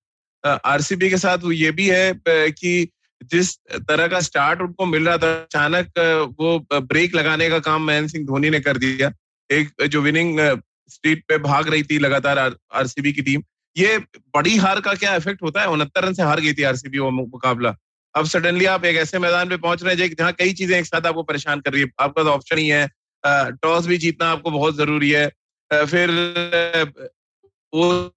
आरसीबी 0.44 1.10
के 1.10 1.18
साथ 1.18 1.44
वो 1.44 1.52
ये 1.52 1.72
भी 1.72 1.88
है 1.90 2.14
कि 2.52 2.90
जिस 3.32 3.56
तरह 3.90 4.08
का 4.08 4.20
स्टार्ट 4.20 4.62
उनको 4.62 4.86
मिल 4.86 5.08
रहा 5.08 5.18
था 5.18 5.32
अचानक 5.34 6.00
वो 6.40 6.58
ब्रेक 6.74 7.16
लगाने 7.16 7.50
का 7.50 7.60
काम 7.62 7.86
महेंद्र 7.88 8.12
सिंह 8.12 8.26
धोनी 8.28 8.50
ने 8.50 8.60
कर 8.60 8.78
दिया। 8.78 9.12
एक 9.50 9.86
जो 9.88 10.02
विनिंग 10.02 10.40
स्ट्रीट 10.90 11.24
पे 11.28 11.38
भाग 11.40 11.70
रही 11.70 11.84
थी 11.84 12.00
लगातार 12.00 12.40
आरसीबी 12.40 13.14
की 13.14 13.22
टीम 13.22 13.44
ये 13.76 13.98
बड़ी 14.36 14.56
हार 14.58 14.80
का 14.82 14.94
क्या 14.96 15.16
इफ़ेक्ट 15.16 15.44
होता 15.44 15.62
है? 15.62 15.68
उनहत्तर 15.68 16.06
रन 16.06 16.14
से 16.14 16.24
हार 16.24 16.40
गई 16.40 16.54
थी 16.54 16.64
आरसीबी 16.64 17.00
वो 17.00 17.10
मुकाबला। 17.12 17.76
अब 18.16 18.26
सडनली 18.26 18.66
आप 18.66 18.86
एक 18.86 18.96
ऐसे 18.96 19.20
मैदान 19.20 19.50
पे 19.50 19.58
पहुँच 19.58 19.84
रहे 19.84 19.96
हैं 19.96 20.10
जहाँ 20.16 20.32
कई 20.34 20.54
चीज़ें 20.54 20.78
एक 20.80 20.86
साथ 20.86 21.06
आपको 21.08 21.24
परेशान 21.24 21.60
कर 21.60 21.74
रही 21.74 21.82
है। 21.82 21.88
आपका 22.00 22.24
तो 22.24 22.30
ऑप्शन 22.30 22.58
ही 22.58 22.68
है 22.68 22.88
टॉस 23.24 23.88
भी 23.88 23.98
जीतना 23.98 24.30
आपको 24.32 24.52
बहुत 24.52 24.76
ज़रूरी 24.76 25.10
है। 25.12 25.28
फिर 25.72 26.12
वो 27.74 28.12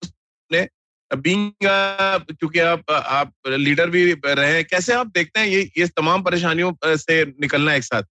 बींग 1.11 1.51
क्योंकि 1.63 2.59
आप 2.59 2.91
आप 2.91 3.33
लीडर 3.49 3.91
भी 3.91 4.13
रहे 4.27 4.53
हैं 4.53 4.65
कैसे 4.65 4.93
आप 4.93 5.07
देखते 5.07 5.41
हैं 5.41 5.47
ये 5.47 5.71
ये 5.79 5.87
तमाम 5.87 6.23
परेशानियों 6.23 6.73
से 6.87 7.25
निकलना 7.25 7.75
एक 7.75 7.85
साथ? 7.85 8.03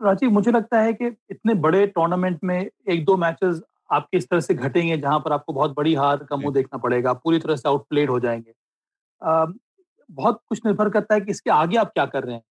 राजीव 0.00 0.30
मुझे 0.30 0.50
लगता 0.50 0.80
है 0.80 0.92
कि 0.92 1.06
इतने 1.30 1.54
बड़े 1.54 1.86
टूर्नामेंट 1.86 2.38
में 2.44 2.58
एक 2.90 3.04
दो 3.04 3.16
मैचेस 3.16 3.60
आपके 3.92 4.18
इस 4.18 4.28
तरह 4.28 4.40
से 4.40 4.54
घटेंगे 4.54 4.96
जहाँ 4.96 5.18
पर 5.20 5.32
आपको 5.32 5.52
बहुत 5.52 5.74
बड़ी 5.76 5.94
हार 5.94 6.16
का 6.16 6.36
मुँह 6.36 6.52
देखना 6.54 6.78
पड़ेगा 6.78 7.12
पूरी 7.12 7.38
तरह 7.38 7.56
से 7.56 7.68
आउटप्लेड 7.68 8.10
हो 8.10 8.20
जाएँगे। 8.20 8.52
बहुत 10.10 10.40
कुछ 10.48 10.60
निर्भर 10.66 10.88
करता 10.90 11.14
है 11.14 11.20
कि 11.20 11.30
इसके 11.30 11.50
आगे 11.50 11.76
आप 11.76 11.92
क्या 11.94 12.06
कर 12.06 12.24
रहे 12.24 12.34
हैं। 12.34 12.42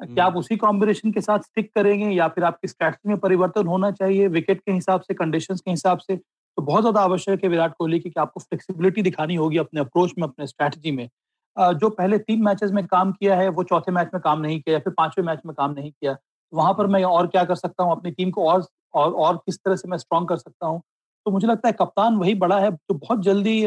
क्या 0.00 0.24
आप 0.24 0.30
हम्म। 0.30 0.38
उसी 0.38 0.56
कॉम्बिनेशन 0.56 1.12
के 1.12 1.20
साथ 1.20 1.38
स्टिक 1.38 1.70
करेंगे 1.74 2.08
या 2.08 2.28
फिर 2.28 2.44
आपकी 2.44 2.68
स्ट्रैटेजी 2.68 3.08
में 3.08 3.18
परिवर्तन 3.18 3.66
होना 3.66 3.90
चाहिए 3.90 4.28
विकेट 4.28 4.60
के 4.60 4.72
हिसाब 4.72 5.00
से 5.00 5.14
कंडीशंस 5.14 5.60
के 5.60 5.70
हिसाब 5.70 5.98
से? 5.98 6.16
तो 6.16 6.62
बहुत 6.62 6.82
ज़्यादा 6.82 7.00
आवश्यक 7.00 7.44
है 7.44 7.50
विराट 7.50 7.74
कोहली 7.78 7.98
की 8.00 8.10
कि 8.10 8.20
आपको 8.20 8.40
फ्लेक्सिबिलिटी 8.40 9.02
दिखानी 9.02 9.34
होगी 9.34 9.58
अपने 9.58 9.80
अप्रोच 9.80 10.12
में 10.18 10.24
अपने 10.24 10.46
स्ट्रैटेजी 10.46 10.90
में। 10.92 11.08
जो 11.56 11.88
पहले 11.90 12.18
तीन 12.18 12.42
मैचेस 12.44 12.70
में 12.72 12.84
काम 12.86 13.12
किया 13.12 13.36
है 13.36 13.48
वो 13.50 13.62
चौथे 13.64 13.92
मैच 13.92 14.10
में 14.14 14.20
काम 14.24 14.40
नहीं 14.40 14.60
किया 14.60 14.72
या 14.74 14.80
फिर 14.80 14.92
पाँचवें 14.98 15.24
मैच 15.26 15.40
में 15.46 15.54
काम 15.54 15.72
नहीं 15.72 15.90
किया। 15.90 16.16
वहाँ 16.52 16.72
पर 16.74 16.86
मैं 16.86 17.02
और 17.04 17.26
क्या 17.26 17.44
कर 17.44 17.54
सकता 17.54 17.84
हूँ? 17.84 17.92
अपनी 17.92 18.10
टीम 18.10 18.30
को 18.30 18.48
और 18.48 18.66
और 18.94 19.12
और 19.14 19.36
किस 19.36 19.58
तरह 19.58 19.76
से 19.76 19.88
मैं 19.88 19.98
स्ट्रॉन्ग 19.98 20.28
कर 20.28 20.36
सकता 20.36 20.66
हूँ? 20.66 20.80
तो 21.26 21.30
मुझे 21.30 21.46
लगता 21.46 21.68
है 21.68 21.72
कप्तान 21.72 22.16
वही 22.16 22.34
बड़ा 22.36 22.58
है 22.60 22.70
जो 22.70 22.94
बहुत 22.96 23.22
जल्दी 23.22 23.60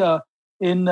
इन 0.61 0.87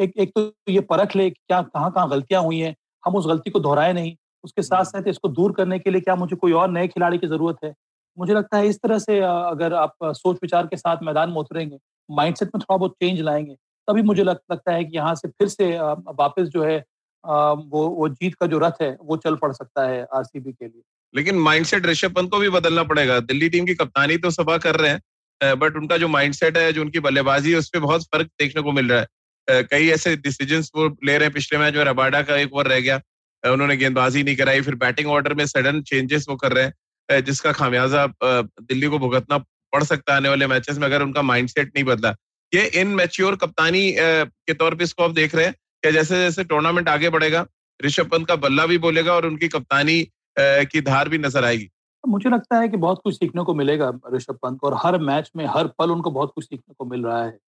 एक 0.00 0.12
एक 0.18 0.32
तो 0.36 0.52
ये 0.68 0.80
परख 0.82 1.16
ले 1.16 1.28
क्या 1.30 1.60
कहाँ 1.62 1.90
कहाँ 1.90 2.08
गलतियाँ 2.10 2.42
हुई 2.42 2.58
हैं। 2.58 2.74
हम 3.04 3.16
उस 3.16 3.26
गलती 3.26 3.50
को 3.50 3.60
दोहराए 3.60 3.92
नहीं। 3.92 4.14
उसके 4.44 4.62
साथ 4.62 4.84
साथ 4.84 5.08
इसको 5.08 5.28
दूर 5.28 5.52
करने 5.52 5.78
के 5.78 5.90
लिए 5.90 6.00
क्या 6.00 6.16
मुझे 6.16 6.36
कोई 6.36 6.52
और 6.52 6.70
नए 6.70 6.88
खिलाड़ी 6.88 7.18
की 7.18 7.26
ज़रूरत 7.26 7.56
है? 7.64 7.74
मुझे 8.16 8.34
लगता 8.34 8.56
है 8.56 8.68
इस 8.68 8.78
तरह 8.78 8.98
से 8.98 9.18
अगर 9.20 9.74
आप 9.74 9.94
सोच 10.04 10.38
विचार 10.42 10.66
के 10.66 10.76
साथ 10.76 11.02
मैदान 11.02 11.30
में 11.30 11.36
उतरेंगे 11.36 11.78
माइंडसेट 12.08 12.48
में 12.48 12.60
थोड़ा 12.60 12.76
बहुत 12.76 12.92
चेंज 12.92 13.20
लाएँगे 13.20 13.54
तभी 13.88 14.02
मुझे 14.02 14.22
लग, 14.22 14.38
लगता 14.52 14.72
है 14.72 14.84
कि 14.84 14.96
यहाँ 14.96 15.14
से 15.14 15.28
फिर 15.28 15.48
से 15.48 15.70
वापस 15.78 16.48
जो 16.48 16.62
है 16.64 16.78
वो 17.24 17.86
वो 17.88 18.08
जीत 18.08 18.34
का 18.34 18.46
जो 18.46 18.58
रथ 18.58 18.82
है 18.82 18.96
वो 19.02 19.16
चल 19.16 19.34
पड़ 19.36 19.52
सकता 19.52 19.86
है 19.88 20.02
आरसीबी 20.14 20.52
के 20.52 20.64
लिए। 20.64 20.82
लेकिन 21.14 21.38
माइंडसेट 21.38 21.86
ऋषभ 21.86 22.12
पंत 22.12 22.30
को 22.30 22.38
भी 22.38 22.48
बदलना 22.50 22.82
पड़ेगा। 22.84 23.18
दिल्ली 23.20 23.48
टीम 23.48 23.66
की 23.66 23.74
कप्तानी 23.74 24.16
तो 24.16 24.30
सभा 24.30 24.56
कर 24.58 24.76
रहे 24.76 24.90
हैं। 24.90 25.00
बट 25.42 25.76
उनका 25.76 25.96
जो 25.96 26.08
माइंडसेट 26.08 26.56
है, 26.56 26.72
जो 26.72 26.82
उनकी 26.82 27.00
बल्लेबाजी 27.00 27.50
है, 27.50 27.58
उस 27.58 27.68
पर 27.68 27.80
बहुत 27.80 28.04
फ़र्क 28.04 28.26
देखने 28.40 28.62
को 28.62 28.72
मिल 28.72 28.88
रहा 28.88 29.00
है। 29.00 29.62
कई 29.64 29.88
ऐसे 29.90 30.16
डिसीज़न 30.18 30.62
वो 30.76 30.88
ले 31.04 31.16
रहे 31.18 31.26
हैं 31.26 31.32
पिछले 31.34 31.58
मैच 31.58 31.74
में, 31.74 31.84
रबाडा 31.84 32.22
का 32.22 32.36
एक 32.36 32.52
ओवर 32.54 32.66
रह 32.66 32.80
गया। 32.80 33.00
उन्होंने 33.44 33.76
गेंदबाजी 33.76 34.22
नहीं 34.22 34.36
कराई, 34.36 34.60
फिर 34.60 34.74
बैटिंग 34.76 35.08
ऑर्डर 35.10 35.34
में 35.34 35.46
सडन 35.46 35.80
चेंजेस 35.82 36.26
वो 36.28 36.36
कर 36.36 36.52
रहे 36.52 36.64
हैं। 36.64 37.24
जिसका 37.24 37.52
खामियाजा 37.52 38.06
दिल्ली 38.22 38.86
को 38.86 38.98
भुगतना 38.98 39.38
पड़ 39.72 39.82
सकता 39.84 40.12
है 40.12 40.16
आने 40.16 40.28
वाले 40.28 40.46
मैचेस 40.46 40.78
में, 40.78 40.86
अगर 40.86 41.02
उनका 41.02 41.22
माइंडसेट 41.22 41.68
नहीं 41.68 41.84
बदला। 41.84 42.14
ये 42.52 42.64
इन 42.80 42.88
मैच्योर 42.94 43.36
कप्तानी 43.36 43.94
के 43.98 44.54
तौर 44.54 44.74
पे 44.74 44.84
इसको 44.84 45.04
आप 45.04 45.10
देख 45.10 45.34
रहे 45.34 45.46
हैं 45.46 45.54
कि 45.84 45.92
जैसे 45.92 46.16
जैसे 46.16 46.44
टूर्नामेंट 46.44 46.88
आगे 46.88 47.10
बढ़ेगा, 47.10 47.46
ऋषभ 47.80 48.08
पंत 48.10 48.26
का 48.28 48.36
बल्ला 48.36 48.66
भी 48.66 48.78
बोलेगा 48.78 49.14
और 49.14 49.26
उनकी 49.26 49.48
कप्तानी 49.48 50.00
की 50.38 50.80
धार 50.80 51.08
भी 51.08 51.18
नज़र 51.18 51.44
आएगी। 51.44 51.68
मुझे 52.08 52.30
लगता 52.30 52.58
है 52.58 52.68
कि 52.68 52.76
बहुत 52.78 53.00
कुछ 53.04 53.14
सीखने 53.14 53.42
को 53.44 53.54
मिलेगा 53.54 53.90
ऋषभ 54.14 54.38
पंत 54.42 54.58
को 54.60 54.66
और 54.66 54.74
हर 54.82 54.98
मैच 55.02 55.30
में 55.36 55.44
हर 55.46 55.66
पल 55.78 55.90
उनको 55.90 56.10
बहुत 56.10 56.32
कुछ 56.34 56.44
सीखने 56.44 56.74
को 56.74 56.84
मिल 56.84 57.04
रहा 57.04 57.22
है। 57.24 57.38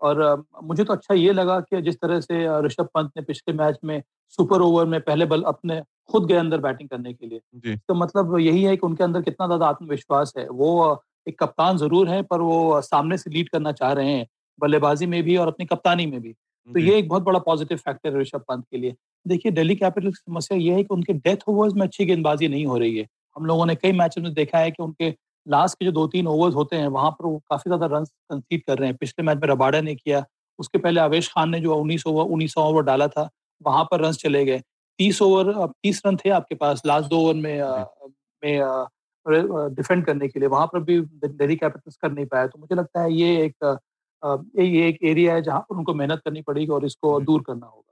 और 0.00 0.44
मुझे 0.64 0.84
तो 0.84 0.92
अच्छा 0.92 1.14
ये 1.14 1.32
लगा 1.32 1.58
कि 1.60 1.80
जिस 1.82 1.96
तरह 1.96 2.20
से 2.20 2.44
ऋषभ 2.66 2.88
पंत 2.94 3.10
ने 3.16 3.22
पिछले 3.22 3.54
मैच 3.54 3.78
में 3.84 4.02
सुपर 4.38 4.60
ओवर 4.62 4.86
में 4.86 5.00
पहले 5.00 5.26
बल 5.26 5.42
अपने 5.44 5.80
खुद 6.10 6.26
गए 6.26 6.36
अंदर 6.36 6.60
बैटिंग 6.60 6.88
करने 6.88 7.12
के 7.14 7.26
लिए। 7.26 7.40
तो 7.78 7.94
मतलब 7.94 8.38
यही 8.38 8.62
है 8.62 8.76
कि 8.76 8.86
उनके 8.86 9.04
अंदर 9.04 9.22
कितना 9.22 9.46
ज़्यादा 9.46 9.66
आत्मविश्वास 9.66 10.32
है। 10.38 10.48
वो 10.48 11.02
एक 11.28 11.38
कप्तान 11.38 11.76
ज़रूर 11.78 12.08
है 12.08 12.22
पर 12.22 12.40
वो 12.40 12.80
सामने 12.82 13.18
से 13.18 13.30
लीड 13.30 13.48
करना 13.48 13.72
चाह 13.72 13.92
रहे 13.92 14.12
हैं 14.12 14.26
बल्लेबाजी 14.58 15.06
में 15.06 15.22
भी 15.22 15.36
और 15.36 15.48
अपनी 15.48 15.66
कप्तानी 15.66 16.06
में 16.06 16.20
भी। 16.20 16.34
तो 16.68 16.80
ये 16.80 16.96
एक 16.98 17.08
बहुत 17.08 17.22
बड़ा 17.22 17.38
पॉजिटिव 17.40 17.78
फैक्टर 17.78 18.12
है 18.12 18.20
ऋषभ 18.20 18.44
पंत 18.48 18.64
के 18.70 18.78
लिए। 18.78 18.94
देखिए 19.26 19.52
दिल्ली 19.52 19.74
कैपिटल 19.76 20.08
की 20.08 20.16
समस्या 20.16 20.58
ये 20.58 20.74
है 20.74 20.82
कि 20.82 20.94
उनके 20.94 21.12
डेथ 21.14 21.48
ओवर्स 21.48 21.74
में 21.74 21.82
अच्छी 21.82 22.04
गेंदबाजी 22.06 22.48
नहीं 22.48 22.66
हो 22.66 22.76
रही 22.78 22.96
है। 22.98 23.06
हम 23.36 23.46
लोगों 23.46 23.66
ने 23.66 23.74
कई 23.76 23.92
मैचों 23.92 24.22
में 24.22 24.32
देखा 24.34 24.58
है 24.58 24.70
कि 24.70 24.82
उनके 24.82 25.14
लास्ट 25.46 25.78
के 25.78 25.84
जो 25.84 25.92
दो 25.92 26.06
तीन 26.08 26.26
ओवर्स 26.26 26.54
होते 26.54 26.76
हैं 26.76 26.88
वहाँ 26.88 27.10
पर 27.10 27.26
वो 27.26 27.38
काफ़ी 27.50 27.68
ज़्यादा 27.68 27.86
रन 27.96 28.04
कंसीड 28.04 28.62
कर 28.66 28.78
रहे 28.78 28.88
हैं। 28.88 28.96
पिछले 28.96 29.24
मैच 29.24 29.38
में 29.38 29.48
रबाडा 29.48 29.80
ने 29.80 29.94
किया 29.94 30.24
उसके 30.58 30.78
पहले 30.78 31.00
आवेश 31.00 31.28
खान 31.28 31.50
ने 31.50 31.60
जो 31.60 31.74
उन्नीस 31.76 32.06
ओवर 32.06 32.24
उन्नीस 32.24 32.54
ओवर 32.58 32.82
डाला 32.84 33.08
था 33.08 33.28
वहाँ 33.60 33.84
पर 33.90 34.00
रन 34.00 34.12
चले 34.14 34.44
गए। 34.44 34.60
तीस 34.98 35.20
ओवर 35.22 35.66
तीस 35.82 36.02
रन 36.06 36.16
थे 36.16 36.30
आपके 36.30 36.54
पास 36.54 36.82
लास्ट 36.86 37.08
दो 37.10 37.18
ओवर 37.18 37.34
में 37.36 37.60
में 38.42 38.60
डिफेंड 39.74 40.04
करने 40.04 40.28
के 40.28 40.40
लिए। 40.40 40.48
वहाँ 40.48 40.66
पर 40.66 40.80
भी 40.80 41.00
दिल्ली 41.00 41.56
कैपिटल्स 41.56 41.96
कर 41.96 42.12
नहीं 42.12 42.26
पाया। 42.26 42.46
तो 42.46 42.58
मुझे 42.58 42.74
लगता 42.74 43.02
है 43.02 43.12
ये 43.14 43.44
एक 43.44 43.64
ये 44.22 44.88
एक 44.88 44.98
एरिया 45.04 45.34
है 45.34 45.42
जहाँ 45.42 45.60
पर 45.60 45.76
उनको 45.76 45.94
मेहनत 45.94 46.20
करनी 46.24 46.42
पड़ेगी 46.42 46.72
और 46.72 46.84
इसको 46.86 47.20
दूर 47.22 47.42
करना 47.42 47.66
होगा। 47.66 47.86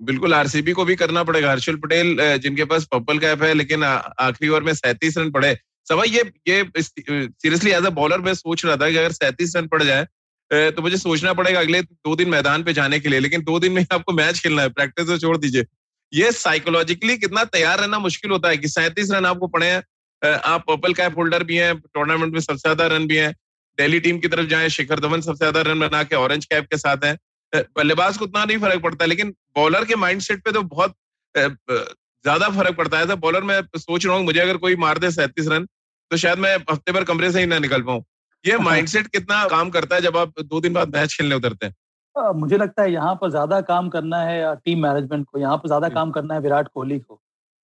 बिल्कुल 0.00 0.34
आरसीबी 0.34 0.72
को 0.72 0.84
भी 0.84 0.94
करना 0.96 1.22
पड़ेगा। 1.24 1.50
हर्षल 1.50 1.76
पटेल 1.78 2.16
जिनके 2.38 2.64
पास 2.66 2.84
पर्पल 2.86 3.18
कैप 3.18 3.42
है 3.42 3.52
लेकिन 3.54 3.84
आखिरी 3.84 4.48
ओवर 4.48 4.62
में 4.62 4.72
सैंतीस 4.74 5.18
रन 5.18 5.30
पड़े। 5.30 5.56
सवाई 5.88 6.08
ये 6.08 6.22
ये 6.48 6.64
सीरियसली 6.78 7.70
एज 7.70 7.86
अ 7.86 7.90
बॉलर 7.92 8.20
मैं 8.20 8.34
सोच 8.34 8.64
रहा 8.64 8.76
था 8.76 8.90
कि 8.90 8.96
अगर 8.96 9.12
सैंतीस 9.14 9.56
रन 9.56 9.66
पड़ 9.68 9.82
जाए 9.82 10.06
तो 10.50 10.82
मुझे 10.82 10.96
सोचना 10.96 11.32
पड़ेगा 11.32 11.60
अगले 11.60 11.80
दो 11.82 12.14
दिन 12.16 12.28
मैदान 12.30 12.62
पे 12.62 12.72
जाने 12.72 13.00
के 13.00 13.08
लिए 13.08 13.20
लेकिन 13.20 13.42
दो 13.44 13.58
दिन 13.60 13.72
में 13.72 13.84
आपको 13.84 14.12
मैच 14.14 14.40
खेलना 14.40 14.62
है 14.62 14.68
प्रैक्टिस 14.70 15.06
तो 15.06 15.18
छोड़ 15.18 15.36
दीजिए। 15.36 15.64
ये 16.12 16.30
साइकोलॉजिकली 16.34 17.16
कितना 17.18 17.44
तैयार 17.46 17.80
रहना 17.80 17.98
मुश्किल 18.00 18.30
होता 18.30 18.48
है 18.48 18.56
कि 18.56 18.68
सैंतीस 18.68 19.10
रन 19.10 19.26
आपको 19.26 19.46
पड़े 19.48 19.66
हैं। 19.66 19.82
आप 20.22 20.64
पर्पल 20.68 20.94
कैप 20.94 21.18
होल्डर 21.18 21.44
भी 21.44 21.56
हैं 21.56 21.76
टूर्नामेंट 21.78 22.32
में 22.32 22.40
सबसे 22.40 22.60
ज़्यादा 22.60 22.86
रन 22.86 23.06
भी 23.06 23.16
हैं। 23.16 23.34
दिल्ली 23.78 24.00
टीम 24.00 24.18
की 24.18 24.28
तरफ़ 24.28 24.46
जाए 24.48 24.68
शिखर 24.70 25.00
धवन 25.00 25.20
सबसे 25.20 25.38
ज़्यादा 25.38 25.60
रन 25.70 25.80
बना 25.80 26.02
के 26.04 26.16
ऑरेंज 26.16 26.44
कैप 26.44 26.66
के 26.66 26.76
साथ 26.78 27.04
है। 27.04 27.16
बल्लेबाज 27.52 28.16
को 28.18 28.24
उतना 28.24 28.44
नहीं 28.44 28.58
फ़र्क 28.58 28.82
पड़ता 28.82 29.04
लेकिन 29.06 29.30
बॉलर 29.56 29.84
के 29.84 29.96
माइंडसेट 29.96 30.42
पे 30.44 30.52
तो 30.52 30.62
बहुत 30.64 30.94
ज़्यादा 31.34 32.48
फ़र्क 32.50 32.76
पड़ता 32.76 32.98
है। 32.98 33.16
बॉलर 33.16 33.42
में 33.44 33.60
सोच 33.76 34.06
रहा 34.06 34.16
हूँ 34.16 34.24
मुझे 34.24 34.40
अगर 34.40 34.56
कोई 34.58 34.76
मार 34.76 34.98
दे 34.98 35.10
सैंतीस 35.12 35.48
रन 35.48 35.66
तो 36.10 36.16
शायद 36.16 36.38
मैं 36.38 36.54
हफ़्ते 36.70 36.92
भर 36.92 37.04
कमरे 37.04 37.30
से 37.32 37.40
ही 37.40 37.46
ना 37.46 37.58
निकल 37.58 37.82
पाऊँ। 37.82 38.02
ये 38.44 38.56
माइंडसेट 38.60 39.06
कितना 39.08 39.44
काम 39.48 39.70
करता 39.70 39.94
है 39.96 40.02
जब 40.02 40.16
आप 40.16 40.40
दो 40.40 40.60
दिन 40.60 40.72
बाद 40.72 40.94
मैच 40.96 41.14
खेलने 41.14 41.34
उतरते 41.34 41.66
हैं? 41.66 41.74
मुझे 42.16 42.56
लगता 42.56 42.82
है 42.82 42.92
यहाँ 42.92 43.14
पर 43.14 43.30
ज़्यादा 43.30 43.60
काम 43.62 43.88
करना 43.88 44.18
है 44.22 44.54
टीम 44.56 44.82
मैनेजमेंट 44.82 45.26
को 45.26 45.38
यहाँ 45.38 45.56
पर 45.56 45.68
ज़्यादा 45.68 45.88
काम 45.90 46.10
करना 46.10 46.34
है 46.34 46.40
विराट 46.40 46.68
कोहली 46.74 46.98
को 46.98 47.14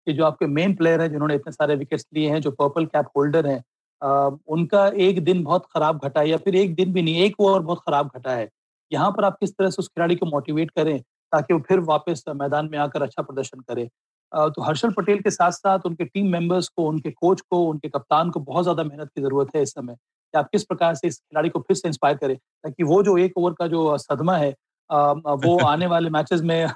कि 0.07 0.13
जो 0.13 0.25
आपके 0.25 0.47
मेन 0.49 0.75
प्लेयर 0.75 1.01
हैं 1.01 1.11
जिन्होंने 1.11 1.35
इतने 1.35 1.53
सारे 1.53 1.75
विकेट्स 1.77 2.07
लिए 2.15 2.31
हैं 2.31 2.41
जो 2.41 2.51
पर्पल 2.53 2.87
कैप 2.87 3.07
होल्डर 3.17 3.47
हैं 3.47 3.63
उनका 4.03 4.87
एक 5.01 5.23
दिन 5.25 5.43
बहुत 5.45 5.67
खराब 5.75 6.01
घटा 6.05 6.21
है 6.21 6.29
या 6.29 6.37
फिर 6.37 6.57
एक 6.57 6.75
दिन 6.75 6.93
भी 6.93 7.03
नहीं 7.03 7.23
एक 7.25 7.41
ओवर 7.41 7.61
बहुत 7.61 7.81
खराब 7.87 8.11
घटा 8.17 8.31
है। 8.33 8.49
यहाँ 8.93 9.11
पर 9.13 9.25
आप 9.25 9.37
किस 9.41 9.51
तरह 9.57 9.71
से 9.71 9.77
उस 9.79 9.89
खिलाड़ी 9.89 10.17
को 10.17 10.27
मोटिवेट 10.27 10.71
करें 10.71 10.99
ताकि 11.33 11.55
वो 11.55 11.61
फिर 11.69 11.81
वापस 11.83 12.25
मैदान 12.31 12.69
में 12.73 12.79
आकर 12.79 13.03
अच्छा 13.03 13.23
प्रदर्शन 13.23 13.61
करे? 13.61 13.89
तो 14.33 14.63
हर्षल 14.63 14.91
पटेल 14.93 15.19
के 15.23 15.31
साथ 15.31 15.51
साथ 15.53 15.87
उनके 15.87 16.05
टीम 16.05 16.27
मेंबर्स 16.33 16.69
को 16.69 16.87
उनके 16.89 17.11
कोच 17.11 17.41
को 17.41 17.63
उनके 17.71 17.89
कप्तान 17.89 18.31
को 18.31 18.41
बहुत 18.41 18.63
ज़्यादा 18.65 18.85
मेहनत 18.85 19.09
की 19.15 19.23
ज़रूरत 19.23 19.57
है 19.57 19.63
इस 19.63 19.71
समय। 19.75 19.95
कि 19.95 20.39
आप 20.39 20.49
किस 20.53 20.65
प्रकार 20.65 20.95
से 20.95 21.09
इस 21.09 21.19
खिलाड़ी 21.19 21.49
को 21.49 21.61
फिर 21.61 21.77
से 21.77 21.89
इंस्पायर 21.89 22.17
करें 22.17 22.37
ताकि 22.37 22.83
वो 22.85 23.03
जो 23.03 23.17
एक 23.19 23.39
ओवर 23.39 23.53
का 23.59 23.67
जो 23.67 23.97
सदमा 23.99 24.37
है 24.37 24.55
वो 24.91 25.59
आने 25.67 25.87
वाले 25.87 26.11
मैचेस 26.11 26.41
में 26.43 26.67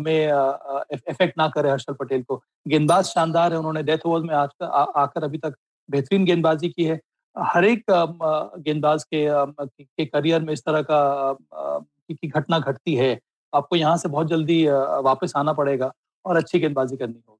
में 0.00 0.26
इफ़ेक्ट 0.94 1.38
ना 1.38 1.48
करे 1.48 1.70
हर्षल 1.70 1.94
पटेल 2.00 2.22
को। 2.22 2.36
गेंदबाज 2.68 3.04
शानदार 3.06 3.52
है 3.52 3.58
उन्होंने 3.58 3.82
डेथ 3.82 4.06
ओवर 4.06 4.20
में 4.22 4.34
आज 4.34 4.48
आकर 4.62 5.24
अभी 5.24 5.38
तक 5.38 5.54
बेहतरीन 5.90 6.24
गेंदबाजी 6.24 6.68
की 6.68 6.84
है। 6.84 7.00
हर 7.36 7.64
एक 7.64 7.84
गेंदबाज 7.90 9.04
के 9.04 9.26
के 9.62 10.04
करियर 10.06 10.40
में 10.42 10.52
इस 10.52 10.60
तरह 10.60 10.82
का 10.82 11.36
की 12.10 12.28
घटना 12.28 12.58
घटती 12.60 12.94
है, 12.94 13.18
आपको 13.52 13.76
यहाँ 13.76 13.96
से 13.96 14.08
बहुत 14.08 14.28
जल्दी 14.28 14.64
वापस 15.04 15.32
आना 15.36 15.52
पड़ेगा 15.54 15.92
और 16.24 16.36
अच्छी 16.36 16.58
गेंदबाजी 16.60 16.96
करनी 16.96 17.22
होगी। 17.28 17.38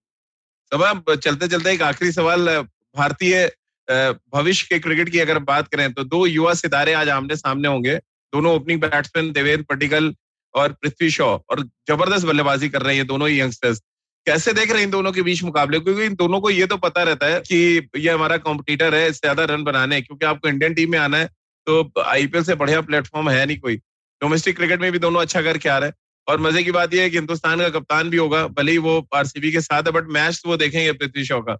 सब 0.72 1.14
चलते 1.16 1.48
चलते 1.48 1.72
एक 1.72 1.82
आखिरी 1.84 2.12
सवाल 2.12 2.48
भारतीय 2.96 3.50
भविष्य 3.88 4.66
के 4.68 4.78
क्रिकेट 4.80 5.08
की 5.08 5.18
अगर 5.18 5.38
बात 5.44 5.68
करें 5.68 5.92
तो 5.92 6.04
दो 6.06 6.24
युवा 6.26 6.54
सितारे 6.54 6.92
आज 6.94 7.08
आमने 7.10 7.36
सामने 7.36 7.68
होंगे, 7.68 7.96
दोनों 8.32 8.54
ओपनिंग 8.56 8.80
बैट्समैन 8.80 9.32
देवेंद्र 9.32 9.64
पटिकल 9.68 10.14
और 10.54 10.72
पृथ्वी 10.74 11.10
शॉ 11.10 11.26
और 11.26 11.62
ज़बरदस्त 11.88 12.26
बल्लेबाजी 12.26 12.68
कर 12.68 12.82
रहे 12.82 12.96
हैं 12.96 13.06
दोनों 13.06 13.28
ही 13.28 13.40
यंगस्टर्स। 13.40 13.82
कैसे 14.26 14.52
देख 14.52 14.70
रहे 14.70 14.78
हैं 14.78 14.84
इन 14.84 14.90
दोनों 14.90 15.12
के 15.12 15.22
बीच 15.22 15.42
मुकाबले? 15.44 15.78
क्योंकि 15.80 16.04
इन 16.04 16.14
दोनों 16.14 16.40
को 16.40 16.50
ये 16.50 16.66
तो 16.66 16.76
पता 16.78 17.02
रहता 17.02 17.26
है 17.26 17.40
कि 17.42 17.88
ये 17.96 18.10
हमारा 18.10 18.36
कॉम्पिटिटर 18.38 18.94
है 18.94 19.08
इससे 19.08 19.20
ज़्यादा 19.22 19.44
रन 19.44 19.64
बनाने 19.64 20.00
क्योंकि 20.00 20.26
आपको 20.26 20.48
इंडियन 20.48 20.74
टीम 20.74 20.90
में 20.90 20.98
आना 20.98 21.16
है 21.16 21.26
तो 21.66 22.02
आईपीएल 22.02 22.44
से 22.44 22.54
बढ़िया 22.56 22.80
प्लेटफॉर्म 22.82 23.28
है 23.30 23.44
नहीं 23.46 23.58
कोई। 23.58 23.76
डोमेस्टिक 24.22 24.56
क्रिकेट 24.56 24.80
में 24.80 24.90
भी 24.92 24.98
दोनों 24.98 25.20
अच्छा 25.20 25.42
करके 25.42 25.68
आ 25.68 25.78
रहे 25.78 25.88
हैं। 25.88 25.94
और 26.26 26.40
मज़े 26.40 26.62
की 26.62 26.70
बात 26.72 26.94
यह 26.94 27.02
है 27.02 27.10
कि 27.10 27.16
हिंदुस्तान 27.16 27.60
का 27.60 27.68
कप्तान 27.70 28.10
भी 28.10 28.16
होगा 28.16 28.46
भले 28.56 28.72
ही 28.72 28.78
वो 28.80 28.94
आरसीबी 29.14 29.52
के 29.52 29.60
साथ 29.60 29.82
है 29.82 29.92
बट 29.92 30.08
मैच 30.12 30.40
तो 30.44 30.48
वो 30.50 30.56
देखेंगे 30.56 30.92
पृथ्वी 30.94 31.24
शॉ 31.24 31.40
का। 31.40 31.54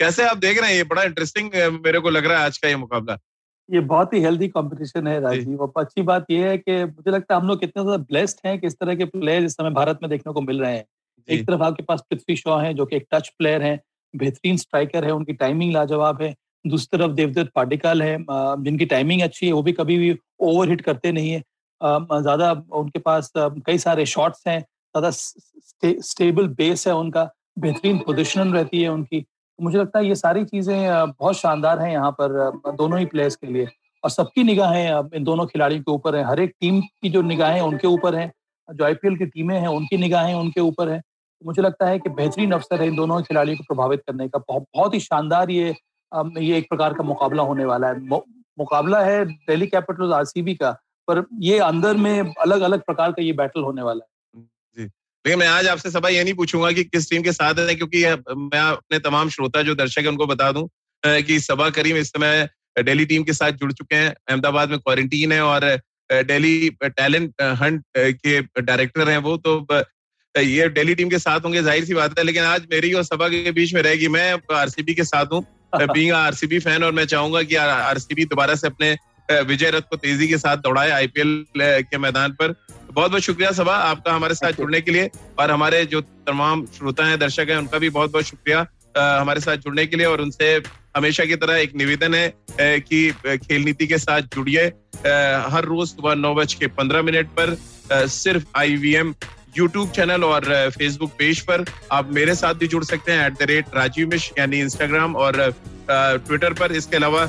कैसे 0.00 0.24
आप 0.24 0.36
देख 0.38 0.60
रहे 0.60 0.70
हैं? 0.70 0.76
ये 0.76 0.84
बड़ा 0.84 1.02
इंटरेस्टिंग 1.02 1.50
मेरे 1.84 2.00
को 2.00 2.10
लग 2.10 2.26
रहा 2.26 2.38
है 2.38 2.44
आज 2.44 2.58
का 2.58 2.68
ये 2.68 2.76
मुकाबला। 2.76 3.18
ये 3.68 3.80
बहुत 3.82 4.12
ही 4.14 4.20
हेल्दी 4.22 4.48
कंपटीशन 4.48 5.06
है 5.06 5.20
राजीव। 5.20 5.62
अब 5.62 5.72
अच्छी 5.78 6.02
बात 6.04 6.26
ये 6.30 6.48
है 6.48 6.56
कि 6.58 6.84
मुझे 6.84 7.10
लगता 7.10 7.34
है 7.34 7.40
हम 7.40 7.48
लोग 7.48 7.60
कितने 7.60 7.82
ज़्यादा 7.82 8.02
ब्लेस्ड 8.04 8.46
हैं 8.46 8.58
कि 8.60 8.66
इस 8.66 8.74
तरह 8.74 8.94
के 8.94 9.04
प्लेयर 9.06 9.44
इस 9.44 9.52
समय 9.52 9.70
भारत 9.72 9.98
में 10.02 10.10
देखने 10.10 10.32
को 10.32 10.40
मिल 10.42 10.60
रहे 10.60 10.76
हैं। 10.76 10.84
एक 11.28 11.46
तरफ़ 11.46 11.62
आपके 11.62 11.82
पास 11.82 12.02
पृथ्वी 12.10 12.36
शॉ 12.36 12.58
है, 12.58 12.72
जो 12.74 12.86
कि 12.86 12.96
एक 12.96 13.06
टच 13.12 13.28
प्लेयर 13.38 13.62
है, 13.62 13.80
बेहतरीन 14.14 14.56
स्ट्राइकर 14.56 15.04
है, 15.04 15.10
उनकी 15.10 15.32
टाइमिंग 15.34 15.72
लाजवाब 15.72 16.22
है। 16.22 16.34
दूसरी 16.64 16.98
तरफ़ 16.98 17.12
देवदत्त 17.12 17.50
पाटिकाल 17.54 18.02
है 18.02 18.16
जिनकी 18.20 18.86
टाइमिंग 18.86 19.22
अच्छी 19.22 19.46
है, 19.46 19.52
वो 19.52 19.62
भी 19.62 19.72
कभी 19.72 19.98
भी 19.98 20.16
ओवर 20.42 20.68
हिट 20.68 20.80
करते 20.80 21.12
नहीं 21.12 21.30
है। 21.30 21.42
ज़्यादा 21.80 22.50
उनके 22.72 22.98
पास 23.00 23.32
कई 23.36 23.78
सारे 23.78 24.06
शॉट्स 24.06 24.46
हैं, 24.48 24.60
ज़्यादा 24.60 25.10
स्टेबल 26.02 26.48
बेस 26.50 26.86
है 26.86 26.94
उनका, 26.94 27.28
बेहतरीन 27.58 27.98
पोजिशन 27.98 28.52
रहती 28.52 28.82
है 28.82 28.88
उनकी। 28.88 29.24
मुझे 29.58 29.78
लगता 29.78 29.98
है 29.98 30.06
ये 30.06 30.14
सारी 30.14 30.44
चीज़ें 30.44 31.10
बहुत 31.10 31.36
शानदार 31.36 31.80
हैं 31.80 31.92
यहाँ 31.92 32.10
पर 32.20 32.72
दोनों 32.72 32.98
ही 32.98 33.04
प्लेयर्स 33.06 33.36
के 33.36 33.46
लिए। 33.46 33.68
और 34.04 34.10
सबकी 34.10 34.42
निगाहें 34.44 35.16
इन 35.16 35.24
दोनों 35.24 35.46
खिलाड़ियों 35.46 35.82
के 35.82 35.92
ऊपर 35.92 36.16
है। 36.16 36.24
हर 36.24 36.40
एक 36.40 36.52
टीम 36.60 36.80
की 36.80 37.08
जो 37.10 37.22
निगाहें 37.22 37.60
उनके 37.60 37.86
ऊपर 37.88 38.14
हैं 38.14 38.30
जो 38.68 38.84
आईपीएल 38.84 39.16
की 39.16 39.26
टीमें 39.26 39.58
हैं, 39.58 39.68
उनकी 39.68 39.96
निगाहें 39.96 40.34
उनके 40.34 40.60
ऊपर 40.62 40.88
है 40.88 41.00
मुझे 41.42 41.62
लगता 41.62 41.86
है 41.86 41.98
कि 41.98 42.10
बेहतरीन 42.10 42.52
अवसर 42.52 42.80
है 42.80 42.86
इन 42.88 42.96
दोनों 42.96 43.20
खिलाड़ियों 43.22 43.56
को 43.56 43.64
प्रभावित 43.64 44.02
करने 44.06 44.28
का। 44.28 44.38
बहुत 44.40 44.64
बहुत 44.74 44.94
ही 44.94 45.00
शानदार 45.00 45.50
ये 45.50 45.74
ये 46.12 46.56
एक 46.58 46.68
प्रकार 46.68 46.94
का 46.94 47.02
मुकाबला 47.04 47.42
होने 47.42 47.64
वाला 47.64 47.88
है। 47.88 47.98
मुकाबला 48.58 49.00
है 49.00 49.24
दिल्ली 49.24 49.66
कैपिटल 49.66 50.12
आरसीबी 50.14 50.54
का, 50.54 50.70
पर 51.08 51.24
ये 51.40 51.58
अंदर 51.60 51.96
में 51.96 52.34
अलग 52.34 52.60
अलग 52.60 52.80
प्रकार 52.82 53.12
का 53.12 53.22
ये 53.22 53.32
बैटल 53.34 53.62
होने 53.62 53.82
वाला 53.82 54.04
है। 54.04 54.84
लेकिन 55.24 55.38
मैं 55.38 55.46
आज 55.48 55.66
आपसे 55.68 55.90
सभा 55.90 56.08
ये 56.08 56.22
नहीं 56.24 56.34
पूछूँगा 56.34 56.70
कि 56.72 56.84
किस 56.84 57.10
टीम 57.10 57.22
के 57.22 57.32
साथ 57.32 57.58
है, 57.60 57.74
क्योंकि 57.74 58.04
मैं 58.36 58.60
अपने 58.60 58.98
तमाम 59.00 59.28
श्रोता 59.28 59.62
जो 59.62 59.74
दर्शक 59.74 60.00
है, 60.00 60.08
उनको 60.08 60.26
बता 60.26 60.50
दूँ 60.52 60.68
कि 61.02 61.38
सभा 61.40 61.68
करीम 61.70 61.96
इस 61.96 62.08
समय 62.08 62.48
दिल्ली 62.78 63.04
टीम 63.06 63.22
के 63.22 63.32
साथ 63.34 63.52
जुड़ 63.54 63.72
चुके 63.72 63.96
हैं, 63.96 64.14
अहमदाबाद 64.28 64.70
में 64.70 64.78
क्वारंटीन 64.78 65.32
है 65.32 65.42
और 65.42 65.64
दिल्ली 66.10 66.70
टैलेंट 66.84 67.42
हंट 67.42 67.84
के 67.98 68.40
डायरेक्टर 68.62 69.08
हैं 69.08 69.18
वो 69.18 69.36
तो 69.36 69.76
ये 70.34 70.68
दिल्ली 70.68 70.94
टीम 70.94 71.08
के 71.08 71.18
साथ 71.18 71.40
होंगे 71.40 71.62
ज़ाहिर 71.62 71.84
सी 71.84 71.94
बात 71.94 72.18
है 72.18 72.24
लेकिन 72.24 72.42
आज 72.42 72.66
मेरी 72.72 72.92
और 72.92 73.02
सभा 73.02 73.28
के 73.28 73.50
बीच 73.52 73.74
में 73.74 73.82
रहेगी 73.82 74.08
मैं 74.08 74.32
आरसीबी 74.54 74.94
के 74.94 75.04
साथ 75.04 75.32
हूँ 75.32 75.44
बींग 75.76 76.12
आरसीबी 76.14 76.58
फ़ैन 76.58 76.82
और 76.82 76.92
मैं 76.92 77.04
चाहूँगा 77.04 77.42
कि 77.42 77.54
आरसीबी 77.54 78.24
दोबारा 78.24 78.54
से 78.54 78.66
अपने 78.66 78.96
विजय 79.28 79.70
रथ 79.70 79.82
को 79.82 79.96
तेज़ी 79.96 80.28
के 80.28 80.38
साथ 80.38 80.56
दौड़ाए 80.56 80.90
आईपीएल 80.90 81.44
के 81.58 81.98
मैदान 81.98 82.32
पर। 82.32 82.54
बहुत 82.92 83.10
बहुत 83.10 83.22
शुक्रिया 83.22 83.50
सभा 83.52 83.72
आपका 83.72 84.12
हमारे 84.12 84.34
साथ 84.34 84.52
जुड़ने 84.52 84.80
के 84.80 84.90
लिए 84.90 85.10
और 85.38 85.50
हमारे 85.50 85.84
जो 85.86 86.00
तमाम 86.00 86.66
श्रोता 86.66 87.06
हैं 87.06 87.18
दर्शक 87.18 87.46
हैं 87.50 87.56
उनका 87.56 87.78
भी 87.78 87.90
बहुत 87.90 88.12
बहुत 88.12 88.24
शुक्रिया 88.24 88.66
हमारे 88.98 89.40
साथ 89.40 89.56
जुड़ने 89.56 89.86
के 89.86 89.96
लिए 89.96 90.06
और 90.06 90.20
उनसे 90.20 90.58
हमेशा 90.96 91.24
की 91.24 91.36
तरह 91.36 91.56
एक 91.56 91.74
निवेदन 91.76 92.14
है 92.14 92.28
कि 92.60 93.10
खेल 93.22 93.62
नीति 93.62 93.86
के 93.86 93.98
साथ 93.98 94.34
जुड़िए। 94.34 94.66
हर 95.52 95.64
रोज 95.64 95.88
सुबह 95.88 96.14
नौ 96.14 96.34
बज 96.34 96.54
के 96.54 96.66
पंद्रह 96.66 97.02
मिनट 97.02 97.28
पर 97.38 97.56
सिर्फ़ 97.92 98.44
आई 98.56 98.94
यूट्यूब 99.58 99.90
चैनल 99.90 100.24
और 100.24 100.44
फेसबुक 100.70 101.12
पेज 101.18 101.40
पर। 101.40 101.64
आप 101.92 102.12
मेरे 102.12 102.34
साथ 102.34 102.54
भी 102.54 102.66
जुड़ 102.68 102.84
सकते 102.84 103.12
हैं 103.12 103.26
एट 103.26 103.38
द 103.38 103.42
रेट 103.42 103.66
राजीव 103.74 104.08
मिश 104.08 104.30
यानी 104.38 104.58
इंस्टाग्राम 104.60 105.16
और 105.16 105.38
ट्विटर 105.90 106.52
पर। 106.52 106.72
इसके 106.72 106.96
अलावा 106.96 107.26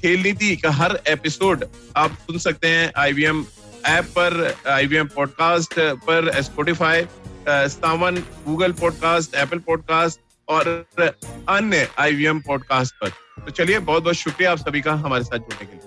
खेल 0.00 0.22
नीति 0.22 0.56
का 0.56 0.70
हर 0.70 0.98
एपिसोड 1.08 1.64
आप 1.96 2.18
सुन 2.22 2.38
सकते 2.38 2.68
हैं 2.68 2.90
आईवीएम 2.96 3.44
ऐप 3.86 4.04
पर 4.18 4.54
आईवीएम 4.70 5.08
पॉडकास्ट 5.16 5.74
पर 6.06 6.30
Spotify 6.42 7.04
Saavn 7.48 8.22
Google 8.46 8.72
podcast 8.72 9.34
Apple 9.34 9.58
podcast 9.58 10.20
और 10.48 10.86
अन्य 11.48 11.88
आईवीएम 11.98 12.40
पॉडकास्ट 12.40 12.94
पर। 12.94 13.08
तो 13.44 13.50
चलिए 13.50 13.78
बहुत 13.78 14.02
बहुत 14.02 14.14
शुक्रिया 14.14 14.52
आप 14.52 14.58
सभी 14.58 14.80
का 14.80 14.92
हमारे 14.94 15.24
साथ 15.24 15.38
जुड़ने 15.38 15.66
के 15.66 15.72
लिए। 15.72 15.85